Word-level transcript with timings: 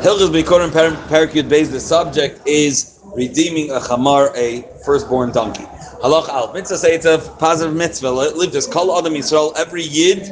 Hilchas 0.00 0.30
Bikorim 0.30 0.70
Parakut 0.70 1.46
Beis, 1.46 1.70
the 1.70 1.78
subject 1.78 2.40
is 2.46 2.98
redeeming 3.14 3.70
a 3.70 3.80
chamar, 3.80 4.34
a 4.34 4.62
firstborn 4.82 5.30
donkey. 5.30 5.64
Halach 6.02 6.26
al 6.30 6.54
mitzvah 6.54 7.14
a 7.14 7.18
positive 7.36 7.76
mitzvah. 7.76 8.10
Live 8.10 8.50
this 8.50 8.66
kol 8.66 8.98
adam 8.98 9.12
Yisrael 9.12 9.54
every 9.58 9.82
yid, 9.82 10.26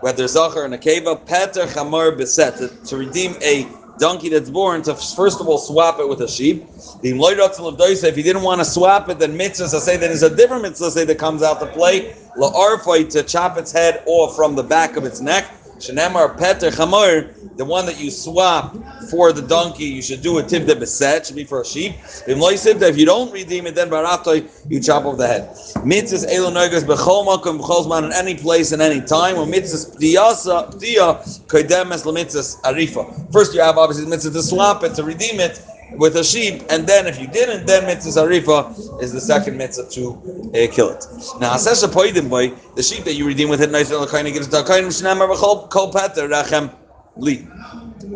whether 0.00 0.28
zachar 0.28 0.66
and 0.66 0.74
a 0.74 0.78
keva, 0.78 1.24
peter 1.24 1.66
chamar 1.68 2.18
beset 2.18 2.58
to, 2.58 2.96
redeem 2.98 3.34
a 3.42 3.66
donkey 3.98 4.28
that's 4.28 4.50
born 4.50 4.82
to 4.82 4.94
first 4.94 5.40
of 5.40 5.48
all 5.48 5.56
swap 5.56 5.98
it 6.00 6.06
with 6.06 6.20
a 6.20 6.28
sheep. 6.28 6.68
If 7.02 8.16
he 8.16 8.22
didn't 8.22 8.42
want 8.42 8.60
to 8.60 8.64
swap 8.66 9.08
it, 9.08 9.18
then 9.18 9.38
mitzvah 9.38 9.68
say 9.68 9.96
that 9.96 10.10
is 10.10 10.22
a 10.22 10.36
different 10.36 10.64
mitzvah 10.64 10.90
say 10.90 11.06
that 11.06 11.18
comes 11.18 11.42
out 11.42 11.60
to 11.60 11.66
play. 11.66 12.14
La 12.36 12.76
to 12.76 13.22
chop 13.22 13.56
its 13.56 13.72
head 13.72 14.02
off 14.04 14.36
from 14.36 14.54
the 14.54 14.62
back 14.62 14.96
of 14.96 15.04
its 15.04 15.22
neck. 15.22 15.46
Shenemar 15.78 16.36
Peter 16.36 16.70
Chamor, 16.70 17.56
the 17.56 17.64
one 17.64 17.86
that 17.86 18.00
you 18.00 18.10
swap 18.10 18.76
for 19.10 19.32
the 19.32 19.42
donkey, 19.42 19.84
you 19.84 20.02
should 20.02 20.22
do 20.22 20.38
a 20.38 20.42
tivda 20.42 20.78
beset, 20.78 21.26
should 21.26 21.36
be 21.36 21.44
for 21.44 21.60
a 21.60 21.64
sheep. 21.64 21.94
If 22.26 22.98
you 22.98 23.06
don't 23.06 23.32
redeem 23.32 23.66
it, 23.66 23.74
then 23.74 23.88
baratoy, 23.88 24.48
you 24.68 24.80
chop 24.80 25.04
off 25.04 25.18
the 25.18 25.26
head. 25.26 25.50
Mitzvahs 25.84 26.26
elo 26.28 26.50
nogas 26.50 26.82
bechol 26.82 27.26
makom 27.26 28.04
in 28.04 28.12
any 28.12 28.34
place 28.34 28.72
and 28.72 28.82
any 28.82 29.00
time. 29.00 29.36
When 29.36 29.50
mitzvahs 29.50 29.96
diyasa 29.96 30.74
diya 30.74 31.46
kodemes 31.46 32.04
lemitzvahs 32.04 32.60
arifa. 32.62 33.32
First, 33.32 33.54
you 33.54 33.60
have 33.60 33.78
obviously 33.78 34.04
the 34.04 34.10
mitzvah 34.10 34.32
to 34.32 34.42
swap 34.42 34.84
it 34.84 34.94
to 34.94 35.04
redeem 35.04 35.40
it 35.40 35.60
with 35.92 36.16
a 36.16 36.24
sheep, 36.24 36.62
and 36.70 36.86
then 36.86 37.06
if 37.06 37.20
you 37.20 37.26
didn't, 37.26 37.66
then 37.66 37.86
mitzvah 37.86 38.20
arifa 38.20 39.02
is 39.02 39.12
the 39.12 39.20
second 39.20 39.56
mitzvah 39.56 39.88
to 39.90 40.10
uh, 40.54 40.72
kill 40.72 40.90
it. 40.90 41.04
Now, 41.40 41.54
asesha 41.54 41.88
poidim 41.88 42.28
boy, 42.28 42.50
the 42.74 42.82
sheep 42.82 43.04
that 43.04 43.14
you 43.14 43.26
redeem 43.26 43.48
with 43.48 43.62
it, 43.62 43.70
nice 43.70 43.90
little 43.90 44.06
kind 44.06 44.26
gives 44.28 44.48
the 44.48 44.62
kind 44.64 44.86
of 44.86 44.92
shnamar 44.92 45.28
b'chol 45.34 45.70
kol 45.70 45.92
pater 45.92 46.28
rachem 46.28 46.74
li. 47.16 47.46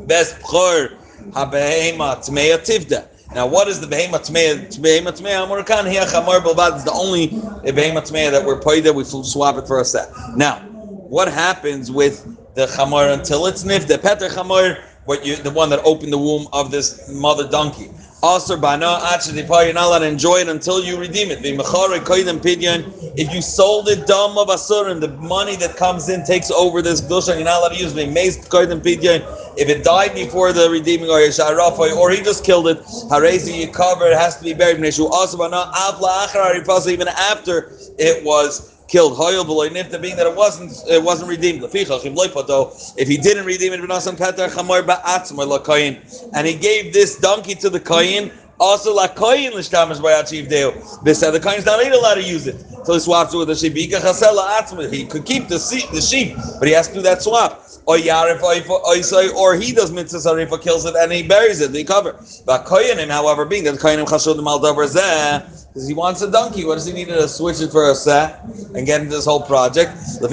Best 0.07 0.39
b'chor 0.41 0.97
habehema 1.31 2.17
tmeya 2.25 2.59
tivda. 2.59 3.09
Now, 3.35 3.47
what 3.47 3.69
is 3.69 3.81
the 3.81 3.87
behema 3.87 4.21
tmeya? 4.21 4.79
Behema 4.79 5.19
tmeya 5.19 5.47
amurakan 5.47 5.91
here 5.91 6.05
chamar 6.05 6.41
b'vad 6.41 6.77
is 6.77 6.85
the 6.85 6.93
only 6.93 7.29
behema 7.29 8.03
tmeya 8.03 8.31
that 8.31 8.45
we're 8.45 8.61
poida. 8.61 8.95
We 8.95 9.05
swap 9.05 9.57
it 9.57 9.67
for 9.67 9.81
a 9.81 9.85
set. 9.85 10.11
Now, 10.37 10.59
what 10.59 11.29
happens 11.29 11.91
with 11.91 12.25
the 12.55 12.67
chamar 12.67 13.15
until 13.15 13.47
it's 13.47 13.65
nifda? 13.65 14.03
Peter 14.03 14.29
chamar 14.29 14.83
what 15.05 15.25
you 15.27 15.37
the 15.37 15.51
one 15.51 15.71
that 15.71 15.81
opened 15.85 16.13
the 16.13 16.19
womb 16.19 16.47
of 16.53 16.71
this 16.71 17.09
mother 17.09 17.49
donkey. 17.49 17.91
Also, 18.25 18.57
bana 18.57 18.87
you're 18.87 19.75
not 19.75 19.87
allowed 19.87 19.99
to 19.99 20.07
enjoy 20.07 20.37
it 20.37 20.49
until 20.49 20.85
you 20.85 20.97
redeem 20.97 21.33
it. 21.33 21.41
If 21.45 23.35
you 23.35 23.43
sold 23.43 23.89
it 23.89 24.07
dumb 24.07 24.39
of 24.39 24.47
asurim, 24.47 25.01
the 25.01 25.09
money 25.09 25.57
that 25.57 25.77
comes 25.77 26.09
in 26.09 26.25
takes 26.25 26.53
over 26.53 26.83
this 26.83 27.01
gusha. 27.01 27.35
You're 27.35 27.45
not 27.45 27.59
allowed 27.59 27.71
to 27.71 27.83
use 27.83 27.97
it. 27.97 28.09
If 29.59 29.69
it 29.69 29.83
died 29.83 30.15
before 30.15 30.53
the 30.53 30.71
redeeming 30.71 31.11
or 31.11 31.19
or 31.19 32.11
he 32.11 32.23
just 32.23 32.45
killed 32.45 32.69
it, 32.69 32.79
you 33.49 33.69
cover 33.73 34.07
it 34.07 34.17
has 34.17 34.37
to 34.39 34.45
be 34.45 34.55
buried. 34.55 34.79
Also, 35.01 35.37
even 36.89 37.09
after 37.09 37.73
it 37.99 38.25
was 38.25 38.82
killed 38.89 39.17
Hoyel 39.17 39.45
below 39.45 39.69
Nifta, 39.69 40.01
being 40.01 40.17
that 40.17 40.27
it 40.27 40.37
wasn't 40.37 40.73
it 40.89 41.03
wasn't 41.03 41.29
redeemed. 41.29 41.63
If 41.65 43.09
he 43.09 43.17
didn't 43.17 43.47
redeem 43.47 43.73
it, 43.73 43.81
and 46.35 46.47
he 46.47 46.55
gave 46.55 46.93
this 46.93 47.19
donkey 47.19 47.55
to 47.57 47.71
the 47.71 47.81
Kayin, 47.81 48.33
also 48.63 48.95
la 48.95 49.09
Kayin 49.09 49.53
l'shtamish 49.53 50.01
by 50.01 50.13
Achiv 50.13 50.49
Deo. 50.49 50.71
This 51.03 51.19
said 51.19 51.33
the 51.33 51.41
Kayin's 51.41 51.67
not 51.67 51.85
allowed 51.85 52.15
to 52.15 52.23
use 52.23 52.47
it. 52.47 52.65
So 52.85 52.95
he 52.95 53.01
swaps 53.01 53.35
it 53.35 53.39
with 53.39 53.49
the 53.49 53.57
sheep. 53.57 53.75
He 53.77 53.89
could 55.07 55.25
keep 55.25 55.49
the 55.49 55.59
sheep, 55.59 56.37
but 56.59 56.69
he 56.69 56.75
has 56.75 56.89
to 56.89 56.95
do 56.95 57.03
that 57.03 57.23
swap. 57.23 57.61
Or 57.85 57.97
he 57.97 58.05
does 59.73 59.91
mitzvah 59.91 60.19
arifa, 60.19 60.61
kills 60.63 60.85
it 60.85 60.95
and 60.97 61.11
he 61.13 61.23
buries 61.27 61.61
it, 61.61 61.73
they 61.73 61.83
cover. 61.83 62.13
But 62.47 62.65
Koyanim, 62.65 63.09
however, 63.09 63.45
being 63.45 63.65
that 63.65 63.75
Koyanim 63.75 64.07
chashudim 64.07 64.47
al 64.47 64.61
davar 64.61 64.87
because 65.73 65.89
he 65.89 65.95
wants 65.95 66.23
a 66.23 66.31
donkey. 66.31 66.65
What 66.65 66.75
does 66.75 66.87
he 66.87 66.93
need 66.93 67.09
to 67.09 67.27
switch 67.27 67.61
it 67.61 67.73
for 67.73 67.91
a 67.91 67.95
set 67.95 68.45
and 68.75 68.87
get 68.87 69.01
into 69.01 69.17
this 69.17 69.25
whole 69.25 69.41
project? 69.43 69.93
It's 69.97 70.21
a, 70.21 70.29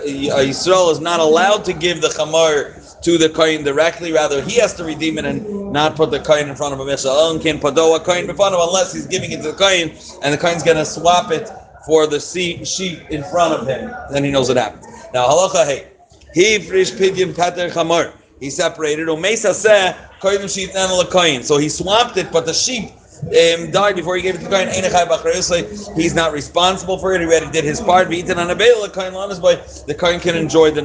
Yisrael 0.00 0.90
is 0.92 1.00
not 1.00 1.20
allowed 1.20 1.64
to 1.66 1.72
give 1.74 2.00
the 2.00 2.08
chamar 2.08 2.81
to 3.02 3.18
the 3.18 3.28
coin 3.28 3.64
directly. 3.64 4.12
Rather, 4.12 4.42
he 4.42 4.58
has 4.58 4.74
to 4.74 4.84
redeem 4.84 5.18
it 5.18 5.24
and 5.24 5.72
not 5.72 5.96
put 5.96 6.10
the 6.10 6.20
coin 6.20 6.48
in 6.48 6.56
front 6.56 6.74
of 6.74 6.80
him. 6.80 6.88
Unless 6.88 8.92
he's 8.92 9.06
giving 9.06 9.32
it 9.32 9.42
to 9.42 9.52
the 9.52 9.58
coin 9.58 9.92
and 10.22 10.32
the 10.32 10.38
coin's 10.38 10.62
going 10.62 10.76
to 10.76 10.84
swap 10.84 11.30
it 11.30 11.50
for 11.86 12.06
the 12.06 12.20
sheep 12.20 13.00
in 13.10 13.24
front 13.24 13.54
of 13.54 13.66
him. 13.66 13.92
Then 14.10 14.24
he 14.24 14.30
knows 14.30 14.48
it 14.48 14.56
happened. 14.56 14.86
Now, 15.12 15.28
halacha 15.28 15.66
hey, 15.66 15.88
he 16.32 16.58
frish 16.60 16.92
pidyon 16.92 17.36
pater. 17.36 18.14
He 18.40 18.50
separated. 18.50 19.08
Umesa 19.08 19.52
seh 19.52 19.94
koydim 20.20 20.52
sheep 20.52 20.70
and 20.74 21.44
So 21.44 21.58
he 21.58 21.68
swapped 21.68 22.16
it, 22.16 22.32
but 22.32 22.46
the 22.46 22.54
sheep 22.54 22.92
um, 23.24 23.70
died 23.70 23.94
before 23.96 24.16
he 24.16 24.22
gave 24.22 24.34
it 24.34 24.38
to 24.38 24.44
the 24.44 24.50
kohen. 24.50 25.94
He's 25.96 26.14
not 26.14 26.32
responsible 26.32 26.98
for 26.98 27.14
it. 27.14 27.20
He 27.20 27.26
already 27.26 27.50
did 27.50 27.64
his 27.64 27.80
part. 27.80 28.08
The 28.08 29.96
kohen 29.98 30.20
can 30.20 30.34
enjoy 30.34 30.70
the 30.72 30.82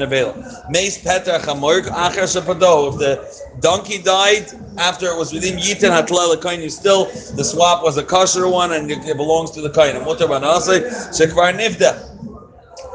shapado. 2.27 2.93
If 2.93 2.99
the 2.99 3.59
donkey 3.59 4.01
died 4.01 4.51
after 4.77 5.07
it 5.07 5.17
was 5.17 5.33
within 5.33 5.57
yitin 5.57 5.89
hatlel 5.91 6.39
kohen, 6.41 6.69
still 6.69 7.05
the 7.35 7.43
swap 7.43 7.83
was 7.83 7.97
a 7.97 8.03
kosher 8.03 8.47
one 8.47 8.71
and 8.73 8.89
it 8.91 9.17
belongs 9.17 9.51
to 9.51 9.61
the 9.61 9.69
kohen. 9.69 9.95
And 9.95 10.05
shekvar 10.05 11.53
nifda. 11.53 12.03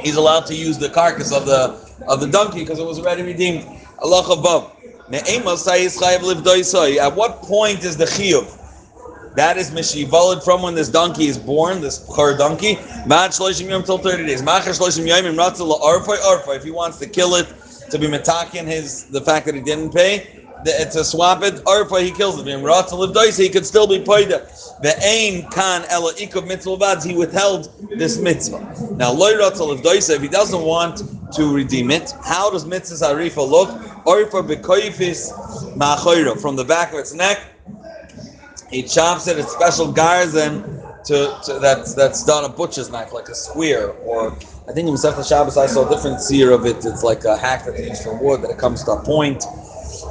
He's 0.01 0.17
allowed 0.17 0.47
to 0.47 0.55
use 0.55 0.79
the 0.79 0.89
carcass 0.89 1.33
of 1.33 1.47
the 1.47 1.79
of 2.09 2.21
the 2.21 2.27
donkey 2.29 2.61
because 2.61 2.79
it 2.79 2.87
was 2.87 2.99
already 2.99 3.23
redeemed. 3.23 3.67
Allah 3.99 4.33
above. 4.33 4.73
At 5.13 5.27
what 7.17 7.43
point 7.43 7.85
is 7.85 7.97
the 7.97 8.05
chiyuv? 8.05 8.62
That 9.35 9.57
is 9.57 9.71
mishivalid 9.71 10.45
from 10.45 10.61
when 10.61 10.75
this 10.75 10.91
donkey 10.91 11.27
is 11.27 11.39
born, 11.39 11.81
this 11.81 12.07
char 12.15 12.37
donkey. 12.37 12.75
Mad 13.07 13.31
shloishim 13.31 13.69
yom 13.71 13.83
till 13.83 13.97
thirty 13.97 14.27
days. 14.27 14.43
Machar 14.43 14.73
shloishim 14.73 15.07
yom 15.07 15.25
im 15.25 15.37
ratzah 15.37 15.81
arfay 15.81 16.19
arfay. 16.19 16.57
If 16.57 16.65
he 16.65 16.71
wants 16.71 16.99
to 16.99 17.07
kill 17.09 17.37
it, 17.37 17.47
to 17.91 17.99
be 17.99 18.09
metakin 18.09 18.67
his 18.67 19.05
the 19.07 19.23
fact 19.23 19.47
that 19.47 19.55
he 19.55 19.63
didn't 19.63 19.95
pay, 19.95 20.39
the, 20.65 20.91
to 20.93 21.03
swap 21.03 21.43
it, 21.43 21.55
arfay 21.65 22.05
he 22.05 22.11
kills 22.11 22.39
it. 22.39 22.47
Im 22.47 22.61
ratzah 22.61 22.93
liv 22.93 23.35
he 23.35 23.49
could 23.49 23.65
still 23.65 23.87
be 23.87 24.01
paida. 24.01 24.47
The 24.83 24.95
aim 25.03 25.49
kan 25.51 25.87
ela 25.89 26.13
ikov 26.13 26.47
mitzvah 26.47 27.01
he 27.01 27.15
withheld 27.15 27.71
this 27.89 28.19
mitzvah. 28.19 28.97
Now 28.97 29.13
loy 29.13 29.33
ratzah 29.33 29.67
liv 29.67 30.11
if 30.11 30.21
he 30.21 30.29
doesn't 30.29 30.63
want 30.63 31.03
to 31.33 31.55
redeem 31.55 31.91
it, 31.91 32.13
how 32.23 32.51
does 32.51 32.67
mitzvah 32.67 33.15
arifa 33.15 33.49
look? 33.49 33.71
Arfa 34.05 34.47
bekoifis 34.47 35.33
ma'achayra 35.77 36.39
from 36.39 36.55
the 36.57 36.65
back 36.65 36.93
of 36.93 36.99
its 36.99 37.15
neck 37.15 37.52
he 38.73 38.83
chops 38.83 39.29
it. 39.29 39.39
It's 39.39 39.53
special 39.53 39.93
garzen 39.93 40.83
to, 41.05 41.39
to 41.45 41.59
that's 41.61 41.95
that's 41.95 42.25
done 42.25 42.45
a 42.45 42.49
butcher's 42.49 42.91
knife, 42.91 43.13
like 43.13 43.29
a 43.29 43.35
square, 43.35 43.91
or 44.05 44.33
I 44.69 44.73
think 44.73 44.89
in 44.89 44.95
Masechta 44.95 45.29
Shabbos 45.29 45.57
I 45.57 45.67
saw 45.67 45.87
a 45.87 45.95
different 45.95 46.21
seer 46.21 46.53
of 46.53 46.67
it. 46.67 46.85
It's 46.85 47.03
like 47.03 47.25
a 47.25 47.37
hack 47.37 47.65
that 47.67 47.77
they 47.77 47.89
use 47.89 48.03
for 48.03 48.17
wood 48.17 48.43
that 48.43 48.51
it 48.51 48.59
comes 48.59 48.85
to 48.85 48.93
a 48.93 49.05
point. 49.05 49.45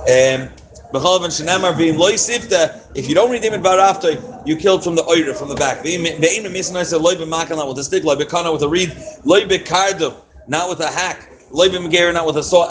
Um, 0.08 0.50
if 0.94 3.08
you 3.08 3.16
don't 3.16 3.32
redeem 3.32 3.54
it 3.54 3.66
after 3.66 4.12
you 4.46 4.58
killed 4.58 4.84
from 4.84 4.96
the 4.96 5.04
oira 5.04 5.34
from 5.34 5.48
the 5.48 5.56
back. 5.56 5.82
With 5.84 7.78
a 7.78 7.84
stick, 7.84 8.04
with 8.04 8.62
a 8.62 8.68
reed, 8.68 8.94
not 10.48 10.70
with 10.70 10.80
a 10.82 10.88
hack, 10.88 11.30
not 12.14 12.26
with 12.26 12.38
a 12.38 12.44
saw, 12.44 12.68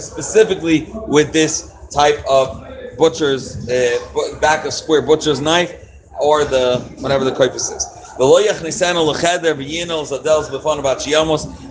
specifically 0.00 0.88
with 1.06 1.32
this 1.32 1.72
type 1.92 2.24
of 2.28 2.71
butcher's 3.02 3.68
uh, 3.68 4.38
back 4.40 4.64
of 4.64 4.72
square 4.72 5.02
butcher's 5.02 5.40
knife 5.40 5.72
or 6.20 6.44
the 6.44 6.78
whatever 7.00 7.24
the 7.24 7.32
koifus 7.32 7.76
is. 7.76 7.84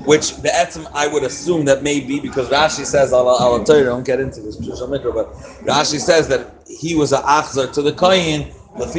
Which 0.05 0.35
the 0.45 0.49
etzim 0.49 0.87
I 0.93 1.07
would 1.07 1.23
assume 1.23 1.65
that 1.65 1.83
may 1.83 1.99
be 2.01 2.19
because 2.19 2.49
Rashi 2.49 2.85
says 2.85 3.13
I'll, 3.13 3.63
tell 3.63 3.77
you 3.77 3.85
don't 3.85 4.03
get 4.03 4.19
into 4.19 4.41
this 4.41 4.57
but 4.57 5.27
Rashi 5.71 5.99
says 5.99 6.27
that 6.27 6.41
he 6.67 6.95
was 6.95 7.13
an 7.13 7.21
achzar 7.21 7.71
to 7.71 7.81
the 7.81 7.93
kohen. 7.93 8.51
A, 8.73 8.83
uh, 8.83 8.95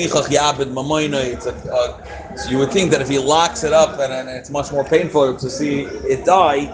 so 2.36 2.50
you 2.50 2.58
would 2.58 2.70
think 2.70 2.90
that 2.90 3.00
if 3.00 3.08
he 3.08 3.18
locks 3.18 3.64
it 3.64 3.72
up 3.72 3.98
and, 4.00 4.12
and 4.12 4.28
it's 4.28 4.50
much 4.50 4.70
more 4.70 4.84
painful 4.84 5.34
to 5.34 5.48
see 5.48 5.84
it 6.14 6.26
die, 6.26 6.68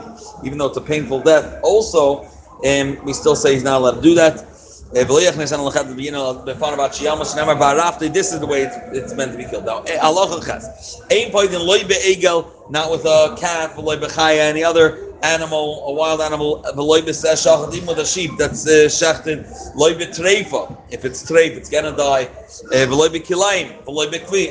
even 0.44 0.58
though 0.58 0.66
it's 0.66 0.78
a 0.78 0.80
painful 0.94 1.20
death. 1.20 1.60
Also, 1.62 2.24
um, 2.68 2.98
we 3.04 3.12
still 3.12 3.36
say 3.36 3.54
he's 3.54 3.62
not 3.62 3.80
allowed 3.80 3.96
to 3.96 4.02
do 4.02 4.14
that. 4.16 4.47
Eh, 4.94 5.04
this 5.04 5.20
is 8.32 8.40
the 8.40 8.46
way 8.46 8.62
it's, 8.62 8.76
it's 8.92 9.14
meant 9.14 9.32
to 9.32 9.36
be 9.36 9.44
killed. 9.44 9.68
Eh, 9.86 9.98
now, 10.00 10.10
not 12.70 12.90
with 12.90 13.04
a 13.04 13.36
cat, 13.38 13.76
any 13.76 14.64
other 14.64 15.12
animal, 15.22 15.84
a 15.88 15.92
wild 15.92 16.22
animal, 16.22 16.64
with 16.74 17.98
a 17.98 18.06
sheep 18.06 18.30
that's 18.38 18.66
uh, 18.66 18.88
shechted, 18.88 19.46
if 20.90 21.04
it's 21.04 21.30
treif, 21.30 21.50
it's 21.50 21.68
gonna 21.68 21.94
die. 21.94 22.28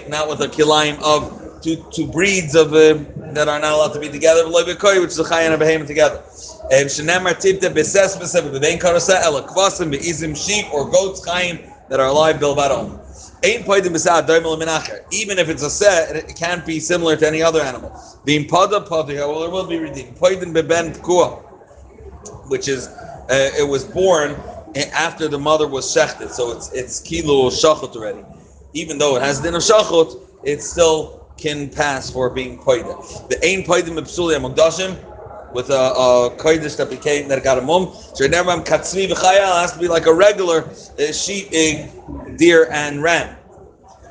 Not 0.08 0.30
with 0.30 0.42
a 0.42 0.48
kilaim 0.48 1.02
of 1.02 1.47
two, 1.62 1.84
two 1.92 2.08
breeds 2.08 2.56
of 2.56 2.74
uh, 2.74 2.94
that 3.34 3.48
are 3.48 3.60
not 3.60 3.74
allowed 3.74 3.94
to 3.94 4.00
be 4.00 4.10
together, 4.10 4.46
which 4.50 5.12
is 5.12 5.20
a 5.20 5.24
chayin 5.24 5.46
and 5.46 5.54
a 5.54 5.58
behemoth 5.58 5.88
together. 5.88 6.24
Sheep 10.36 10.74
or 10.74 10.90
goats 10.90 11.22
chayin 11.28 11.74
that 11.90 12.00
are 12.00 12.08
alive 12.08 12.38
minacher. 14.58 15.04
Even 15.12 15.38
if 15.40 15.50
it's 15.50 15.64
a 15.64 15.70
set, 15.70 16.16
it 16.16 16.36
can't 16.36 16.66
be 16.66 16.80
similar 16.80 17.16
to 17.16 17.28
any 17.28 17.42
other 17.42 17.62
animal. 17.62 17.92
The 18.26 18.46
pada 18.46 18.86
pada, 18.88 19.16
well, 19.18 19.44
it 19.44 19.52
will 19.52 19.68
be 19.68 19.78
redeemed. 19.78 20.18
Which 22.48 22.68
is 22.68 22.88
uh, 22.88 23.52
it 23.58 23.68
was 23.68 23.84
born 23.84 24.36
after 24.94 25.28
the 25.28 25.40
mother 25.40 25.68
was 25.68 25.86
shechted, 25.86 26.30
so 26.30 26.52
it's 26.52 26.72
it's 26.74 27.00
kilo 27.00 27.50
shachot 27.50 27.96
already. 27.96 28.24
Even 28.74 28.98
though 28.98 29.16
it 29.16 29.22
has 29.22 29.40
din 29.40 29.56
of 29.56 29.62
shachot, 29.62 30.22
it 30.44 30.62
still 30.62 31.27
can 31.38 31.70
pass 31.70 32.10
for 32.10 32.30
being 32.30 32.58
poida. 32.58 33.28
The 33.30 33.44
ain 33.46 33.64
poidim 33.64 33.98
b'psuli 33.98 34.38
amogdashim 34.38 34.98
with 35.54 35.70
a, 35.70 35.74
a 35.74 36.30
that 36.78 36.88
became 36.90 37.28
that 37.30 37.44
got 37.44 37.58
a 37.58 37.62
mum. 37.62 37.94
So 38.14 38.28
never 38.28 38.52
am 38.52 38.64
katzmi 38.64 39.08
v'chayal 39.08 39.62
has 39.62 39.74
to 39.74 39.80
be 39.80 39.88
like 39.88 40.06
a 40.06 40.14
regular 40.14 40.64
uh, 41.00 41.12
sheep, 41.12 41.48
uh, 41.48 42.36
deer, 42.38 42.68
and 42.72 43.02
ram. 43.02 43.36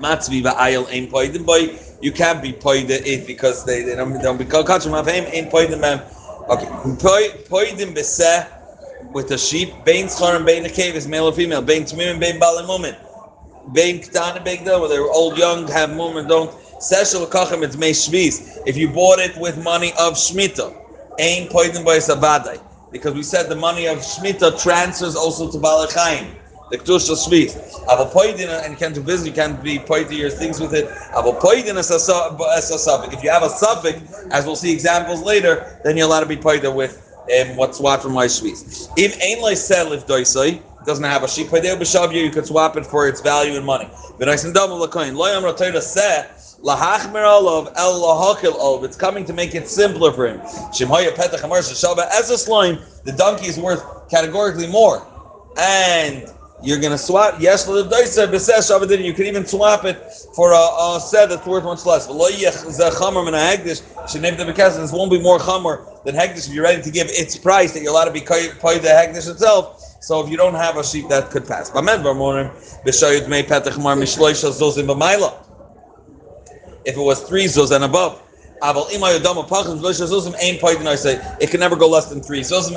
Matzvi 0.00 0.43
v'ayal 0.43 0.90
ain 0.90 1.11
poidim 1.11 1.44
boy. 1.44 1.78
You 2.00 2.12
can't 2.12 2.43
be 2.43 2.52
poida 2.52 2.90
it 2.90 3.26
because 3.26 3.64
they, 3.64 3.82
they 3.82 3.96
don't, 3.96 4.12
they 4.12 4.20
don't 4.20 4.38
become 4.38 4.64
kachim 4.64 4.93
avim 5.02 5.28
ain 5.32 5.50
poidim 5.50 5.81
mem. 5.81 6.00
Okay, 6.49 6.67
poidim 7.49 7.94
b'seh 7.94 8.49
with 9.12 9.28
the 9.28 9.38
sheep. 9.38 9.73
Bein 9.84 10.06
schar 10.06 10.37
and 10.37 10.46
bein 10.46 10.64
a 10.64 10.69
cave 10.69 10.94
is 10.94 11.06
male 11.06 11.26
or 11.26 11.32
female. 11.32 11.62
Bein 11.62 11.84
tmim 11.84 12.12
and 12.12 12.20
bein 12.20 12.38
balim 12.38 12.67
mumin. 12.67 12.96
Bein 13.73 14.00
ktan 14.00 14.37
and 14.37 14.81
whether 14.81 15.00
old, 15.00 15.37
young, 15.37 15.67
have 15.69 15.94
mum 15.94 16.17
or 16.17 16.26
don't. 16.26 16.55
Seshel 16.78 17.26
kachem 17.28 17.62
it's 17.62 17.76
mei 17.76 17.93
shvis. 17.93 18.62
If 18.67 18.76
you 18.76 18.88
bought 18.88 19.19
it 19.19 19.37
with 19.38 19.62
money 19.62 19.93
of 19.93 20.14
shmita 20.14 20.82
Ain 21.19 21.49
poidin 21.49 21.84
by 21.84 21.96
sabadai. 21.96 22.61
Because 22.93 23.14
we 23.14 23.23
said 23.23 23.49
the 23.49 23.56
money 23.56 23.87
of 23.87 23.99
Shemitah 23.99 24.62
transfers 24.62 25.17
also 25.17 25.50
to 25.50 25.58
Balachayim, 25.58 26.28
the 26.70 26.78
Kedusha 26.78 27.17
Shvit. 27.17 27.56
Ava 27.90 28.11
poidin, 28.11 28.49
and 28.64 28.73
you 28.73 28.76
can't 28.76 28.94
do 28.94 29.02
business, 29.02 29.26
you 29.26 29.32
can't 29.32 29.62
be 29.62 29.78
poidin 29.78 30.19
your 30.19 30.31
things 30.31 30.61
with 30.61 30.75
it. 30.75 30.84
Ava 30.84 31.32
poidin 31.32 31.76
as 31.76 31.90
a 31.90 31.99
suffix. 31.99 33.14
If 33.14 33.25
you 33.25 33.31
have 33.31 33.43
a 33.43 33.49
suffix, 33.49 34.25
as 34.31 34.44
we'll 34.44 34.56
see 34.56 34.73
examples 34.73 35.23
later, 35.23 35.81
then 35.84 35.96
you're 35.96 36.06
allowed 36.06 36.20
to 36.20 36.26
be 36.26 36.37
poidin 36.37 36.75
with 36.75 37.02
um, 37.40 37.56
what's 37.56 37.81
what 37.81 38.02
from 38.02 38.12
my 38.12 38.26
Shvit. 38.26 38.90
If 38.96 39.20
Ain 39.23 39.40
Lai 39.40 39.55
sell 39.55 39.93
if 39.93 40.06
doisai, 40.06 40.62
doesn't 40.84 41.05
have 41.05 41.25
a 41.25 41.28
sheep 41.28 41.49
you 41.50 42.31
could 42.31 42.46
swap 42.46 42.76
it 42.76 42.87
for 42.87 43.08
its 43.08 43.20
value 43.20 43.58
in 43.58 43.64
money. 43.64 43.90
But 44.19 44.28
I 44.28 44.37
double 44.37 44.87
lakoin. 44.87 45.17
Lo 45.17 45.26
yam 45.26 45.43
rotayda 45.43 45.82
seh, 45.82 46.26
Lahachmer 46.62 47.24
olav 47.24 47.72
el 47.76 48.00
lahakil 48.00 48.54
olav. 48.54 48.84
It's 48.84 48.96
coming 48.96 49.24
to 49.26 49.32
make 49.32 49.54
it 49.54 49.68
simpler 49.68 50.12
for 50.12 50.26
him. 50.26 50.40
Shemaya 50.72 51.10
petach 51.14 51.44
amar 51.44 51.58
a 51.58 51.64
slime. 51.64 52.78
The 53.04 53.12
donkey 53.12 53.46
is 53.46 53.58
worth 53.58 53.82
categorically 54.08 54.66
more, 54.66 55.06
and 55.58 56.26
you're 56.62 56.80
gonna 56.80 56.96
swap. 56.96 57.36
Yes, 57.38 57.68
You 57.68 57.84
can 59.14 59.26
even 59.26 59.46
swap 59.46 59.84
it 59.84 60.12
for 60.34 60.52
a, 60.52 60.56
a 60.56 61.00
set 61.00 61.28
that's 61.28 61.46
worth 61.46 61.64
much 61.64 61.84
less. 61.84 62.06
This 62.06 62.14
won't 64.92 65.10
be 65.10 65.20
more 65.20 65.38
chamer 65.38 66.04
than 66.04 66.14
hegdish 66.14 66.48
if 66.48 66.54
you're 66.54 66.64
ready 66.64 66.82
to 66.82 66.90
give 66.90 67.08
its 67.10 67.36
price 67.36 67.72
that 67.72 67.82
you're 67.82 67.92
allowed 67.92 68.06
to 68.06 68.10
be 68.12 68.20
paid 68.20 68.52
the 68.82 68.88
hegdish 68.88 69.28
itself. 69.30 69.82
So 70.00 70.24
if 70.24 70.30
you 70.30 70.36
don't 70.36 70.54
have 70.54 70.76
a 70.76 70.84
sheep 70.84 71.08
that 71.08 71.30
could 71.30 71.46
pass, 71.46 71.70
if 76.86 76.96
it 76.96 77.00
was 77.00 77.20
three 77.22 77.44
zuz 77.44 77.70
and 77.74 77.84
above. 77.84 78.22
It 81.40 81.50
can 81.50 81.60
never 81.60 81.76
go 81.76 81.88
less 81.88 82.06
than 82.06 82.22
three 82.22 82.40
zuzim. 82.40 82.76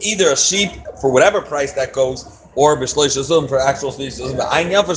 Either 0.00 0.30
a 0.30 0.36
sheep 0.36 0.70
for 1.00 1.10
whatever 1.12 1.40
price 1.40 1.72
that 1.72 1.92
goes, 1.92 2.38
or 2.54 2.76
b'shloish 2.76 3.48
for 3.48 3.58
actual 3.58 3.90
shloish 3.90 4.20
zuzim. 4.20 4.38
Yafar 4.38 4.94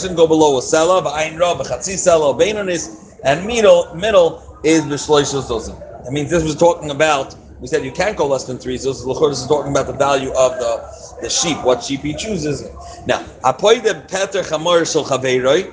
shouldn't 0.00 0.16
go 0.16 0.26
below 0.26 0.58
a 0.58 0.60
sela. 0.60 1.02
Sela 1.04 2.34
beinonis. 2.36 2.88
And 3.22 3.46
middle 3.46 3.94
middle 3.94 4.42
is 4.64 4.82
b'shloish 4.82 5.32
zuzim. 5.40 5.78
That 6.04 6.12
means 6.12 6.30
this 6.30 6.42
was 6.42 6.56
talking 6.56 6.90
about. 6.90 7.36
We 7.60 7.68
said 7.68 7.84
you 7.84 7.92
can't 7.92 8.16
go 8.16 8.26
less 8.26 8.44
than 8.44 8.58
three 8.58 8.76
zuzim. 8.76 9.28
This 9.28 9.40
is 9.40 9.46
talking 9.46 9.70
about 9.70 9.86
the 9.86 9.92
value 9.92 10.30
of 10.30 10.58
the 10.58 10.82
the 11.20 11.30
sheep, 11.30 11.62
what 11.64 11.82
sheep 11.82 12.00
he 12.00 12.14
chooses. 12.14 12.68
Now, 13.06 13.22
apoide 13.44 14.08
peter 14.08 14.42
chamor 14.42 14.90
shel 14.90 15.04
chaveiroi, 15.04 15.72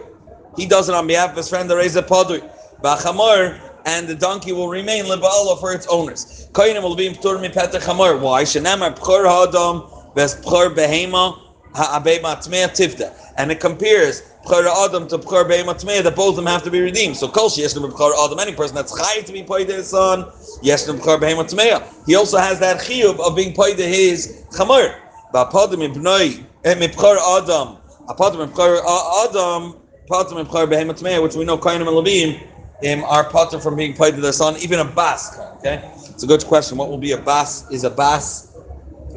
he 0.58 0.66
does 0.66 0.90
it 0.90 0.96
on 0.96 1.08
behalf 1.08 1.32
of 1.32 1.38
his 1.38 1.50
friend, 1.50 1.70
the 1.70 1.76
reza 1.76 2.02
padui. 2.02 2.50
Ba'chamor, 2.82 3.60
and 3.86 4.08
the 4.08 4.16
donkey 4.16 4.52
will 4.52 4.70
remain 4.70 5.06
leba'ala 5.06 5.60
for 5.60 5.74
its 5.74 5.88
owners. 5.88 6.50
Koyinim 6.52 6.84
will 6.84 6.96
be 6.96 7.10
ptur 7.10 7.42
mi 7.42 7.50
peter 7.50 7.80
chamor. 7.80 8.20
Why? 8.20 8.44
Shenemar 8.44 8.96
pchor 8.98 9.26
ha'adam, 9.26 10.14
ves 10.16 10.36
pchor 10.36 10.76
behema, 10.76 11.40
ha'abema 11.74 12.36
tmea 12.38 12.70
tifta. 12.70 13.14
And 13.38 13.52
it 13.52 13.60
compares 13.60 14.24
Pchar 14.48 14.66
Adam 14.66 15.08
to 15.10 15.18
Pchar 15.18 15.48
Be'ema 15.48 15.74
Tmei, 15.74 16.02
that 16.02 16.16
both 16.16 16.30
of 16.30 16.36
them 16.38 16.46
have 16.46 16.64
to 16.64 16.72
be 16.72 16.80
redeemed. 16.80 17.18
So 17.18 17.28
Kol 17.28 17.50
Yeshnem 17.50 17.92
Pchar 17.92 18.14
Adam, 18.26 18.40
any 18.40 18.54
person 18.54 18.76
that's 18.76 18.98
chayiv 18.98 19.26
to 19.26 19.34
be 19.34 19.44
paid 19.44 19.68
his 19.68 19.90
son, 19.90 20.24
Yeshnem 20.64 21.00
Pchar 21.00 21.20
Be'ema 21.20 21.44
Tmei. 21.44 21.84
He 22.06 22.16
also 22.16 22.38
has 22.38 22.58
that 22.60 22.80
chiyuv 22.80 23.20
of 23.20 23.36
being 23.36 23.54
paid 23.54 23.76
to 23.78 23.86
his 23.86 24.46
chamor. 24.52 24.96
Ba'apadim 25.34 25.94
ibnoi 25.94 26.46
mipchar 26.64 27.18
adam. 27.38 27.78
Apadim 28.08 28.48
mipchar 28.48 28.80
adam. 29.26 29.76
Padim 30.10 30.46
mipchar 30.46 30.68
behemoth 30.70 31.02
meya, 31.02 31.22
which 31.22 31.36
we 31.36 31.44
know 31.44 31.58
Kainim 31.58 31.88
and 31.88 31.90
Levim 31.90 33.04
are 33.04 33.26
patim 33.26 33.62
from 33.62 33.76
being 33.76 33.94
paid 33.94 34.16
to 34.16 34.22
their 34.22 34.32
son, 34.32 34.56
even 34.58 34.80
a 34.80 34.86
bas. 34.86 35.38
Okay, 35.58 35.82
it's 35.96 36.24
a 36.24 36.28
good 36.28 36.46
question. 36.46 36.78
What 36.78 36.90
will 36.90 36.98
be 36.98 37.12
a 37.12 37.18
bas? 37.18 37.70
Is 37.72 37.84
a 37.84 37.90
bas 37.90 38.56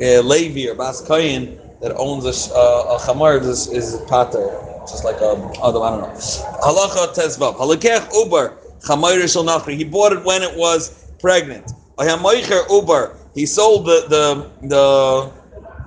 uh, 0.03 0.21
Levi 0.21 0.69
or 0.69 0.75
bas 0.75 1.01
Kain 1.07 1.61
that 1.81 1.95
owns 1.97 2.25
a, 2.25 2.55
uh, 2.55 2.97
a 2.97 2.99
chamar 2.99 3.41
is, 3.41 3.69
is 3.69 4.01
pater, 4.09 4.51
just 4.81 5.05
like 5.05 5.21
a 5.21 5.33
adam. 5.62 5.83
I 5.83 5.91
don't 5.91 6.01
know. 6.01 6.15
Halacha 6.62 7.15
tezvav. 7.15 7.57
Halakech 7.57 8.12
uber 8.15 8.57
chamar 8.83 9.33
shel 9.33 9.45
nachri. 9.45 9.77
He 9.77 9.85
bought 9.85 10.12
it 10.12 10.25
when 10.25 10.43
it 10.43 10.57
was 10.57 11.12
pregnant. 11.21 11.71
Uber. 12.01 13.17
He 13.35 13.47
sold 13.47 13.87
the 13.87 14.07
the 14.09 14.69
the 14.69 15.39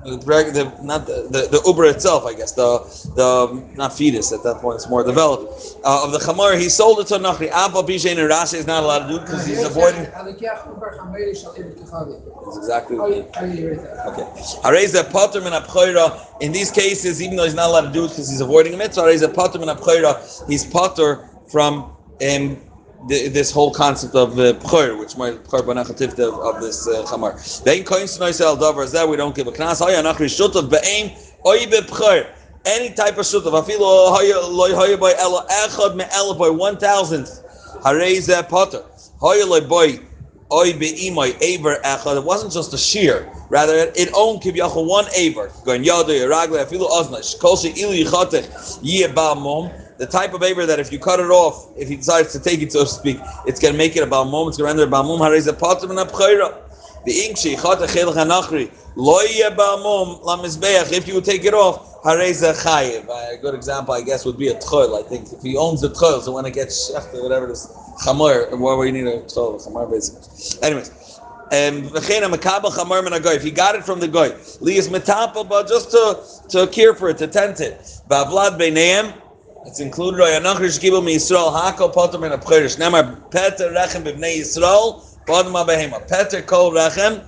the, 0.03 0.73
not 0.81 1.05
the, 1.05 1.27
the, 1.29 1.47
the 1.49 1.61
uber 1.65 1.85
itself, 1.85 2.25
I 2.25 2.33
guess 2.33 2.51
the 2.51 2.79
the 3.15 3.63
not 3.75 3.93
fetus 3.93 4.31
at 4.31 4.43
that 4.43 4.57
point 4.57 4.75
it's 4.75 4.89
more 4.89 5.03
developed 5.03 5.77
uh, 5.83 6.03
of 6.03 6.11
the 6.11 6.19
chamar. 6.19 6.57
He 6.59 6.69
sold 6.69 6.99
it 6.99 7.07
to 7.07 7.15
Nachri. 7.15 7.49
Abba 7.49 7.83
Bishain 7.83 8.17
and 8.17 8.29
Rashi 8.29 8.55
is 8.55 8.67
not 8.67 8.83
allowed 8.83 9.07
to 9.07 9.13
do 9.13 9.19
because 9.19 9.45
he's 9.45 9.63
avoiding. 9.63 10.03
That's 12.43 12.57
exactly 12.57 12.97
Okay. 12.97 14.25
Areza 14.63 15.09
potter 15.11 15.41
min 15.41 15.53
In 16.41 16.51
these 16.51 16.71
cases, 16.71 17.21
even 17.21 17.37
though 17.37 17.45
he's 17.45 17.53
not 17.53 17.69
allowed 17.69 17.87
to 17.87 17.91
do 17.93 18.05
it 18.05 18.09
because 18.09 18.29
he's 18.29 18.41
avoiding 18.41 18.73
a 18.73 18.77
mitzvah, 18.77 19.03
areza 19.03 19.33
potter 19.33 19.59
min 19.59 19.69
He's 20.49 20.65
potter 20.65 21.29
from 21.47 21.91
um, 22.21 22.57
the, 23.07 23.27
this 23.29 23.51
whole 23.51 23.71
concept 23.71 24.15
of 24.15 24.35
the 24.35 24.51
uh, 24.51 24.97
which 24.97 25.15
pchor 25.15 25.61
banachativ 25.61 26.13
of, 26.19 26.55
of 26.55 26.61
this 26.61 26.87
uh, 26.87 27.03
chamar. 27.03 27.63
Then 27.63 27.83
koin 27.83 28.03
snoisel 28.03 28.57
davar 28.57 28.91
that 28.91 29.07
we 29.07 29.17
don't 29.17 29.35
give 29.35 29.47
a 29.47 29.51
knas. 29.51 29.83
Hoya 29.83 30.01
nachri 30.01 30.27
shutav 30.27 30.69
be'aim. 30.69 31.11
Any 32.65 32.93
type 32.93 33.17
of 33.17 33.25
shutav. 33.25 33.61
Afilo 33.61 34.15
hoya 34.15 34.47
loy 34.47 34.73
hoya 34.73 34.97
by 34.97 35.13
ela 35.17 35.45
echad 35.49 35.95
me 35.95 36.05
ela 36.11 36.35
by 36.35 36.49
one 36.49 36.77
thousandth. 36.77 37.43
Harei 37.83 38.17
zeh 38.17 38.47
potter. 38.47 38.83
Hoya 39.19 39.45
loy 39.45 39.61
boy 39.61 39.99
oy 40.51 40.71
be'imoy 40.73 41.35
aver 41.41 41.79
echad. 41.83 42.17
It 42.17 42.23
wasn't 42.23 42.53
just 42.53 42.73
a 42.73 42.77
shear. 42.77 43.29
Rather, 43.49 43.91
it 43.95 44.09
owned 44.15 44.41
kivyachol 44.41 44.87
one 44.87 45.05
aver. 45.15 45.51
Going 45.65 45.83
yadu 45.83 46.07
yeragle 46.07 46.65
afilo 46.65 46.89
ozna. 46.89 47.39
Kol 47.39 47.57
she 47.57 47.69
ilu 47.71 48.05
yichatech 48.05 48.79
yeh 48.81 49.07
ba'mom 49.09 49.82
the 49.97 50.05
type 50.05 50.33
of 50.33 50.43
aver 50.43 50.65
that 50.65 50.79
if 50.79 50.91
you 50.91 50.99
cut 50.99 51.19
it 51.19 51.29
off, 51.29 51.71
if 51.77 51.87
he 51.87 51.95
decides 51.95 52.31
to 52.33 52.39
take 52.39 52.61
it, 52.61 52.71
so 52.71 52.83
to 52.83 52.89
speak, 52.89 53.19
it's 53.45 53.59
going 53.59 53.73
to 53.73 53.77
make 53.77 53.95
it 53.95 54.03
about 54.03 54.25
mom, 54.25 54.47
it's 54.47 54.57
going 54.57 54.67
to 54.69 54.73
render 54.73 54.83
about 54.83 55.05
mom, 55.05 55.19
harez 55.19 55.47
a 55.47 55.53
potem 55.53 55.89
and 55.89 55.99
a 55.99 56.05
pchayra. 56.05 56.59
The 57.05 57.11
ink 57.11 57.37
she 57.37 57.55
chat 57.55 57.81
a 57.81 57.85
chelach 57.85 58.15
anachri, 58.15 58.71
lo 58.95 59.21
yeh 59.21 59.49
ba'mom 59.49 60.23
lamizbeach, 60.23 60.91
if 60.93 61.07
you 61.07 61.19
take 61.21 61.45
it 61.45 61.53
off, 61.53 62.01
harez 62.03 62.41
a 62.47 62.53
chayiv. 62.53 63.07
A 63.09 63.37
good 63.37 63.53
example, 63.55 63.93
I 63.93 64.01
guess, 64.01 64.25
would 64.25 64.37
be 64.37 64.47
a 64.47 64.55
tchol, 64.55 64.97
I 64.97 65.07
think. 65.07 65.31
If 65.31 65.41
he 65.41 65.57
owns 65.57 65.81
the 65.81 65.89
tchol, 65.89 66.21
so 66.21 66.31
when 66.31 66.45
it 66.45 66.53
gets 66.53 66.91
shechted, 66.91 67.21
whatever 67.21 67.47
it 67.47 67.51
is, 67.51 67.67
chamor, 68.05 68.57
where 68.57 68.85
you 68.85 68.91
need 68.91 69.07
a 69.07 69.21
tchol, 69.21 69.61
chamor 69.65 69.89
basically. 69.91 70.67
Anyways. 70.67 70.91
Um, 71.51 71.91
if 71.93 72.07
he 73.43 73.51
got 73.51 73.75
it 73.75 73.83
from 73.83 73.99
the 73.99 74.07
but 75.47 75.67
just 75.67 75.91
to, 75.91 76.17
to 76.49 76.65
care 76.67 76.95
for 76.95 77.09
it, 77.09 77.17
to 77.19 77.27
tend 77.27 77.59
it. 77.59 77.79
Bavlad 78.09 78.57
beineim, 78.57 79.13
it's 79.65 79.79
included 79.79 80.19
Anachrish 80.19 80.79
Gibel 80.79 81.03
Mi 81.03 81.15
Yisrael 81.15 81.51
Hako 81.51 81.89
Potem 81.89 82.25
in 82.25 82.31
a 82.31 82.37
Nemar 82.37 83.31
Peter 83.31 83.69
Rechem 83.71 84.03
Bibnei 84.03 84.39
Yisrael 84.39 85.01
Potem 85.25 85.53
Abehema. 85.53 86.01
Peter 86.01 86.41
Kol 86.41 86.71
Rechem, 86.71 87.25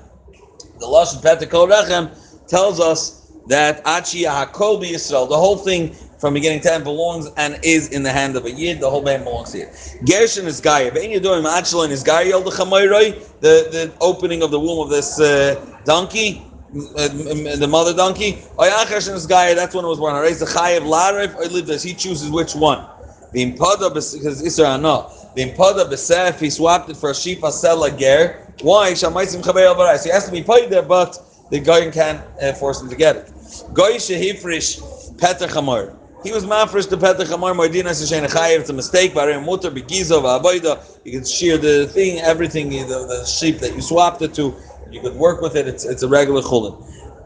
the 0.79 0.85
Lashon 0.85 1.21
Peter 1.21 1.49
Kol 1.49 1.67
Rechem 1.67 2.11
tells 2.47 2.79
us 2.79 3.31
that 3.47 3.81
Achi 3.85 4.23
Hakol 4.23 4.83
Yisrael, 4.83 5.29
the 5.29 5.37
whole 5.37 5.57
thing 5.57 5.95
from 6.19 6.33
beginning 6.33 6.59
to 6.61 6.73
end 6.73 6.83
belongs 6.83 7.27
and 7.37 7.59
is 7.63 7.89
in 7.89 8.03
the 8.03 8.11
hand 8.11 8.35
of 8.35 8.45
a 8.45 8.51
yid. 8.51 8.79
The 8.79 8.89
whole 8.89 9.03
man 9.03 9.23
belongs 9.23 9.51
to 9.51 9.59
you. 9.59 9.67
Gershon 10.05 10.45
is 10.47 10.59
Gaia. 10.59 10.91
Vein 10.91 11.11
you 11.11 11.19
doing 11.19 11.45
is 11.45 12.03
Gaia 12.03 12.41
the 12.41 13.21
the 13.41 13.93
opening 14.01 14.41
of 14.41 14.51
the 14.51 14.59
womb 14.59 14.79
of 14.79 14.89
this 14.89 15.19
uh, 15.19 15.55
donkey. 15.85 16.45
Uh, 16.75 17.07
the 17.07 17.67
mother 17.69 17.93
donkey. 17.93 18.37
Gaia. 18.57 19.55
That's 19.55 19.73
when 19.73 19.85
it 19.85 19.87
was 19.87 19.97
born. 19.97 20.13
Raise 20.21 20.39
the 20.39 20.45
Chayev 20.45 20.81
Larif. 20.81 21.33
I 21.35 21.47
live 21.47 21.67
this. 21.67 21.81
He 21.81 21.93
chooses 21.93 22.29
which 22.29 22.53
one. 22.53 22.85
The 23.31 23.49
impada 23.49 23.93
because 23.93 24.41
Israel 24.41 24.77
no. 24.77 25.09
The 25.35 25.49
impada 25.49 25.89
b'sef. 25.89 26.37
He 26.37 26.49
swapped 26.49 26.89
it 26.89 26.97
for 26.97 27.11
a 27.11 27.15
sheep 27.15 27.39
asela 27.41 27.97
ger. 27.97 28.51
Why? 28.61 28.91
Shamaisim 28.91 29.41
chaber 29.41 29.65
al 29.65 29.97
So 29.97 30.03
he 30.03 30.09
has 30.09 30.25
to 30.25 30.31
be 30.33 30.43
paid 30.43 30.69
there, 30.69 30.81
but 30.81 31.17
the 31.49 31.61
guy 31.61 31.89
can't 31.91 32.21
uh, 32.41 32.51
force 32.51 32.81
him 32.81 32.89
to 32.89 32.95
get 32.97 33.15
it. 33.15 33.33
Goy 33.73 33.93
shehifrish 33.93 35.17
peter 35.17 35.47
chamor. 35.47 35.95
He 36.23 36.33
was 36.33 36.43
mafresh 36.43 36.89
the 36.89 36.97
peter 36.97 37.23
chamor 37.23 37.55
moedina 37.55 37.91
seshen 37.91 38.27
chayev. 38.27 38.59
It's 38.59 38.69
a 38.69 38.73
mistake. 38.73 39.13
Barim 39.13 39.45
mutter 39.45 39.71
begizo 39.71 40.21
v'aboida. 40.21 40.83
You 41.05 41.19
can 41.19 41.25
shear 41.25 41.57
the 41.57 41.87
thing, 41.87 42.19
everything, 42.19 42.69
the, 42.69 42.85
the 42.85 43.25
sheep 43.25 43.59
that 43.59 43.73
you 43.75 43.81
swapped 43.81 44.21
it 44.21 44.33
to. 44.33 44.53
You 44.91 45.01
could 45.01 45.15
work 45.15 45.41
with 45.41 45.55
it. 45.55 45.67
It's, 45.67 45.85
it's 45.85 46.03
a 46.03 46.07
regular 46.07 46.41
chulin. 46.41 46.79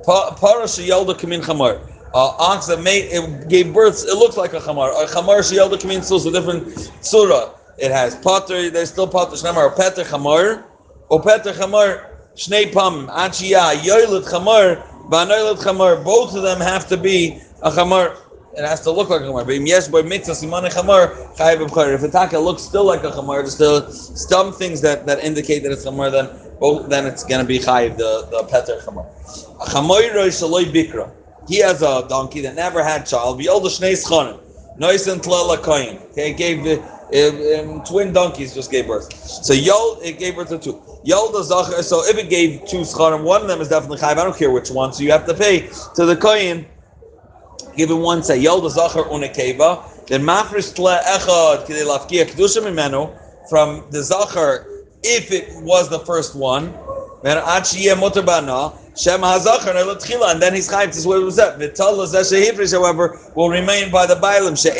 Para 0.05 0.63
sheyalda 0.63 1.13
kamin 1.15 1.41
chamor. 1.41 1.81
Uh, 2.13 2.35
ox 2.39 2.65
that 2.67 2.81
made 2.81 3.05
it 3.11 3.49
gave 3.49 3.73
birth. 3.73 4.03
It 4.07 4.15
looks 4.15 4.37
like 4.37 4.53
a 4.53 4.59
chamar. 4.59 4.91
A 4.91 5.07
chamar 5.07 5.39
sheyalda 5.39 5.79
kamin 5.79 6.03
still 6.03 6.17
is 6.17 6.25
a 6.25 6.31
different 6.31 6.91
surah. 7.01 7.53
It 7.77 7.91
has 7.91 8.15
potter. 8.15 8.69
There's 8.69 8.89
still 8.89 9.07
potter. 9.07 9.35
Shnamar 9.35 9.75
peter 9.75 10.07
chamor. 10.09 10.63
O 11.09 11.19
peter 11.19 11.53
chamor 11.53 12.09
Shnei 12.39 12.71
Pam, 12.71 13.07
Achia, 13.07 13.75
Yoilet 13.81 14.23
Chamar, 14.29 14.81
Banoilet 15.09 15.61
Chamar, 15.61 16.01
both 16.01 16.33
of 16.35 16.41
them 16.41 16.61
have 16.61 16.87
to 16.87 16.95
be 16.95 17.41
a 17.63 17.69
Chamar. 17.69 18.15
It 18.57 18.65
has 18.65 18.81
to 18.81 18.91
look 18.91 19.09
like 19.09 19.21
a 19.21 19.25
Chamar. 19.25 19.45
But 19.45 19.61
yes, 19.61 19.87
by 19.87 20.01
mitzvah, 20.01 20.33
Simane 20.33 20.71
Chamar, 20.71 21.35
Chayiv 21.35 21.67
B'char. 21.67 21.93
If 21.93 22.03
a 22.03 22.09
taka 22.09 22.39
looks 22.39 22.63
still 22.63 22.83
like 22.85 23.03
a 23.03 23.11
Chamar, 23.11 23.41
there's 23.41 23.55
still 23.55 23.91
some 23.91 24.51
things 24.51 24.81
that, 24.81 25.05
that 25.05 25.23
indicate 25.23 25.63
that 25.63 25.71
it's 25.71 25.85
Chamar, 25.85 26.11
then 26.11 26.29
both, 26.59 26.89
then 26.89 27.05
it's 27.05 27.23
to 27.23 27.43
be 27.43 27.59
Chayiv, 27.59 27.97
the, 27.97 28.27
the 28.31 28.43
Peter 28.43 28.81
Chamar. 28.81 29.05
A 29.61 29.65
Chamar 29.65 30.11
Shaloi 30.27 30.65
Bikra. 30.65 31.11
He 31.47 31.59
has 31.59 31.81
a 31.81 32.05
donkey 32.07 32.41
that 32.41 32.55
never 32.55 32.83
had 32.83 33.05
child. 33.05 33.39
V'yolda 33.39 33.67
Shnei 33.67 33.93
Schanim. 33.93 34.39
Nois 34.79 35.11
and 35.11 35.21
Tlela 35.21 35.57
Koyin. 35.57 36.01
Okay, 36.11 36.33
gave 36.33 36.65
um, 37.09 37.83
twin 37.83 38.13
donkeys 38.13 38.53
just 38.53 38.69
gave 38.69 38.87
birth. 38.87 39.11
So 39.13 39.53
Yol, 39.53 39.99
it 40.03 40.19
gave 40.19 40.35
birth 40.35 40.49
to 40.49 40.59
two. 40.59 40.73
Yolda 41.05 41.43
Zachar, 41.43 41.81
so 41.81 42.05
if 42.05 42.17
it 42.17 42.29
gave 42.29 42.65
two 42.67 42.81
scharim, 42.81 43.23
one 43.23 43.41
of 43.41 43.47
them 43.47 43.61
is 43.61 43.67
definitely 43.67 43.97
chayv. 43.97 44.17
I 44.17 44.23
don't 44.23 44.37
care 44.37 44.51
which 44.51 44.69
one. 44.69 44.93
So 44.93 45.03
you 45.03 45.11
have 45.11 45.25
to 45.25 45.33
pay 45.33 45.69
to 45.95 46.05
the 46.05 46.15
kohen. 46.15 46.65
Give 47.79 47.91
him 47.91 48.01
one 48.01 48.23
say 48.23 48.43
Yolda 48.43 48.69
Zachar 48.69 49.05
unekeva. 49.05 50.05
Then 50.07 50.23
mafresh 50.23 50.75
tle 50.75 50.99
echad 51.01 51.65
kidei 51.65 51.85
lafkia 51.85 52.25
kedusha 52.25 52.61
mimenu 52.61 53.17
from 53.49 53.85
the 53.89 54.03
Zachar 54.03 54.65
if 55.01 55.31
it 55.31 55.49
was 55.63 55.89
the 55.89 55.99
first 55.99 56.35
one. 56.35 56.73
And 57.21 57.37
then 57.37 57.43
he's 60.53 60.69
chayv 60.69 60.89
is 60.89 61.07
what 61.07 61.21
it 61.21 61.23
was 61.23 61.37
that. 61.37 61.57
Vital 61.57 61.97
zeh 61.97 62.71
however, 62.71 63.19
will 63.35 63.49
remain 63.49 63.91
by 63.91 64.05
the 64.05 64.15
barai. 64.15 64.57
So 64.57 64.71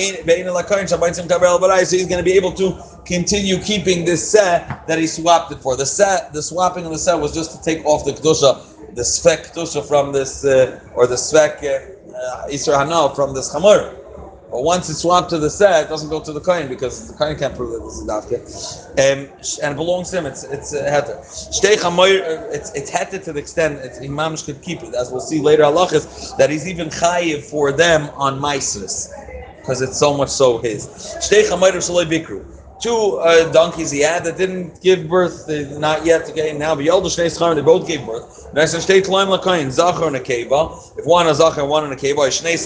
he's 1.98 2.08
going 2.08 2.18
to 2.18 2.24
be 2.24 2.34
able 2.34 2.51
to 2.53 2.82
continue 3.06 3.58
keeping 3.60 4.06
this 4.06 4.32
set 4.32 4.88
that 4.88 5.00
he 5.00 5.08
swapped 5.08 5.51
it 5.51 5.60
for. 5.60 5.75
The 5.75 5.86
set, 5.86 6.32
the 6.34 6.41
swapping 6.41 6.86
of 6.86 6.91
the 6.91 6.98
set 6.98 7.20
was 7.20 7.34
just 7.34 7.51
to 7.51 7.62
take 7.62 7.86
off 7.86 8.06
the 8.06 8.12
kedusha, 8.12 8.96
the 8.96 9.01
svek 9.01 9.51
kedusha 9.51 9.86
from 9.86 10.13
this, 10.13 10.46
uh, 10.46 10.79
or 10.96 11.08
the 11.08 11.15
svek 11.15 11.63
uh, 11.63 11.99
isra 12.49 12.77
hana 12.77 13.13
from 13.15 13.33
this 13.33 13.53
chamor. 13.53 13.95
But 14.51 14.63
once 14.63 14.89
it's 14.89 14.99
swapped 14.99 15.29
to 15.29 15.38
the 15.38 15.49
set, 15.49 15.85
it 15.85 15.89
doesn't 15.89 16.09
go 16.09 16.19
to 16.19 16.33
the 16.33 16.39
coin 16.41 16.67
because 16.67 17.07
the 17.07 17.13
coin 17.13 17.38
can't 17.38 17.55
prove 17.55 17.71
that 17.71 17.83
this 17.83 17.99
is 17.99 18.07
dafke. 18.07 18.39
Um, 18.97 19.29
and 19.63 19.73
it 19.73 19.75
belongs 19.75 20.09
to 20.09 20.17
him. 20.17 20.25
It's 20.25 20.43
it's 20.43 20.73
uh, 20.73 20.83
heter. 20.85 21.19
Shtei 21.53 21.75
chamoyer. 21.75 22.51
It's 22.51 22.73
it's 22.73 22.89
heter 22.89 23.23
to 23.25 23.33
the 23.33 23.39
extent 23.39 23.79
it's 23.83 23.99
imams 23.99 24.41
could 24.41 24.61
keep 24.63 24.81
it, 24.81 24.95
as 24.95 25.11
we'll 25.11 25.21
see 25.21 25.39
later. 25.39 25.63
Halachas 25.63 26.35
that 26.38 26.49
he's 26.49 26.67
even 26.67 26.89
chayiv 26.89 27.43
for 27.43 27.71
them 27.71 28.09
on 28.15 28.39
maisus 28.39 29.09
because 29.57 29.81
it's 29.83 29.99
so 29.99 30.17
much 30.17 30.29
so 30.29 30.57
his. 30.57 30.88
Shtei 30.88 31.43
shaloi 31.43 32.05
bikru. 32.05 32.58
Two 32.79 33.19
uh, 33.19 33.51
donkeys 33.51 33.91
he 33.91 34.00
had 34.00 34.24
that 34.24 34.38
didn't 34.38 34.81
give 34.81 35.09
birth, 35.09 35.50
not 35.77 36.05
yet. 36.05 36.29
Okay, 36.29 36.57
now 36.57 36.75
but 36.75 36.86
yelder 36.86 37.09
shnei 37.09 37.55
they 37.55 37.62
both 37.62 37.86
gave 37.86 38.05
birth. 38.05 38.50
Next, 38.53 38.74
shtei 38.74 39.01
tloim 39.01 39.38
lakayin 39.38 39.69
zachar 39.69 40.07
and. 40.07 40.15
If 40.15 41.05
one 41.05 41.27
is 41.27 41.38
zachar, 41.38 41.65
one 41.65 41.86
in 41.86 41.91
a 41.91 41.95
keva, 41.98 42.29
shnei. 42.29 42.57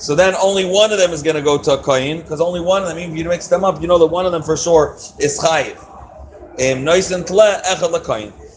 So 0.00 0.14
then 0.14 0.34
only 0.42 0.64
one 0.64 0.90
of 0.92 0.98
them 0.98 1.12
is 1.12 1.22
going 1.22 1.36
to 1.36 1.42
go 1.42 1.58
to 1.58 1.72
a 1.72 1.82
kohen 1.82 2.22
because 2.22 2.40
only 2.40 2.60
one 2.60 2.82
of 2.82 2.88
them. 2.88 2.98
If 2.98 3.16
you 3.16 3.24
mix 3.24 3.48
them 3.48 3.64
up, 3.64 3.80
you 3.82 3.86
know 3.86 3.98
that 3.98 4.06
one 4.06 4.24
of 4.24 4.32
them 4.32 4.42
for 4.42 4.56
sure 4.56 4.94
is 5.18 5.38
chayiv. 5.38 5.76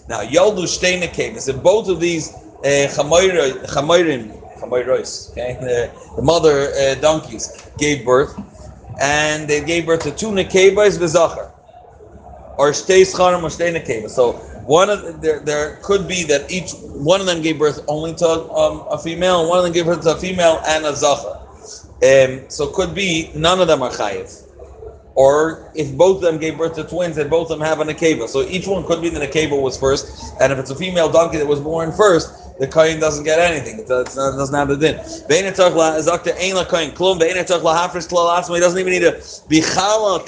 Now 0.07 0.21
yoldu 0.21 0.63
shtei 0.63 1.01
nekevas. 1.01 1.49
If 1.49 1.61
both 1.61 1.89
of 1.89 1.99
these 1.99 2.33
uh, 2.33 2.87
chamoirim, 2.89 3.67
chamoiros, 4.57 5.31
okay, 5.31 5.57
the, 5.61 5.91
the 6.15 6.21
mother 6.21 6.71
uh, 6.71 6.95
donkeys 6.95 7.69
gave 7.77 8.05
birth, 8.05 8.33
and 8.99 9.47
they 9.47 9.63
gave 9.63 9.85
birth 9.85 10.03
to 10.03 10.11
two 10.11 10.27
nekevas 10.27 10.97
v'zachar, 10.97 11.51
or 12.57 12.71
shtei 12.71 13.01
scharim 13.01 13.43
or 13.43 13.49
shtei 13.49 13.73
nekevas. 13.73 14.11
So 14.11 14.33
one 14.65 14.89
of 14.89 15.21
there 15.21 15.39
there 15.39 15.77
could 15.83 16.07
be 16.07 16.23
that 16.23 16.51
each 16.51 16.71
one 16.83 17.19
of 17.19 17.27
them 17.27 17.41
gave 17.41 17.59
birth 17.59 17.83
only 17.87 18.13
to 18.15 18.27
um, 18.27 18.85
a 18.89 18.97
female, 18.97 19.41
and 19.41 19.49
one 19.49 19.59
of 19.59 19.63
them 19.63 19.73
gave 19.73 19.85
birth 19.85 20.01
to 20.03 20.15
a 20.15 20.17
female 20.17 20.61
and 20.67 20.85
a 20.85 20.95
zachar. 20.95 21.37
Um, 22.03 22.49
so 22.49 22.67
could 22.67 22.95
be 22.95 23.31
none 23.35 23.61
of 23.61 23.67
them 23.67 23.83
are 23.83 23.91
chayiv. 23.91 24.47
Or 25.13 25.71
if 25.75 25.95
both 25.95 26.17
of 26.17 26.21
them 26.23 26.39
gave 26.39 26.57
birth 26.57 26.75
to 26.75 26.83
twins 26.83 27.17
and 27.17 27.29
both 27.29 27.51
of 27.51 27.59
them 27.59 27.67
have 27.67 27.79
a 27.79 27.83
nekeva. 27.83 28.27
So 28.27 28.41
each 28.43 28.65
one 28.65 28.85
could 28.85 29.01
be 29.01 29.09
the 29.09 29.19
nekeva 29.19 29.61
was 29.61 29.77
first, 29.77 30.33
and 30.41 30.51
if 30.53 30.57
it's 30.57 30.71
a 30.71 30.75
female 30.75 31.11
donkey 31.11 31.37
that 31.37 31.45
was 31.45 31.59
born 31.59 31.91
first, 31.91 32.40
the 32.61 32.67
kohen 32.67 32.99
doesn't 32.99 33.23
get 33.23 33.39
anything. 33.39 33.79
It 33.79 33.87
doesn't 33.87 34.53
have 34.53 34.67
the 34.67 34.77
din. 34.77 34.97
He 35.27 35.41
doesn't 38.59 38.79
even 38.79 38.93
need 38.93 38.99
to 38.99 39.13
be 39.49 39.61
chala 39.61 40.23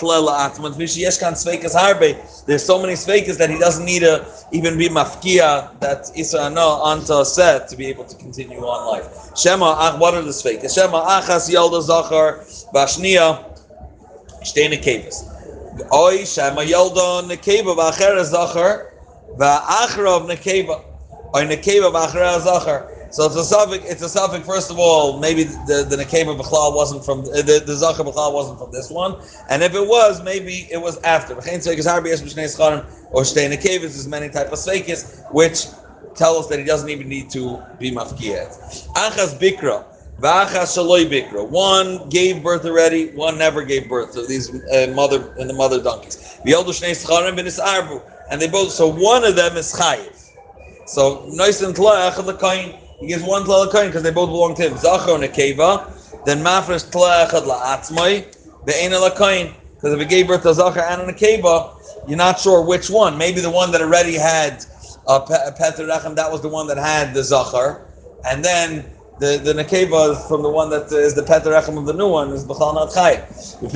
There's 2.48 2.66
so 2.66 2.82
many 2.82 2.94
sveikas 2.94 3.38
that 3.38 3.52
he 3.52 3.60
doesn't 3.60 3.86
need 3.86 4.00
to 4.00 4.26
even 4.52 4.80
be 4.80 4.90
mafkia 4.90 5.80
that 5.80 6.10
isa 6.16 6.50
no 6.50 6.70
onto 6.70 7.24
set 7.24 7.68
to 7.68 7.76
be 7.76 7.86
able 7.86 8.06
to 8.06 8.16
continue 8.16 8.62
on 8.62 8.88
life. 8.88 9.38
Shema 9.38 9.76
ach, 9.78 10.00
what 10.00 10.16
are 10.16 10.24
the 10.24 10.32
sveikas? 10.32 10.74
Shema 10.74 11.06
achas 11.06 11.48
yalda 11.54 11.84
zachar 11.84 12.40
bashnia 12.74 13.46
shtei 14.42 14.74
nekevas. 14.74 15.24
Oy 15.94 16.26
shema 16.26 16.62
yalda 16.62 17.22
nekeva 17.30 17.76
v'acher 17.78 18.24
zachar 18.26 18.90
v'achrav 19.38 20.28
nekeva. 20.28 20.93
So 21.34 23.26
it's 23.26 23.36
a 23.36 23.44
suffix. 23.44 23.84
It's 23.90 24.04
a 24.04 24.10
suffix. 24.10 24.46
First 24.46 24.70
of 24.70 24.78
all, 24.78 25.20
maybe 25.20 25.44
the 25.44 25.84
the 25.90 25.96
nekeva 25.96 26.40
b'chlal 26.40 26.76
wasn't 26.76 27.04
from 27.04 27.24
the 27.24 27.64
the 27.66 27.76
zachar 27.76 28.04
b'chlal 28.04 28.34
wasn't 28.34 28.60
from 28.60 28.72
this 28.72 28.92
one, 28.92 29.20
and 29.50 29.64
if 29.64 29.74
it 29.74 29.88
was, 29.88 30.22
maybe 30.24 30.68
it 30.72 30.78
was 30.78 31.02
after. 31.02 31.34
Or 31.36 31.42
shtei 31.42 31.64
nekevas 33.52 33.84
is 33.84 34.08
many 34.08 34.30
type 34.30 34.48
of 34.48 34.60
sveikis, 34.60 35.24
which 35.32 35.66
tell 36.16 36.38
us 36.38 36.48
that 36.48 36.60
he 36.60 36.66
doesn't 36.66 36.90
even 36.90 37.10
need 37.10 37.30
to 37.32 37.62
be 37.80 37.92
mafkiyat. 37.92 38.88
Achas 38.94 39.38
bikra. 39.40 39.86
One 41.50 42.10
gave 42.10 42.44
birth 42.44 42.66
already, 42.66 43.08
one 43.16 43.38
never 43.40 43.64
gave 43.64 43.90
birth. 43.90 44.14
So 44.14 44.24
these 44.26 44.54
uh, 44.66 44.92
mother 44.94 45.34
and 45.40 45.50
the 45.50 45.54
mother 45.54 45.82
donkeys. 45.82 46.38
And 48.30 48.42
they 48.42 48.48
both. 48.48 48.72
So 48.72 48.88
one 48.88 49.26
of 49.26 49.36
them 49.36 49.58
is 49.58 49.74
chayiv. 49.74 50.23
So 50.86 51.26
nice 51.30 51.62
and 51.62 51.74
tlech 51.74 52.26
the 52.26 52.34
coin. 52.34 52.74
He 53.00 53.08
gives 53.08 53.24
one 53.24 53.44
tlech 53.44 53.72
coin 53.72 53.88
because 53.88 54.04
they 54.04 54.12
both 54.12 54.30
belong 54.30 54.56
to 54.56 54.64
him. 54.64 54.74
Zachor 54.74 55.18
nekeva. 55.26 56.26
Then 56.26 56.44
mafresh 56.44 56.90
tlech 56.92 57.30
la'atzmai. 57.30 58.66
Be'ena 58.66 58.98
la'koin. 58.98 59.54
Because 59.76 59.94
if 59.94 60.00
he 60.00 60.06
gave 60.06 60.28
birth 60.28 60.44
to 60.44 60.50
Zachor 60.50 60.82
and 60.82 61.02
a 61.02 61.14
nekeva, 61.14 62.08
you're 62.08 62.18
not 62.18 62.40
sure 62.40 62.62
which 62.66 62.90
one. 62.90 63.18
Maybe 63.18 63.42
the 63.42 63.50
one 63.50 63.72
that 63.72 63.82
already 63.82 64.16
had 64.16 64.66
a 65.08 65.20
Petr 65.20 65.88
Rechem, 65.88 66.16
that 66.16 66.32
was 66.32 66.42
the 66.42 66.50
one 66.50 66.68
that 66.68 66.78
had 66.78 67.14
the 67.14 67.24
Zachar. 67.24 67.88
And 68.26 68.44
then 68.44 68.86
the 69.20 69.38
the 69.38 69.54
nekeva 69.54 70.28
from 70.28 70.42
the 70.42 70.50
one 70.50 70.70
that 70.70 70.92
is 70.92 71.14
the 71.16 71.22
Petr 71.22 71.46
Rechem 71.46 71.78
of 71.78 71.86
the 71.86 71.94
new 71.94 72.10
one 72.10 72.32
is 72.32 72.46
B'chal 72.46 72.74
Not 72.76 72.94
Chay. 72.94 73.24
If 73.62 73.72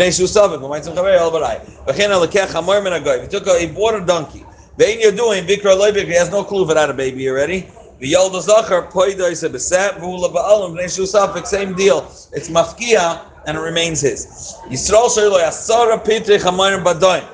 He 3.22 3.28
took 3.28 3.48
a, 3.48 3.60
he 3.60 3.68
bought 3.68 3.96
a 3.96 4.06
donkey. 4.06 4.46
Vein 4.78 5.02
you're 5.02 5.12
doing 5.12 5.44
Bikra 5.46 5.76
Loibik, 5.76 6.06
he 6.06 6.14
has 6.14 6.30
no 6.30 6.44
clue 6.44 6.64
if 6.64 6.70
it 6.70 6.78
had 6.78 6.90
a 6.92 6.94
baby 6.94 7.28
already. 7.30 7.68
The 8.00 8.14
Yolda 8.14 8.42
Zachar, 8.42 8.84
Poida 8.92 9.32
is 9.32 9.44
a 9.44 9.50
Besat, 9.50 9.94
Vula 9.98 10.32
Ba'alim, 10.32 10.76
Vnei 10.78 10.86
Shusafik, 10.86 11.48
same 11.48 11.74
deal. 11.74 12.04
It's 12.32 12.48
Mafkia, 12.50 13.26
and 13.48 13.58
it 13.58 13.60
remains 13.60 14.02
his. 14.02 14.28
Yisrael 14.68 15.10
Shaylo 15.10 15.40
Yasara 15.40 16.06
Petri 16.06 16.38
Chamayim 16.38 16.84
Badoin, 16.84 17.28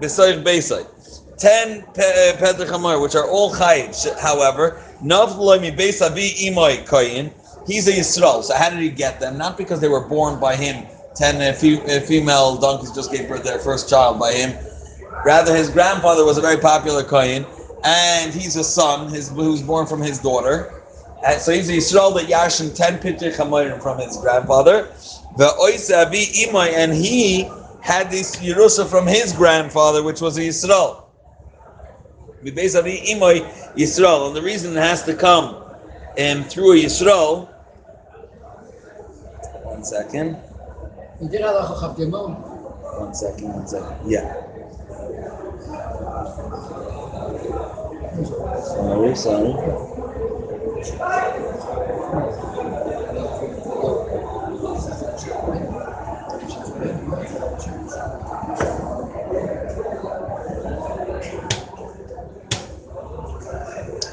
Besayich 0.00 0.44
Beisay. 0.44 0.86
Ten 1.36 1.82
Petri 1.94 2.64
Chamayim, 2.64 3.02
which 3.02 3.16
are 3.16 3.28
all 3.28 3.52
Chayim, 3.52 3.92
however, 4.20 4.80
Nav 5.02 5.30
Loimi 5.30 5.76
Beisavi 5.76 6.46
Imoy 6.46 6.86
Koyin, 6.86 7.32
he's 7.66 7.88
a 7.88 7.92
Yisrael. 7.92 8.44
So 8.44 8.54
how 8.54 8.70
did 8.70 8.78
he 8.78 8.90
get 8.90 9.18
them? 9.18 9.36
Not 9.36 9.58
because 9.58 9.80
they 9.80 9.88
were 9.88 10.06
born 10.06 10.38
by 10.38 10.54
him. 10.54 10.86
Ten 11.16 11.42
uh, 11.42 11.56
fe- 11.56 11.80
uh, 11.96 12.00
female 12.02 12.56
donkeys 12.56 12.92
just 12.92 13.10
gave 13.10 13.28
birth 13.28 13.42
to 13.42 13.48
their 13.48 13.58
first 13.58 13.88
child 13.88 14.20
by 14.20 14.32
him. 14.32 14.56
Rather, 15.24 15.56
his 15.56 15.70
grandfather 15.70 16.24
was 16.24 16.36
a 16.36 16.40
very 16.42 16.58
popular 16.58 17.02
kohen, 17.02 17.46
and 17.82 18.32
he's 18.34 18.56
a 18.56 18.64
son 18.64 19.08
his, 19.08 19.30
who 19.30 19.50
was 19.50 19.62
born 19.62 19.86
from 19.86 20.00
his 20.00 20.18
daughter. 20.18 20.82
And 21.26 21.40
so 21.40 21.52
he's 21.52 21.70
a 21.70 21.72
Yisrael 21.72 22.14
that 22.16 22.26
Yashin 22.26 22.74
10 22.74 22.98
Pitcher 22.98 23.30
Chamorim 23.30 23.82
from 23.82 23.98
his 23.98 24.18
grandfather. 24.18 24.92
The 25.38 25.48
Oisa 25.58 26.06
Abi 26.06 26.26
Imai, 26.26 26.74
and 26.74 26.92
he 26.92 27.48
had 27.80 28.10
this 28.10 28.36
Yerusha 28.36 28.86
from 28.86 29.06
his 29.06 29.32
grandfather, 29.32 30.02
which 30.02 30.20
was 30.20 30.36
a 30.36 30.42
Yisrael. 30.42 31.04
Imai 32.44 33.50
Yisrael. 33.74 34.26
And 34.26 34.36
the 34.36 34.42
reason 34.42 34.76
it 34.76 34.80
has 34.80 35.02
to 35.04 35.14
come 35.14 35.54
um, 36.18 36.44
through 36.44 36.72
a 36.72 36.76
Yisrael. 36.76 37.48
One 39.62 39.82
second. 39.82 40.36
You 41.20 41.28
did 41.30 41.40
halacha 41.40 41.78
chav 41.80 41.96
gemon. 41.96 43.00
One 43.00 43.14
second, 43.14 43.52
one 43.54 43.66
second. 43.66 44.10
Yeah. 44.10 44.53
Sorry, 48.62 49.16
sorry. 49.16 49.54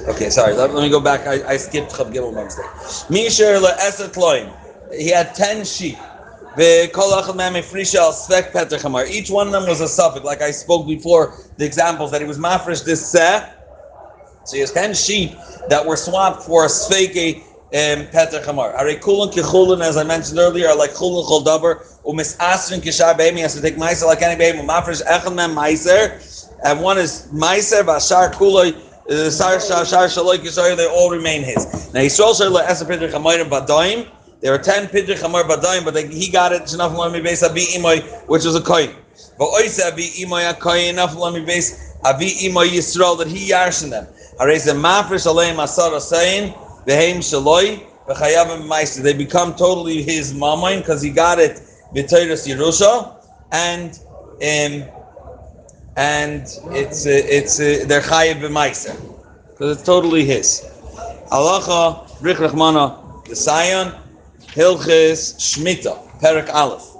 Okay, 0.07 0.29
sorry. 0.29 0.55
Let, 0.55 0.73
let 0.73 0.83
me 0.83 0.89
go 0.89 0.99
back. 1.01 1.27
I, 1.27 1.53
I 1.53 1.57
skipped 1.57 1.93
Chav 1.93 2.13
Gimel 2.13 2.33
mistake. 2.33 2.65
Misher 3.09 3.59
le'eset 3.59 4.13
loim. 4.15 4.53
He 4.93 5.09
had 5.09 5.35
ten 5.35 5.65
sheep. 5.65 5.97
Each 6.57 6.93
one 6.97 7.13
of 9.47 9.53
them 9.53 9.67
was 9.67 9.79
a 9.79 9.87
suffix. 9.87 10.25
Like 10.25 10.41
I 10.41 10.51
spoke 10.51 10.85
before, 10.85 11.33
the 11.57 11.65
examples 11.65 12.11
that 12.11 12.19
he 12.19 12.27
was 12.27 12.37
mafresh 12.37 12.83
this 12.83 13.09
seh. 13.09 13.47
So 14.43 14.57
he 14.57 14.59
has 14.59 14.73
ten 14.73 14.93
sheep 14.93 15.39
that 15.69 15.85
were 15.85 15.95
swapped 15.95 16.43
for 16.43 16.65
a 16.65 16.67
sveke 16.67 17.45
um, 17.73 18.05
peter. 18.07 18.43
Are 18.45 18.85
kulun 18.99 19.31
kichulun, 19.31 19.81
as 19.81 19.95
I 19.95 20.03
mentioned 20.03 20.39
earlier, 20.39 20.67
are 20.67 20.75
like 20.75 20.91
chulun 20.91 21.25
chol 21.25 21.45
daber. 21.45 21.85
Umis 22.03 22.35
asrin 22.37 22.81
kishar 22.81 23.17
beim. 23.17 23.35
He 23.35 23.41
has 23.41 23.55
to 23.55 23.61
take 23.61 23.77
meiser 23.77 24.07
like 24.07 24.21
any 24.21 24.35
beim. 24.37 24.57
Mafresh 24.67 25.01
echad 25.03 25.33
mem 25.33 25.55
meiser. 25.55 26.19
And 26.65 26.81
one 26.81 26.97
is 26.97 27.29
meiser 27.31 27.83
v'ashar 27.83 28.33
kuloi. 28.33 28.75
Uh, 29.09 29.31
Sar 29.31 29.59
Shar 29.59 30.05
Shaloi 30.05 30.37
Kisar, 30.37 30.77
they 30.77 30.85
all 30.87 31.09
remain 31.09 31.41
his. 31.43 31.91
Now 31.91 32.01
Yisrael 32.01 32.37
Shar 32.37 32.49
Le'esa 32.49 32.85
Pidr 32.85 33.09
Chamayim 33.11 33.49
Badaim. 33.49 34.07
There 34.41 34.53
are 34.53 34.57
ten 34.57 34.87
Pidr 34.87 35.15
Chamar 35.15 35.43
Badaim, 35.43 35.85
but 35.85 35.93
they, 35.93 36.07
he 36.07 36.29
got 36.31 36.51
it. 36.51 36.63
Shnaf 36.63 36.95
Lami 36.95 37.21
Beis 37.21 37.47
Abi 37.47 37.61
Imoy, 37.75 38.01
which 38.27 38.43
was 38.43 38.55
a 38.55 38.59
koyin. 38.59 38.95
But 39.37 39.49
Oisa 39.49 39.91
Abi 39.91 40.07
Imoy 40.21 40.49
a 40.49 40.53
koyin. 40.55 40.89
Enough 40.89 41.15
Lami 41.15 41.45
Beis 41.45 41.95
Abi 42.03 42.31
Imoy 42.49 42.69
Yisrael 42.69 43.17
that 43.19 43.27
he 43.27 43.51
yarshin 43.51 43.91
them. 43.91 44.07
Harei 44.39 44.57
Ze 44.57 44.71
Mafresh 44.71 45.27
Aleim 45.27 45.63
Asar 45.63 45.91
Asayin 45.91 46.57
Veheim 46.85 47.17
Shaloi 47.17 47.85
V'Chayavim 48.07 48.67
Meister. 48.67 49.03
They 49.03 49.13
become 49.13 49.53
totally 49.53 50.01
his 50.01 50.33
mamain 50.33 50.79
because 50.79 51.03
he 51.03 51.11
got 51.11 51.37
it 51.37 51.61
B'Teiras 51.93 52.47
Yerusha 52.47 53.23
and 53.51 53.99
um, 54.41 54.89
and 55.97 56.41
it's 56.71 57.05
uh, 57.05 57.09
it's 57.11 57.59
uh, 57.59 57.83
they're 57.85 58.01
chayiv 58.01 58.41
b'maiser 58.41 58.95
because 59.49 59.77
it's 59.77 59.85
totally 59.85 60.25
his. 60.25 60.67
Halacha 61.29 62.09
Rich 62.21 62.37
Rachmana 62.37 63.25
the 63.25 63.35
Sion 63.35 64.00
Hilchis 64.53 65.37
Shmita 65.39 65.97
Perak 66.19 66.49
Aleph. 66.53 66.81
So 66.81 66.91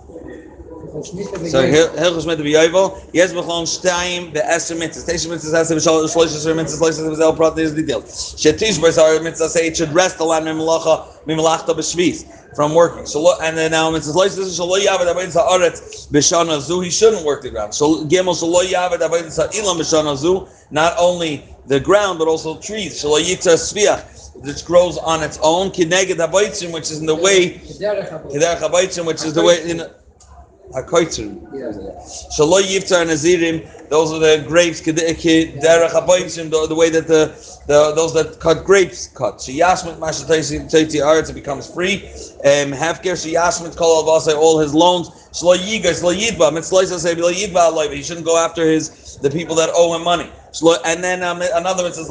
Hilchis 1.01 2.23
Shmita 2.23 2.43
b'Yovel 2.43 3.09
Yes 3.11 3.33
b'chlon 3.33 3.65
Shtayim 3.65 4.31
be'Esher 4.33 4.75
Mitzvahs. 4.77 5.05
Teisha 5.05 5.27
Mitzvahs 5.27 5.53
has 5.53 5.67
to 5.67 5.75
be 5.75 5.81
Shlosh 5.81 6.35
Esher 6.35 6.55
Mitzvahs. 6.55 6.79
Shlosh 6.79 6.93
Esher 6.93 7.09
Mitzvahs 7.09 7.35
Prat 7.35 7.57
is 7.59 7.73
detailed. 7.73 8.05
Shetish 8.05 8.79
B'Sar 8.79 9.21
Mitzvah 9.21 9.49
say 9.49 9.67
it 9.67 9.75
should 9.75 9.91
rest 9.91 10.17
the 10.17 10.23
land 10.23 10.45
Mimalacha 10.45 11.25
Mimalachta 11.25 11.75
b'Shvis 11.75 12.55
from 12.55 12.73
working. 12.73 13.05
So 13.05 13.41
and 13.41 13.57
then 13.57 13.71
now 13.71 13.91
Mitzvahs 13.91 14.13
Shlosh 14.13 14.39
Esher 14.39 14.63
Shaloy 14.63 14.85
Yavad 14.85 15.13
Avodah 15.13 15.45
Haaretz 15.45 16.07
B'Shana 16.09 16.61
Zu. 16.61 16.79
He 16.79 16.89
shouldn't 16.89 17.25
work 17.25 17.41
the 17.41 17.49
ground. 17.49 17.73
So 17.73 18.05
Gimel 18.05 18.33
Shaloy 18.33 18.67
Yavad 18.71 18.99
Avodah 18.99 19.51
Ilam 19.51 19.77
B'Shana 19.77 20.15
Zu. 20.15 20.47
Not 20.71 20.95
only 20.97 21.43
the 21.67 21.79
ground 21.81 22.17
but 22.17 22.29
also 22.29 22.57
trees. 22.59 23.01
Shaloy 23.03 23.23
Yitzah 23.23 23.57
Sviach 23.57 24.20
which 24.35 24.65
grows 24.65 24.97
on 24.97 25.23
its 25.23 25.39
own. 25.41 25.71
Kineged 25.71 26.15
Havoitzim 26.15 26.71
which 26.73 26.91
is 26.91 26.99
in 26.99 27.05
the 27.05 27.15
way. 27.15 27.55
Kederach 27.55 28.59
Havoitzim 28.59 29.05
which 29.05 29.23
is 29.23 29.33
the 29.33 29.43
way 29.43 29.69
in. 29.69 29.81
Hakoitzim. 30.73 31.51
Shaloi 32.31 32.63
Yiftar 32.63 33.05
Nazirim, 33.05 33.89
those 33.89 34.13
are 34.13 34.19
the 34.19 34.45
grapes, 34.47 34.81
Derech 34.81 35.89
Habayim, 35.89 36.49
the, 36.49 36.67
the 36.67 36.75
way 36.75 36.89
that 36.89 37.07
the, 37.07 37.35
the 37.67 37.93
those 37.93 38.13
that 38.13 38.39
cut 38.39 38.63
grapes 38.63 39.07
cut. 39.07 39.35
Sheyashmit 39.35 39.97
Mashataysi 39.97 41.01
Aretz, 41.01 41.29
it 41.29 41.33
becomes 41.33 41.69
free. 41.69 42.05
Um, 42.05 42.71
Hefker 42.71 43.15
Sheyashmit 43.17 43.75
Kol 43.75 44.03
Alvasai, 44.03 44.33
all 44.35 44.59
his 44.59 44.73
loans. 44.73 45.09
Shaloi 45.33 45.57
Yiga, 45.57 45.91
Shaloi 45.91 46.17
Yidba, 46.17 46.51
Mitzloisa 46.51 46.99
say, 46.99 47.15
Bilo 47.15 47.33
Yidba 47.33 47.71
Aloy, 47.71 47.93
he 47.93 48.01
shouldn't 48.01 48.25
go 48.25 48.37
after 48.37 48.65
his 48.65 49.17
the 49.17 49.29
people 49.29 49.55
that 49.55 49.69
owe 49.73 49.93
him 49.93 50.03
money. 50.03 50.31
And 50.85 51.03
then 51.03 51.23
um, 51.23 51.41
another 51.41 51.83
one 51.83 51.93
says, 51.93 52.07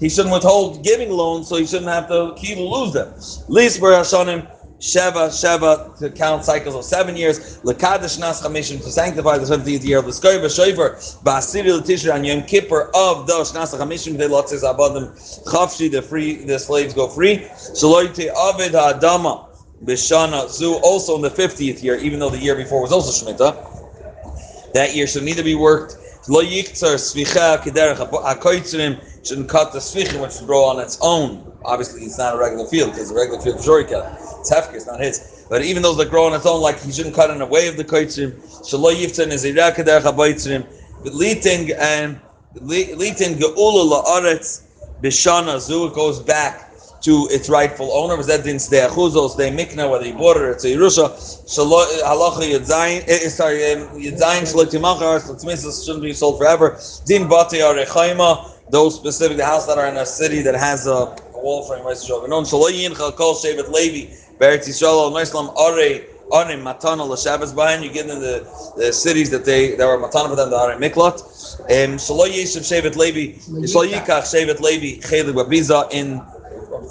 He 0.00 0.08
shouldn't 0.08 0.32
withhold 0.32 0.84
giving 0.84 1.10
loans, 1.10 1.48
so 1.48 1.56
he 1.56 1.66
shouldn't 1.66 1.90
have 1.90 2.08
to 2.08 2.34
keep 2.36 2.58
lose 2.58 2.92
them. 2.92 3.08
Lisber 3.48 3.92
Hashanim. 3.92 4.46
Sheva, 4.80 5.28
Sheva, 5.28 5.96
to 5.96 6.10
count 6.10 6.44
cycles 6.44 6.74
of 6.74 6.84
seven 6.84 7.16
years. 7.16 7.60
Lekadish 7.62 8.18
Nas 8.18 8.42
Chamishim, 8.42 8.82
to 8.82 8.90
sanctify 8.90 9.38
the 9.38 9.46
70th 9.46 9.82
year 9.82 9.98
of 9.98 10.04
the 10.04 10.10
Skoy 10.10 10.38
B'Shoiver, 10.38 11.22
Ba'asiri 11.22 11.80
L'Tishra, 11.80 12.14
and 12.14 12.26
Yom 12.26 12.42
Kippur 12.42 12.90
of 12.94 13.26
those 13.26 13.54
Nas 13.54 13.72
Chamishim, 13.72 14.18
they 14.18 14.28
lotzes 14.28 14.62
Abadim, 14.62 15.10
Chavshi, 15.46 15.90
the 15.90 16.02
free, 16.02 16.44
the 16.44 16.58
slaves 16.58 16.92
go 16.92 17.08
free. 17.08 17.38
Shaloite 17.38 18.28
Avid 18.28 18.72
Ha'adama, 18.72 19.46
B'Shana 19.82 20.50
Zu, 20.50 20.74
also 20.82 21.16
in 21.16 21.22
the 21.22 21.30
50th 21.30 21.82
year, 21.82 21.96
even 21.96 22.18
though 22.18 22.28
the 22.30 22.38
year 22.38 22.54
before 22.54 22.82
was 22.82 22.92
also 22.92 23.10
Shemitah. 23.24 23.73
That 24.74 24.96
year 24.96 25.06
should 25.06 25.22
neither 25.22 25.44
be 25.44 25.54
worked. 25.54 25.96
Lo 26.26 26.42
Yiktzar 26.42 26.96
Svicha, 26.96 27.58
Kederach 27.58 28.10
HaKoitzrim, 28.10 29.00
shouldn't 29.24 29.48
cut 29.48 29.72
the 29.72 29.78
Svichim, 29.78 30.20
which 30.20 30.32
should 30.32 30.46
grow 30.46 30.64
on 30.64 30.80
its 30.80 30.98
own. 31.00 31.52
Obviously, 31.64 32.02
it's 32.02 32.18
not 32.18 32.34
a 32.34 32.38
regular 32.38 32.66
field, 32.66 32.90
because 32.90 33.12
a 33.12 33.14
regular 33.14 33.40
field, 33.40 33.62
sure 33.62 33.78
he 33.78 33.84
can. 33.84 34.02
It's 34.40 34.52
hefker, 34.52 34.74
it's 34.74 34.86
not 34.86 34.98
his. 34.98 35.46
But 35.48 35.62
even 35.62 35.82
those 35.82 35.96
that 35.98 36.10
grow 36.10 36.26
on 36.26 36.34
its 36.34 36.44
own, 36.44 36.60
like 36.60 36.80
he 36.80 36.90
shouldn't 36.90 37.14
cut 37.14 37.30
in 37.30 37.38
the 37.38 37.46
way 37.46 37.68
of 37.68 37.76
the 37.76 37.84
koitzrim. 37.84 38.32
Shalo 38.68 38.92
yiftan 38.92 39.28
is 39.28 39.44
irakadar 39.44 40.00
chabaytzrim. 40.00 40.66
But 41.04 41.14
liting 41.14 41.70
and 41.78 42.16
um, 42.16 42.20
liting 42.60 43.36
geula 43.36 44.04
laaretz 44.04 44.62
bishana 45.02 45.60
zu 45.60 45.90
goes 45.90 46.18
back 46.18 46.73
to 47.04 47.28
its 47.30 47.48
rightful 47.50 47.92
owner. 47.92 48.16
Was 48.16 48.26
that 48.28 48.44
din 48.44 48.58
stay 48.58 48.78
achuzos 48.80 49.32
stay 49.32 49.50
mikna 49.50 49.90
whether 49.90 50.04
he 50.06 50.12
bought 50.12 50.36
it 50.36 50.42
or 50.42 50.50
it's 50.52 50.64
a 50.64 50.68
yerusha. 50.68 51.10
Halacha 52.02 52.42
yadzayin. 52.58 53.04
eh, 53.08 53.28
Sorry, 53.28 53.72
um, 53.72 53.88
yadzayin 54.00 54.42
shalo 54.42 54.64
timachar. 54.64 55.20
So 55.20 55.34
tzmitzvahs 55.34 55.84
shouldn't 55.84 56.02
be 56.02 56.12
sold 56.14 56.38
forever. 56.38 56.78
Din 57.06 57.28
bati 57.28 57.58
arechaima. 57.58 58.50
Those 58.70 58.94
specific 58.96 59.36
the 59.36 59.44
house 59.44 59.66
that 59.66 59.76
are 59.78 59.86
in 59.86 59.96
a 59.98 60.06
city 60.06 60.40
that 60.42 60.54
has 60.56 60.86
a 60.86 61.14
wall 61.34 61.66
frame. 61.68 61.84
Right, 61.84 61.96
so 61.96 62.24
non 62.26 62.44
shalo 62.44 62.70
yincha 62.70 63.14
kol 63.16 63.34
shevet 63.34 63.70
levi. 63.70 64.12
Beretz 64.40 64.66
Yisrael, 64.68 65.12
Muslim, 65.12 65.48
Are, 65.50 65.78
Are, 66.32 66.50
Matana, 66.56 67.06
Lashabas 67.06 67.54
Bayan, 67.54 67.84
you 67.84 67.90
give 67.92 68.08
them 68.08 68.20
the, 68.20 68.44
the 68.76 68.92
cities 68.92 69.30
that 69.30 69.44
they 69.44 69.76
that 69.76 69.86
were 69.86 69.96
Matana 69.96 70.28
for 70.28 70.34
them, 70.34 70.50
the 70.50 70.56
Are 70.56 70.74
Miklat. 70.74 71.22
Um, 71.60 71.96
Shalo 71.98 72.26
Yeshiv 72.26 72.62
Shevet 72.66 72.96
Levi, 72.96 73.38
Shalo 73.38 73.88
Yikach 73.88 74.24
Shevet 74.24 74.58
Levi, 74.60 75.00
Chelik 75.00 75.34
Babiza 75.34 75.88
in 75.92 76.20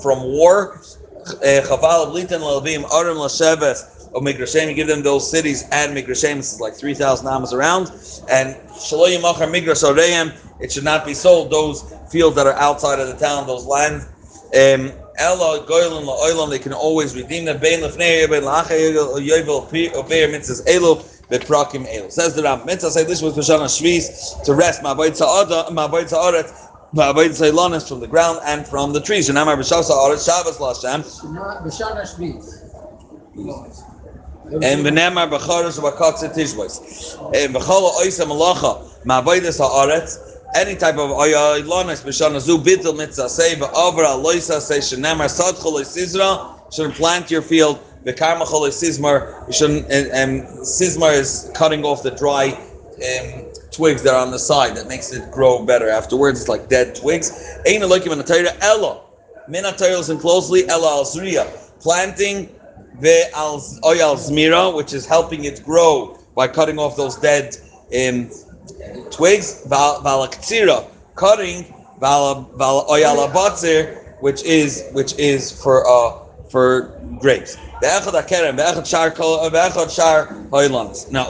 from 0.01 0.23
war. 0.23 0.79
Uh, 1.25 1.63
Chaval 1.63 2.11
Blitan 2.11 2.41
Lalvim, 2.41 2.83
Arim 2.89 3.15
Lashabas, 3.15 3.93
of 4.13 4.21
Migrashem, 4.21 4.67
you 4.67 4.73
give 4.73 4.87
them 4.87 5.01
those 5.01 5.29
cities 5.29 5.63
and 5.71 5.95
Migrashem, 5.95 6.37
this 6.37 6.53
is 6.53 6.61
like 6.61 6.75
3,000 6.75 7.27
amas 7.27 7.53
around. 7.53 7.87
And 8.29 8.55
Shalo 8.69 9.07
Yimachar 9.07 9.49
Migras 9.49 10.39
it 10.59 10.71
should 10.71 10.83
not 10.83 11.05
be 11.05 11.13
sold, 11.13 11.51
those 11.51 11.93
fields 12.11 12.35
that 12.35 12.45
are 12.45 12.53
outside 12.53 12.99
of 12.99 13.07
the 13.07 13.15
town, 13.15 13.47
those 13.47 13.65
lands. 13.65 14.05
Um, 14.55 14.91
Ella 15.17 15.65
goylan 15.65 16.05
la'olam, 16.05 16.49
they 16.49 16.59
can 16.59 16.73
always 16.73 17.15
redeem 17.15 17.45
them. 17.45 17.59
Bein 17.59 17.81
lefnei 17.81 18.27
bein 18.29 18.43
la'achei 18.43 18.93
yovel 18.93 19.67
obeir 19.93 20.29
mitzvahs 20.29 20.65
elu. 20.65 21.09
Says 22.11 22.35
the 22.35 22.43
Ram. 22.43 22.63
Mitzvah 22.65 22.91
say 22.91 23.03
this 23.05 23.21
was 23.21 23.33
B'shana 23.33 23.65
Shvis 23.65 24.43
to 24.43 24.53
rest 24.53 24.83
ma'avoid 24.83 25.15
sa'ada 25.15 25.71
ma'avoid 25.71 26.07
sa'aret 26.07 26.51
from 26.93 27.99
the 27.99 28.07
ground 28.09 28.39
and 28.45 28.67
from 28.67 28.93
the 28.93 29.01
trees. 29.01 29.29
And 29.29 29.37
Amar 29.37 29.57
b'shav 29.57 29.83
sa'aret 29.83 30.23
Shabbos 30.23 30.57
Shviz. 32.17 32.53
and 34.45 34.85
v'nemar 34.85 35.29
b'charos 35.29 35.79
v'katze 35.79 36.33
tishbos. 36.33 37.15
And 37.35 37.55
v'chala 37.55 37.91
oisa 37.93 38.25
malacha 38.25 38.83
ma'avoid 39.05 39.51
sa'aret 39.51 40.17
any 40.55 40.75
type 40.75 40.97
of 40.97 41.09
oyayilonis 41.09 42.03
b'shana 42.03 42.39
zu 42.39 42.57
bitul 42.59 42.95
mitzvah 42.95 43.29
say 43.29 43.55
v'avra 43.55 44.21
loisa 44.23 44.61
say 44.61 44.77
shenemar 44.77 45.25
sadchol 45.25 45.81
sizra 45.81 46.59
shouldn't 46.71 46.95
plant 46.95 47.31
your 47.31 47.41
field 47.41 47.79
v'karma 48.05 48.43
chol 48.43 48.67
sizmar 48.69 49.33
you 49.47 49.65
and, 49.89 50.07
and 50.11 50.43
sizmar 50.59 51.13
is 51.13 51.49
cutting 51.55 51.83
off 51.83 52.03
the 52.03 52.11
dry 52.11 52.49
um, 52.49 53.52
twigs 53.73 54.03
that 54.03 54.13
are 54.13 54.21
on 54.21 54.31
the 54.31 54.39
side 54.39 54.75
that 54.77 54.87
makes 54.87 55.11
it 55.11 55.29
grow 55.31 55.65
better. 55.65 55.89
Afterwards 55.89 56.41
it's 56.41 56.49
like 56.49 56.69
dead 56.69 56.95
twigs. 56.95 57.57
Ain't 57.65 57.87
like 57.87 58.05
in 58.05 58.17
the 58.17 58.23
Torah 58.23 58.55
ella. 58.61 59.01
Listen 59.47 60.19
closely 60.19 60.67
ella 60.69 61.03
planting 61.79 62.49
the 63.01 63.29
al 63.35 63.59
oyal 63.83 64.15
zmira 64.15 64.75
which 64.75 64.93
is 64.93 65.05
helping 65.05 65.45
it 65.45 65.63
grow 65.63 66.17
by 66.35 66.47
cutting 66.47 66.79
off 66.79 66.95
those 66.95 67.15
dead 67.17 67.55
um, 67.95 68.29
twigs, 69.11 69.63
valaktira, 69.67 70.87
cutting 71.15 71.63
batzir, 71.99 73.97
which 74.21 74.43
is 74.43 74.85
which 74.93 75.13
is 75.19 75.51
for 75.51 75.87
uh 75.87 76.19
for 76.53 76.93
grapes. 77.19 77.57
Now, 77.81 77.99